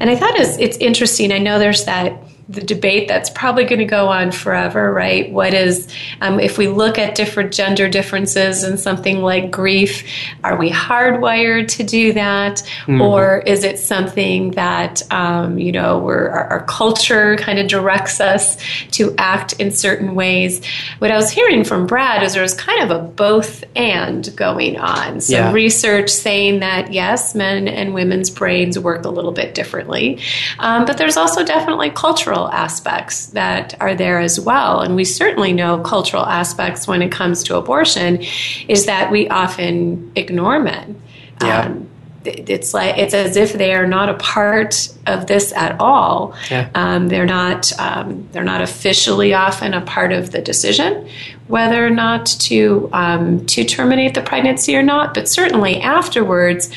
And 0.00 0.10
I 0.10 0.16
thought 0.16 0.34
it's, 0.34 0.58
it's 0.58 0.76
interesting. 0.78 1.30
I 1.30 1.38
know 1.38 1.60
there's 1.60 1.84
that 1.84 2.18
the 2.48 2.60
debate 2.60 3.08
that's 3.08 3.30
probably 3.30 3.64
going 3.64 3.78
to 3.78 3.86
go 3.86 4.08
on 4.08 4.30
forever, 4.30 4.92
right? 4.92 5.32
What 5.32 5.54
is, 5.54 5.88
um, 6.20 6.38
if 6.38 6.58
we 6.58 6.68
look 6.68 6.98
at 6.98 7.14
different 7.14 7.54
gender 7.54 7.88
differences 7.88 8.64
and 8.64 8.78
something 8.78 9.22
like 9.22 9.50
grief, 9.50 10.06
are 10.42 10.56
we 10.56 10.70
hardwired 10.70 11.68
to 11.68 11.82
do 11.84 12.12
that? 12.12 12.56
Mm-hmm. 12.82 13.00
Or 13.00 13.38
is 13.38 13.64
it 13.64 13.78
something 13.78 14.50
that, 14.52 15.10
um, 15.10 15.58
you 15.58 15.72
know, 15.72 16.04
our, 16.04 16.28
our, 16.28 16.64
culture 16.64 17.36
kind 17.36 17.58
of 17.58 17.68
directs 17.68 18.20
us 18.20 18.58
to 18.92 19.14
act 19.16 19.54
in 19.54 19.70
certain 19.70 20.14
ways? 20.14 20.64
What 20.98 21.10
I 21.10 21.16
was 21.16 21.30
hearing 21.30 21.64
from 21.64 21.86
Brad 21.86 22.22
is 22.22 22.34
there 22.34 22.42
was 22.42 22.54
kind 22.54 22.82
of 22.82 22.90
a 22.90 23.02
both 23.02 23.64
and 23.74 24.34
going 24.36 24.78
on. 24.78 25.20
So 25.20 25.36
yeah. 25.36 25.52
research 25.52 26.10
saying 26.10 26.60
that, 26.60 26.92
yes, 26.92 27.34
men 27.34 27.68
and 27.68 27.94
women's 27.94 28.28
brains 28.28 28.78
work 28.78 29.04
a 29.04 29.10
little 29.10 29.32
bit 29.32 29.54
differently. 29.54 30.18
Um, 30.58 30.84
but 30.84 30.98
there's 30.98 31.16
also 31.16 31.44
definitely 31.44 31.90
cultural 31.90 32.33
cultural 32.34 32.52
aspects 32.52 33.26
that 33.26 33.74
are 33.80 33.94
there 33.94 34.20
as 34.20 34.40
well. 34.40 34.80
And 34.80 34.96
we 34.96 35.04
certainly 35.04 35.52
know 35.52 35.80
cultural 35.80 36.26
aspects 36.26 36.86
when 36.88 37.02
it 37.02 37.12
comes 37.12 37.42
to 37.44 37.56
abortion 37.56 38.22
is 38.68 38.86
that 38.86 39.10
we 39.10 39.28
often 39.28 40.10
ignore 40.16 40.58
men. 40.60 41.00
Yeah. 41.40 41.66
Um, 41.66 41.88
it's 42.24 42.72
like 42.72 42.96
it's 42.96 43.12
as 43.12 43.36
if 43.36 43.52
they 43.52 43.74
are 43.74 43.86
not 43.86 44.08
a 44.08 44.14
part 44.14 44.88
of 45.06 45.26
this 45.26 45.52
at 45.52 45.78
all. 45.78 46.34
Yeah. 46.50 46.70
Um, 46.74 47.08
they're 47.08 47.26
not 47.26 47.70
um, 47.78 48.26
they're 48.32 48.42
not 48.42 48.62
officially 48.62 49.34
often 49.34 49.74
a 49.74 49.82
part 49.82 50.10
of 50.10 50.30
the 50.30 50.40
decision 50.40 51.06
whether 51.48 51.86
or 51.86 51.90
not 51.90 52.24
to 52.24 52.88
um, 52.94 53.44
to 53.46 53.64
terminate 53.64 54.14
the 54.14 54.22
pregnancy 54.22 54.74
or 54.74 54.82
not. 54.82 55.12
But 55.12 55.28
certainly 55.28 55.80
afterwards, 55.82 56.70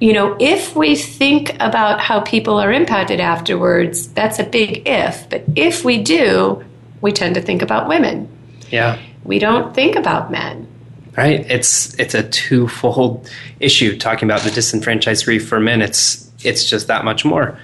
you 0.00 0.14
know, 0.14 0.34
if 0.40 0.74
we 0.74 0.96
think 0.96 1.54
about 1.60 2.00
how 2.00 2.20
people 2.20 2.58
are 2.58 2.72
impacted 2.72 3.20
afterwards, 3.20 4.08
that's 4.08 4.38
a 4.38 4.44
big 4.44 4.88
if. 4.88 5.28
But 5.28 5.44
if 5.54 5.84
we 5.84 6.02
do, 6.02 6.64
we 7.02 7.12
tend 7.12 7.34
to 7.34 7.42
think 7.42 7.60
about 7.60 7.86
women. 7.86 8.28
Yeah. 8.70 8.98
We 9.24 9.38
don't 9.38 9.74
think 9.74 9.96
about 9.96 10.30
men. 10.30 10.66
Right. 11.16 11.40
It's 11.50 11.98
it's 11.98 12.14
a 12.14 12.22
twofold 12.22 13.30
issue 13.58 13.98
talking 13.98 14.26
about 14.26 14.40
the 14.40 14.50
disenfranchised 14.50 15.24
grief 15.24 15.46
for 15.46 15.60
men. 15.60 15.82
It's 15.82 16.30
it's 16.42 16.64
just 16.64 16.86
that 16.86 17.04
much 17.04 17.24
more. 17.24 17.58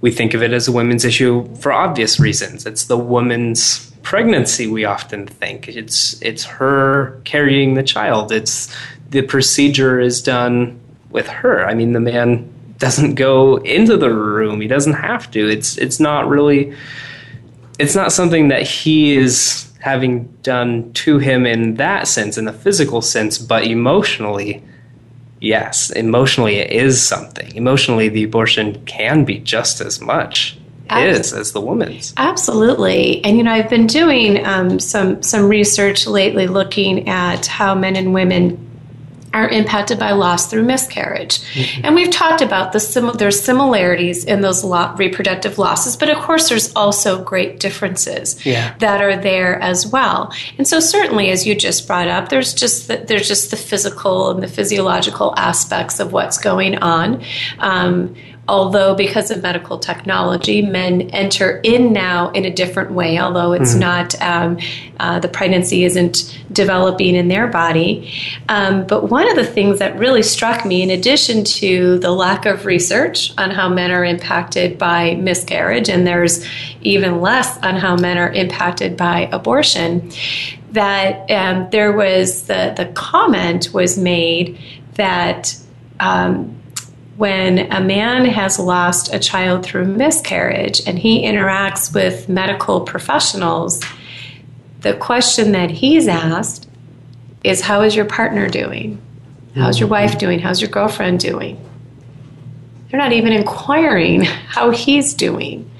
We 0.00 0.10
think 0.10 0.32
of 0.32 0.42
it 0.42 0.52
as 0.52 0.68
a 0.68 0.72
women's 0.72 1.04
issue 1.04 1.54
for 1.56 1.72
obvious 1.72 2.18
reasons. 2.18 2.64
It's 2.66 2.84
the 2.84 2.96
woman's 2.96 3.90
pregnancy 4.02 4.66
we 4.66 4.84
often 4.84 5.26
think. 5.26 5.68
It's 5.68 6.20
it's 6.22 6.44
her 6.44 7.20
carrying 7.24 7.74
the 7.74 7.82
child. 7.82 8.32
It's 8.32 8.74
the 9.10 9.22
procedure 9.22 10.00
is 10.00 10.22
done 10.22 10.80
with 11.14 11.28
her. 11.28 11.64
I 11.66 11.72
mean, 11.72 11.92
the 11.92 12.00
man 12.00 12.52
doesn't 12.76 13.14
go 13.14 13.56
into 13.56 13.96
the 13.96 14.12
room. 14.12 14.60
He 14.60 14.68
doesn't 14.68 14.92
have 14.92 15.30
to. 15.30 15.48
It's 15.48 15.78
it's 15.78 15.98
not 15.98 16.28
really 16.28 16.74
it's 17.78 17.94
not 17.94 18.12
something 18.12 18.48
that 18.48 18.62
he 18.62 19.16
is 19.16 19.72
having 19.80 20.24
done 20.42 20.92
to 20.94 21.18
him 21.18 21.46
in 21.46 21.74
that 21.74 22.08
sense, 22.08 22.36
in 22.38 22.44
the 22.44 22.52
physical 22.52 23.02
sense, 23.02 23.36
but 23.38 23.66
emotionally, 23.66 24.62
yes, 25.40 25.90
emotionally 25.90 26.56
it 26.56 26.70
is 26.70 27.02
something. 27.02 27.54
Emotionally, 27.54 28.08
the 28.08 28.24
abortion 28.24 28.84
can 28.86 29.24
be 29.24 29.38
just 29.38 29.80
as 29.80 30.00
much 30.00 30.58
is 30.90 31.32
as 31.32 31.52
the 31.52 31.60
woman's. 31.60 32.12
Absolutely, 32.16 33.24
and 33.24 33.36
you 33.36 33.42
know 33.42 33.52
I've 33.52 33.70
been 33.70 33.86
doing 33.86 34.44
um, 34.44 34.78
some 34.78 35.22
some 35.22 35.48
research 35.48 36.06
lately, 36.06 36.46
looking 36.46 37.08
at 37.08 37.46
how 37.46 37.74
men 37.74 37.96
and 37.96 38.12
women 38.12 38.73
are 39.34 39.48
impacted 39.48 39.98
by 39.98 40.12
loss 40.12 40.46
through 40.46 40.62
miscarriage. 40.62 41.40
Mm-hmm. 41.52 41.80
And 41.84 41.94
we've 41.94 42.10
talked 42.10 42.40
about 42.40 42.72
the 42.72 42.80
sim- 42.80 43.16
there's 43.18 43.40
similarities 43.40 44.24
in 44.24 44.40
those 44.40 44.62
lo- 44.62 44.94
reproductive 44.96 45.58
losses, 45.58 45.96
but 45.96 46.08
of 46.08 46.18
course 46.18 46.48
there's 46.48 46.72
also 46.74 47.22
great 47.22 47.58
differences 47.58 48.46
yeah. 48.46 48.76
that 48.78 49.02
are 49.02 49.16
there 49.16 49.60
as 49.60 49.86
well. 49.86 50.32
And 50.56 50.66
so 50.66 50.78
certainly 50.78 51.30
as 51.30 51.46
you 51.46 51.54
just 51.56 51.86
brought 51.86 52.06
up, 52.08 52.28
there's 52.28 52.54
just 52.54 52.86
the, 52.88 52.98
there's 52.98 53.26
just 53.26 53.50
the 53.50 53.56
physical 53.56 54.30
and 54.30 54.40
the 54.40 54.48
physiological 54.48 55.34
aspects 55.36 55.98
of 55.98 56.12
what's 56.12 56.38
going 56.38 56.76
on. 56.78 57.24
Um, 57.58 58.14
although 58.46 58.94
because 58.94 59.30
of 59.30 59.42
medical 59.42 59.78
technology, 59.78 60.60
men 60.60 61.02
enter 61.10 61.60
in 61.64 61.92
now 61.92 62.30
in 62.30 62.44
a 62.44 62.50
different 62.50 62.92
way, 62.92 63.18
although 63.18 63.52
it's 63.52 63.70
mm-hmm. 63.70 63.80
not, 63.80 64.20
um, 64.20 64.58
uh, 65.00 65.18
the 65.18 65.28
pregnancy 65.28 65.84
isn't 65.84 66.38
developing 66.52 67.14
in 67.16 67.28
their 67.28 67.46
body. 67.46 68.12
Um, 68.48 68.86
but 68.86 69.08
one 69.08 69.28
of 69.30 69.36
the 69.36 69.46
things 69.46 69.78
that 69.78 69.98
really 69.98 70.22
struck 70.22 70.66
me, 70.66 70.82
in 70.82 70.90
addition 70.90 71.44
to 71.44 71.98
the 72.00 72.10
lack 72.10 72.44
of 72.44 72.66
research 72.66 73.32
on 73.38 73.50
how 73.50 73.68
men 73.68 73.90
are 73.90 74.04
impacted 74.04 74.76
by 74.76 75.14
miscarriage, 75.14 75.88
and 75.88 76.06
there's 76.06 76.46
even 76.82 77.22
less 77.22 77.56
on 77.58 77.76
how 77.76 77.96
men 77.96 78.18
are 78.18 78.30
impacted 78.30 78.96
by 78.96 79.28
abortion, 79.32 80.12
that 80.72 81.30
um, 81.30 81.70
there 81.70 81.92
was 81.92 82.46
the, 82.46 82.74
the 82.76 82.86
comment 82.94 83.72
was 83.72 83.96
made 83.96 84.58
that 84.94 85.56
um, 86.00 86.60
when 87.16 87.72
a 87.72 87.80
man 87.80 88.24
has 88.24 88.58
lost 88.58 89.14
a 89.14 89.18
child 89.18 89.64
through 89.64 89.84
miscarriage 89.84 90.82
and 90.86 90.98
he 90.98 91.24
interacts 91.24 91.94
with 91.94 92.28
medical 92.28 92.80
professionals, 92.80 93.82
the 94.80 94.94
question 94.94 95.52
that 95.52 95.70
he's 95.70 96.08
asked 96.08 96.68
is 97.44 97.60
How 97.60 97.82
is 97.82 97.94
your 97.94 98.04
partner 98.04 98.48
doing? 98.48 99.00
How's 99.54 99.78
your 99.78 99.88
wife 99.88 100.18
doing? 100.18 100.40
How's 100.40 100.60
your 100.60 100.70
girlfriend 100.70 101.20
doing? 101.20 101.60
They're 102.90 103.00
not 103.00 103.12
even 103.12 103.32
inquiring 103.32 104.22
how 104.48 104.70
he's 104.70 105.14
doing. 105.14 105.70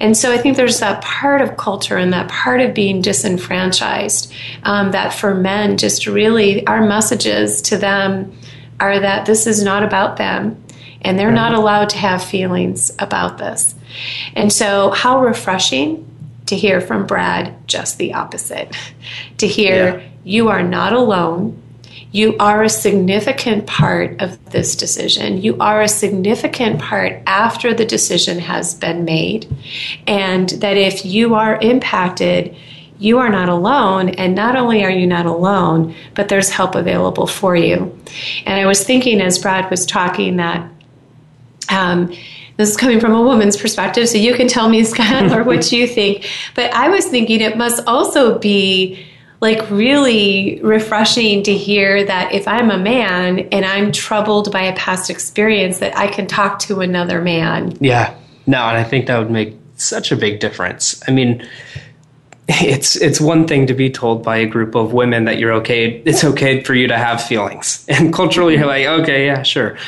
And 0.00 0.16
so 0.16 0.32
I 0.32 0.38
think 0.38 0.56
there's 0.56 0.80
that 0.80 1.02
part 1.02 1.42
of 1.42 1.56
culture 1.56 1.96
and 1.96 2.12
that 2.12 2.28
part 2.28 2.60
of 2.60 2.74
being 2.74 3.02
disenfranchised 3.02 4.32
um, 4.62 4.92
that 4.92 5.12
for 5.12 5.34
men, 5.34 5.76
just 5.76 6.06
really 6.06 6.66
our 6.66 6.86
messages 6.86 7.60
to 7.62 7.76
them 7.76 8.38
are 8.80 9.00
that 9.00 9.26
this 9.26 9.46
is 9.46 9.62
not 9.62 9.82
about 9.82 10.16
them 10.16 10.62
and 11.02 11.18
they're 11.18 11.30
not 11.30 11.54
allowed 11.54 11.90
to 11.90 11.98
have 11.98 12.22
feelings 12.22 12.92
about 12.98 13.38
this. 13.38 13.74
And 14.34 14.52
so, 14.52 14.90
how 14.90 15.20
refreshing 15.20 16.04
to 16.48 16.56
hear 16.56 16.80
from 16.80 17.06
Brad 17.06 17.54
just 17.68 17.98
the 17.98 18.14
opposite. 18.14 18.76
to 19.38 19.46
hear 19.46 19.98
yeah. 19.98 20.08
you 20.24 20.48
are 20.48 20.62
not 20.62 20.92
alone. 20.92 21.62
You 22.10 22.36
are 22.38 22.62
a 22.62 22.70
significant 22.70 23.66
part 23.66 24.20
of 24.22 24.42
this 24.50 24.74
decision. 24.74 25.42
You 25.42 25.58
are 25.58 25.82
a 25.82 25.88
significant 25.88 26.80
part 26.80 27.22
after 27.26 27.74
the 27.74 27.84
decision 27.84 28.38
has 28.38 28.74
been 28.74 29.04
made. 29.04 29.46
And 30.06 30.48
that 30.50 30.78
if 30.78 31.04
you 31.04 31.34
are 31.34 31.60
impacted, 31.60 32.56
you 32.98 33.18
are 33.18 33.28
not 33.28 33.50
alone. 33.50 34.08
And 34.10 34.34
not 34.34 34.56
only 34.56 34.84
are 34.84 34.90
you 34.90 35.06
not 35.06 35.26
alone, 35.26 35.94
but 36.14 36.28
there's 36.28 36.48
help 36.48 36.74
available 36.74 37.26
for 37.26 37.54
you. 37.54 37.96
And 38.46 38.58
I 38.58 38.66
was 38.66 38.82
thinking 38.82 39.20
as 39.20 39.38
Brad 39.38 39.70
was 39.70 39.84
talking 39.84 40.36
that 40.36 40.66
um, 41.70 42.12
this 42.56 42.70
is 42.70 42.76
coming 42.76 42.98
from 42.98 43.12
a 43.14 43.22
woman's 43.22 43.56
perspective, 43.56 44.08
so 44.08 44.18
you 44.18 44.34
can 44.34 44.48
tell 44.48 44.68
me, 44.68 44.80
or 45.32 45.44
what 45.44 45.70
you 45.70 45.86
think. 45.86 46.28
But 46.54 46.74
I 46.74 46.88
was 46.88 47.06
thinking 47.06 47.40
it 47.40 47.56
must 47.56 47.86
also 47.86 48.38
be 48.38 49.06
like 49.40 49.70
really 49.70 50.60
refreshing 50.62 51.44
to 51.44 51.54
hear 51.54 52.04
that 52.04 52.32
if 52.32 52.48
I'm 52.48 52.70
a 52.70 52.78
man 52.78 53.40
and 53.52 53.64
I'm 53.64 53.92
troubled 53.92 54.50
by 54.50 54.62
a 54.62 54.74
past 54.74 55.10
experience, 55.10 55.78
that 55.78 55.96
I 55.96 56.08
can 56.08 56.26
talk 56.26 56.58
to 56.60 56.80
another 56.80 57.22
man. 57.22 57.76
Yeah, 57.80 58.16
no, 58.46 58.58
and 58.64 58.76
I 58.76 58.82
think 58.82 59.06
that 59.06 59.18
would 59.18 59.30
make 59.30 59.56
such 59.76 60.10
a 60.10 60.16
big 60.16 60.40
difference. 60.40 61.00
I 61.06 61.12
mean, 61.12 61.46
it's 62.48 62.96
it's 62.96 63.20
one 63.20 63.46
thing 63.46 63.66
to 63.68 63.74
be 63.74 63.90
told 63.90 64.24
by 64.24 64.38
a 64.38 64.46
group 64.46 64.74
of 64.74 64.92
women 64.92 65.26
that 65.26 65.38
you're 65.38 65.52
okay. 65.52 66.02
It's 66.04 66.24
okay 66.24 66.64
for 66.64 66.74
you 66.74 66.88
to 66.88 66.98
have 66.98 67.22
feelings, 67.22 67.84
and 67.88 68.12
culturally, 68.12 68.56
you're 68.56 68.66
like, 68.66 68.86
okay, 68.86 69.26
yeah, 69.26 69.42
sure. 69.42 69.78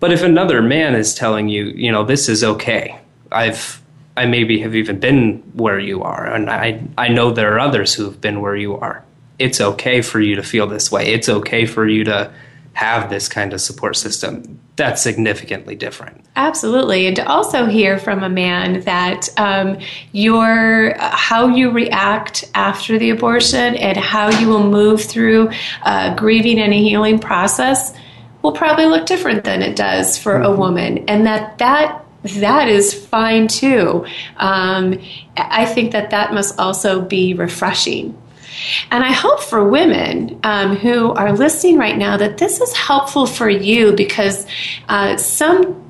But 0.00 0.12
if 0.12 0.22
another 0.22 0.60
man 0.62 0.94
is 0.94 1.14
telling 1.14 1.48
you, 1.48 1.64
you 1.66 1.90
know, 1.90 2.04
this 2.04 2.28
is 2.28 2.44
okay, 2.44 2.98
I've 3.32 3.82
I 4.16 4.26
maybe 4.26 4.60
have 4.60 4.74
even 4.74 5.00
been 5.00 5.42
where 5.54 5.78
you 5.78 6.02
are, 6.02 6.26
and 6.26 6.48
I 6.50 6.82
I 6.96 7.08
know 7.08 7.32
there 7.32 7.54
are 7.54 7.60
others 7.60 7.94
who've 7.94 8.20
been 8.20 8.40
where 8.40 8.56
you 8.56 8.76
are. 8.76 9.04
It's 9.38 9.60
okay 9.60 10.02
for 10.02 10.20
you 10.20 10.36
to 10.36 10.42
feel 10.42 10.66
this 10.66 10.92
way. 10.92 11.12
It's 11.12 11.28
okay 11.28 11.66
for 11.66 11.88
you 11.88 12.04
to 12.04 12.32
have 12.74 13.08
this 13.08 13.28
kind 13.28 13.52
of 13.52 13.60
support 13.60 13.96
system. 13.96 14.60
That's 14.76 15.00
significantly 15.00 15.76
different. 15.76 16.24
Absolutely, 16.36 17.06
and 17.06 17.16
to 17.16 17.26
also 17.26 17.66
hear 17.66 17.98
from 17.98 18.22
a 18.22 18.28
man 18.28 18.80
that 18.82 19.28
um, 19.36 19.78
your 20.12 20.94
how 20.98 21.48
you 21.48 21.70
react 21.70 22.44
after 22.54 22.98
the 22.98 23.10
abortion 23.10 23.76
and 23.76 23.96
how 23.96 24.30
you 24.38 24.48
will 24.48 24.68
move 24.68 25.02
through 25.02 25.50
uh, 25.82 26.14
grieving 26.14 26.60
and 26.60 26.72
a 26.72 26.78
healing 26.78 27.18
process 27.18 27.94
will 28.44 28.52
probably 28.52 28.84
look 28.84 29.06
different 29.06 29.42
than 29.42 29.62
it 29.62 29.74
does 29.74 30.18
for 30.18 30.36
a 30.36 30.44
mm-hmm. 30.44 30.60
woman, 30.60 31.04
and 31.08 31.26
that 31.26 31.58
that 31.58 32.04
that 32.36 32.68
is 32.68 32.94
fine 32.94 33.48
too. 33.48 34.06
Um, 34.36 35.00
I 35.36 35.64
think 35.64 35.92
that 35.92 36.10
that 36.10 36.32
must 36.32 36.58
also 36.60 37.00
be 37.02 37.34
refreshing. 37.34 38.16
And 38.90 39.02
I 39.02 39.12
hope 39.12 39.42
for 39.42 39.68
women 39.68 40.38
um, 40.44 40.76
who 40.76 41.12
are 41.12 41.32
listening 41.32 41.76
right 41.76 41.98
now 41.98 42.16
that 42.16 42.38
this 42.38 42.60
is 42.60 42.72
helpful 42.72 43.26
for 43.26 43.50
you 43.50 43.92
because 43.92 44.46
uh, 44.88 45.16
some 45.16 45.82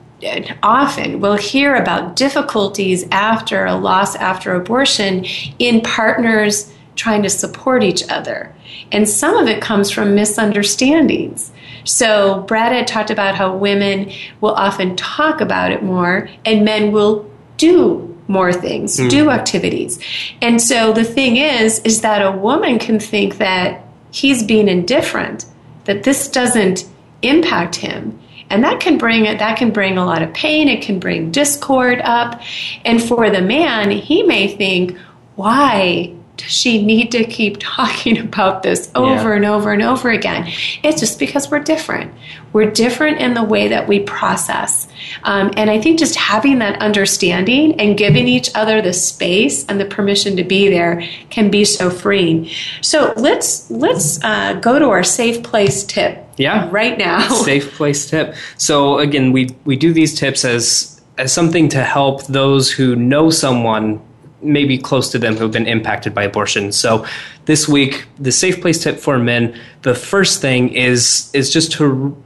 often 0.62 1.20
we'll 1.20 1.36
hear 1.36 1.74
about 1.74 2.16
difficulties 2.16 3.04
after 3.10 3.66
a 3.66 3.74
loss 3.74 4.16
after 4.16 4.54
abortion 4.54 5.26
in 5.58 5.82
partners 5.82 6.72
trying 6.96 7.22
to 7.22 7.30
support 7.30 7.82
each 7.82 8.08
other. 8.08 8.54
And 8.90 9.08
some 9.08 9.36
of 9.36 9.46
it 9.46 9.60
comes 9.60 9.90
from 9.90 10.14
misunderstandings. 10.14 11.52
So, 11.84 12.42
Brad 12.42 12.72
had 12.72 12.86
talked 12.86 13.10
about 13.10 13.34
how 13.34 13.56
women 13.56 14.10
will 14.40 14.54
often 14.54 14.96
talk 14.96 15.40
about 15.40 15.72
it 15.72 15.82
more 15.82 16.28
and 16.44 16.64
men 16.64 16.92
will 16.92 17.30
do 17.56 18.10
more 18.28 18.52
things, 18.52 18.96
mm. 18.98 19.10
do 19.10 19.30
activities. 19.30 19.98
And 20.40 20.60
so 20.60 20.92
the 20.92 21.04
thing 21.04 21.36
is 21.36 21.80
is 21.80 22.00
that 22.00 22.22
a 22.22 22.32
woman 22.32 22.78
can 22.78 22.98
think 22.98 23.38
that 23.38 23.84
he's 24.10 24.42
being 24.42 24.68
indifferent, 24.68 25.44
that 25.84 26.04
this 26.04 26.28
doesn't 26.28 26.88
impact 27.22 27.76
him. 27.76 28.18
And 28.50 28.62
that 28.62 28.80
can 28.80 28.98
bring 28.98 29.26
it 29.26 29.38
that 29.38 29.58
can 29.58 29.70
bring 29.70 29.98
a 29.98 30.04
lot 30.04 30.22
of 30.22 30.32
pain, 30.32 30.68
it 30.68 30.82
can 30.82 30.98
bring 30.98 31.30
discord 31.30 32.00
up. 32.02 32.40
And 32.84 33.02
for 33.02 33.30
the 33.30 33.42
man, 33.42 33.90
he 33.90 34.22
may 34.22 34.48
think, 34.48 34.96
why 35.36 36.14
does 36.36 36.50
she 36.50 36.82
need 36.82 37.12
to 37.12 37.24
keep 37.24 37.56
talking 37.60 38.18
about 38.26 38.62
this 38.62 38.90
over 38.94 39.30
yeah. 39.30 39.36
and 39.36 39.44
over 39.44 39.72
and 39.72 39.82
over 39.82 40.10
again? 40.10 40.50
It's 40.82 41.00
just 41.00 41.18
because 41.18 41.50
we're 41.50 41.60
different. 41.60 42.12
We're 42.52 42.70
different 42.70 43.20
in 43.20 43.34
the 43.34 43.42
way 43.42 43.68
that 43.68 43.88
we 43.88 44.00
process. 44.00 44.86
Um, 45.24 45.52
and 45.56 45.70
I 45.70 45.80
think 45.80 45.98
just 45.98 46.14
having 46.14 46.60
that 46.60 46.80
understanding 46.80 47.80
and 47.80 47.96
giving 47.96 48.28
each 48.28 48.50
other 48.54 48.80
the 48.80 48.92
space 48.92 49.66
and 49.66 49.80
the 49.80 49.84
permission 49.84 50.36
to 50.36 50.44
be 50.44 50.68
there 50.68 51.04
can 51.30 51.50
be 51.50 51.64
so 51.64 51.90
freeing. 51.90 52.48
So 52.80 53.12
let's 53.16 53.70
let's 53.70 54.22
uh, 54.22 54.54
go 54.54 54.78
to 54.78 54.86
our 54.86 55.02
safe 55.02 55.42
place 55.42 55.84
tip. 55.84 56.20
Yeah, 56.36 56.68
right 56.70 56.98
now. 56.98 57.28
Safe 57.44 57.74
place 57.74 58.10
tip. 58.10 58.34
So 58.56 58.98
again, 58.98 59.30
we 59.30 59.50
we 59.64 59.76
do 59.76 59.92
these 59.92 60.18
tips 60.18 60.44
as 60.44 61.00
as 61.16 61.32
something 61.32 61.68
to 61.68 61.84
help 61.84 62.26
those 62.26 62.72
who 62.72 62.96
know 62.96 63.30
someone 63.30 64.00
maybe 64.44 64.78
close 64.78 65.10
to 65.10 65.18
them 65.18 65.34
who 65.36 65.42
have 65.42 65.52
been 65.52 65.66
impacted 65.66 66.14
by 66.14 66.22
abortion. 66.22 66.72
So 66.72 67.06
this 67.46 67.68
week, 67.68 68.06
the 68.18 68.32
safe 68.32 68.60
place 68.60 68.82
tip 68.82 68.98
for 68.98 69.18
men, 69.18 69.58
the 69.82 69.94
first 69.94 70.40
thing 70.40 70.72
is 70.72 71.30
is 71.34 71.52
just 71.52 71.72
to 71.72 72.16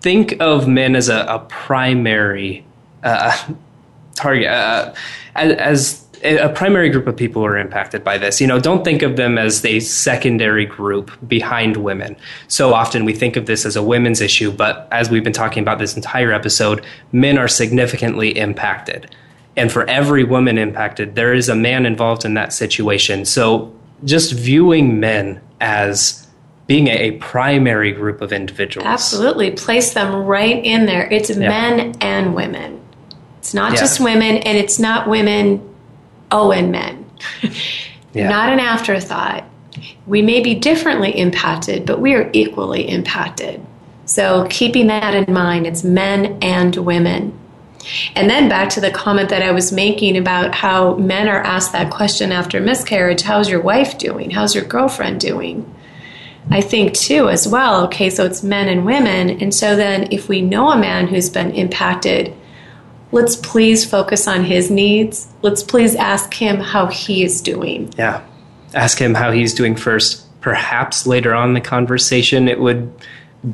think 0.00 0.36
of 0.40 0.68
men 0.68 0.94
as 0.94 1.08
a, 1.08 1.20
a 1.20 1.38
primary 1.48 2.64
uh, 3.02 3.36
target, 4.14 4.48
uh, 4.48 4.94
as, 5.34 5.52
as 5.52 6.04
a 6.24 6.48
primary 6.48 6.88
group 6.88 7.06
of 7.06 7.16
people 7.16 7.42
who 7.42 7.46
are 7.46 7.58
impacted 7.58 8.02
by 8.02 8.16
this. 8.16 8.40
You 8.40 8.46
know, 8.46 8.58
don't 8.58 8.82
think 8.82 9.02
of 9.02 9.16
them 9.16 9.36
as 9.36 9.64
a 9.64 9.80
secondary 9.80 10.64
group 10.64 11.10
behind 11.28 11.76
women. 11.76 12.16
So 12.48 12.72
often 12.72 13.04
we 13.04 13.12
think 13.12 13.36
of 13.36 13.46
this 13.46 13.66
as 13.66 13.76
a 13.76 13.82
women's 13.82 14.20
issue, 14.22 14.50
but 14.50 14.88
as 14.90 15.10
we've 15.10 15.24
been 15.24 15.34
talking 15.34 15.62
about 15.62 15.78
this 15.78 15.96
entire 15.96 16.32
episode, 16.32 16.84
men 17.12 17.36
are 17.36 17.48
significantly 17.48 18.36
impacted. 18.36 19.14
And 19.56 19.70
for 19.70 19.88
every 19.88 20.24
woman 20.24 20.58
impacted, 20.58 21.14
there 21.14 21.32
is 21.32 21.48
a 21.48 21.54
man 21.54 21.86
involved 21.86 22.24
in 22.24 22.34
that 22.34 22.52
situation. 22.52 23.24
So 23.24 23.72
just 24.04 24.32
viewing 24.32 24.98
men 25.00 25.40
as 25.60 26.26
being 26.66 26.88
a, 26.88 27.12
primary 27.12 27.92
group 27.92 28.20
of 28.22 28.32
individuals. 28.32 28.86
Absolutely. 28.86 29.50
Place 29.50 29.92
them 29.92 30.14
right 30.24 30.64
in 30.64 30.86
there. 30.86 31.10
It's 31.10 31.30
yeah. 31.30 31.48
men 31.48 31.94
and 32.00 32.34
women. 32.34 32.80
It's 33.38 33.52
not 33.52 33.72
yeah. 33.72 33.80
just 33.80 34.00
women, 34.00 34.38
and 34.38 34.56
it's 34.56 34.78
not 34.78 35.06
women 35.06 35.74
oh, 36.30 36.52
and 36.52 36.72
men. 36.72 37.04
yeah. 38.14 38.30
Not 38.30 38.50
an 38.50 38.60
afterthought. 38.60 39.44
We 40.06 40.22
may 40.22 40.40
be 40.40 40.54
differently 40.54 41.10
impacted, 41.10 41.84
but 41.84 42.00
we 42.00 42.14
are 42.14 42.30
equally 42.32 42.88
impacted. 42.88 43.64
So, 44.06 44.46
keeping 44.48 44.86
that 44.86 45.14
in 45.14 45.32
mind, 45.32 45.66
it's 45.66 45.84
men 45.84 46.38
and 46.42 46.74
women. 46.76 47.38
And 48.14 48.30
then 48.30 48.48
back 48.48 48.68
to 48.70 48.80
the 48.80 48.90
comment 48.90 49.28
that 49.30 49.42
I 49.42 49.52
was 49.52 49.72
making 49.72 50.16
about 50.16 50.54
how 50.54 50.94
men 50.96 51.28
are 51.28 51.42
asked 51.42 51.72
that 51.72 51.90
question 51.90 52.32
after 52.32 52.60
miscarriage 52.60 53.22
How's 53.22 53.48
your 53.48 53.60
wife 53.60 53.98
doing? 53.98 54.30
How's 54.30 54.54
your 54.54 54.64
girlfriend 54.64 55.20
doing? 55.20 55.72
I 56.50 56.60
think 56.60 56.92
too, 56.94 57.28
as 57.28 57.48
well, 57.48 57.84
okay, 57.86 58.10
so 58.10 58.24
it's 58.24 58.42
men 58.42 58.68
and 58.68 58.84
women. 58.84 59.30
And 59.40 59.54
so 59.54 59.76
then 59.76 60.08
if 60.10 60.28
we 60.28 60.42
know 60.42 60.70
a 60.70 60.76
man 60.76 61.06
who's 61.06 61.30
been 61.30 61.52
impacted, 61.52 62.34
let's 63.12 63.36
please 63.36 63.84
focus 63.84 64.28
on 64.28 64.44
his 64.44 64.70
needs. 64.70 65.32
Let's 65.42 65.62
please 65.62 65.94
ask 65.94 66.34
him 66.34 66.58
how 66.60 66.86
he 66.86 67.24
is 67.24 67.40
doing. 67.40 67.92
Yeah. 67.96 68.22
Ask 68.74 68.98
him 68.98 69.14
how 69.14 69.30
he's 69.30 69.54
doing 69.54 69.76
first. 69.76 70.20
Perhaps 70.40 71.06
later 71.06 71.34
on 71.34 71.54
the 71.54 71.60
conversation, 71.60 72.48
it 72.48 72.60
would 72.60 72.92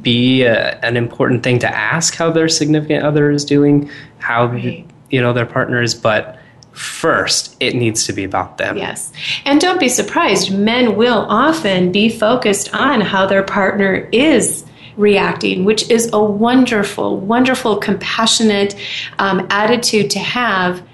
be 0.03 0.43
a, 0.43 0.79
an 0.81 0.97
important 0.97 1.43
thing 1.43 1.59
to 1.61 1.69
ask 1.69 2.15
how 2.15 2.31
their 2.31 2.49
significant 2.49 3.05
other 3.05 3.31
is 3.31 3.45
doing, 3.45 3.91
how 4.19 4.47
right. 4.47 4.87
you 5.11 5.21
know 5.21 5.33
their 5.33 5.47
partner 5.47 5.83
is, 5.83 5.95
but 5.95 6.39
first 6.73 7.57
it 7.61 7.75
needs 7.75 8.07
to 8.07 8.13
be 8.13 8.25
about 8.25 8.59
them. 8.59 8.77
Yes. 8.77 9.13
And 9.45 9.61
don't 9.61 9.81
be 9.81 9.89
surprised, 9.89 10.57
men 10.57 10.97
will 10.97 11.27
often 11.29 11.93
be 11.93 12.09
focused 12.09 12.75
on 12.75 13.01
how 13.01 13.27
their 13.27 13.43
partner 13.43 14.09
is 14.13 14.65
reacting, 14.97 15.65
which 15.65 15.91
is 15.91 16.11
a 16.13 16.23
wonderful, 16.23 17.19
wonderful, 17.19 17.77
compassionate 17.77 18.77
um, 19.19 19.47
attitude 19.51 20.11
to 20.11 20.19
have. 20.19 20.87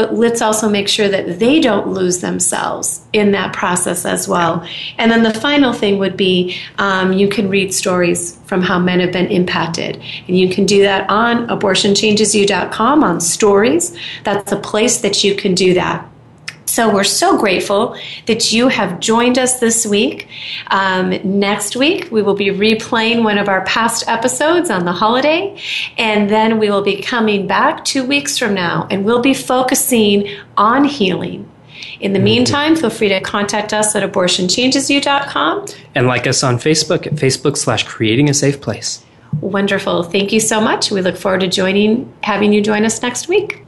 But 0.00 0.14
let's 0.14 0.40
also 0.40 0.66
make 0.66 0.88
sure 0.88 1.10
that 1.10 1.38
they 1.38 1.60
don't 1.60 1.88
lose 1.88 2.20
themselves 2.22 3.02
in 3.12 3.32
that 3.32 3.52
process 3.52 4.06
as 4.06 4.26
well. 4.26 4.66
And 4.96 5.12
then 5.12 5.24
the 5.24 5.34
final 5.34 5.74
thing 5.74 5.98
would 5.98 6.16
be 6.16 6.56
um, 6.78 7.12
you 7.12 7.28
can 7.28 7.50
read 7.50 7.74
stories 7.74 8.38
from 8.46 8.62
how 8.62 8.78
men 8.78 9.00
have 9.00 9.12
been 9.12 9.26
impacted. 9.26 10.00
And 10.26 10.38
you 10.38 10.48
can 10.48 10.64
do 10.64 10.80
that 10.84 11.10
on 11.10 11.48
abortionchangesyou.com 11.48 13.04
on 13.04 13.20
stories. 13.20 13.94
That's 14.24 14.50
a 14.52 14.56
place 14.56 15.02
that 15.02 15.22
you 15.22 15.34
can 15.34 15.54
do 15.54 15.74
that. 15.74 16.09
So 16.70 16.88
we're 16.88 17.02
so 17.02 17.36
grateful 17.36 17.96
that 18.26 18.52
you 18.52 18.68
have 18.68 19.00
joined 19.00 19.38
us 19.38 19.58
this 19.58 19.84
week. 19.84 20.28
Um, 20.68 21.10
next 21.24 21.74
week, 21.74 22.08
we 22.12 22.22
will 22.22 22.36
be 22.36 22.46
replaying 22.46 23.24
one 23.24 23.38
of 23.38 23.48
our 23.48 23.64
past 23.64 24.06
episodes 24.06 24.70
on 24.70 24.84
the 24.84 24.92
holiday, 24.92 25.60
and 25.98 26.30
then 26.30 26.60
we 26.60 26.70
will 26.70 26.82
be 26.82 27.02
coming 27.02 27.48
back 27.48 27.84
two 27.84 28.04
weeks 28.04 28.38
from 28.38 28.54
now, 28.54 28.86
and 28.88 29.04
we'll 29.04 29.20
be 29.20 29.34
focusing 29.34 30.28
on 30.56 30.84
healing. 30.84 31.50
In 31.98 32.12
the 32.12 32.20
meantime, 32.20 32.76
feel 32.76 32.90
free 32.90 33.08
to 33.08 33.20
contact 33.20 33.72
us 33.72 33.96
at 33.96 34.08
abortionchangesyou.com. 34.08 35.66
And 35.96 36.06
like 36.06 36.28
us 36.28 36.44
on 36.44 36.58
Facebook 36.58 37.04
at 37.04 37.14
Facebook 37.14 37.56
slash 37.56 37.82
creating 37.82 38.30
a 38.30 38.34
safe 38.34 38.60
place. 38.60 39.04
Wonderful. 39.40 40.04
Thank 40.04 40.32
you 40.32 40.38
so 40.38 40.60
much. 40.60 40.92
We 40.92 41.02
look 41.02 41.16
forward 41.16 41.40
to 41.40 41.48
joining, 41.48 42.12
having 42.22 42.52
you 42.52 42.60
join 42.60 42.84
us 42.84 43.02
next 43.02 43.26
week. 43.26 43.64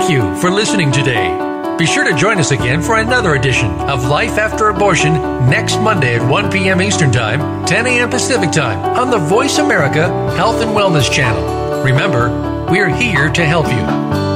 Thank 0.00 0.12
you 0.12 0.34
for 0.40 0.50
listening 0.50 0.90
today. 0.90 1.76
Be 1.76 1.84
sure 1.84 2.04
to 2.04 2.16
join 2.16 2.38
us 2.38 2.52
again 2.52 2.80
for 2.80 2.98
another 2.98 3.34
edition 3.34 3.70
of 3.80 4.06
Life 4.06 4.38
After 4.38 4.70
Abortion 4.70 5.12
next 5.50 5.78
Monday 5.78 6.14
at 6.14 6.26
1 6.26 6.50
p.m. 6.50 6.80
Eastern 6.80 7.12
Time, 7.12 7.66
10 7.66 7.86
a.m. 7.86 8.08
Pacific 8.08 8.50
Time 8.50 8.78
on 8.98 9.10
the 9.10 9.18
Voice 9.18 9.58
America 9.58 10.08
Health 10.36 10.62
and 10.62 10.70
Wellness 10.70 11.12
Channel. 11.12 11.84
Remember, 11.84 12.30
we're 12.70 12.88
here 12.88 13.28
to 13.30 13.44
help 13.44 13.66
you. 13.66 14.29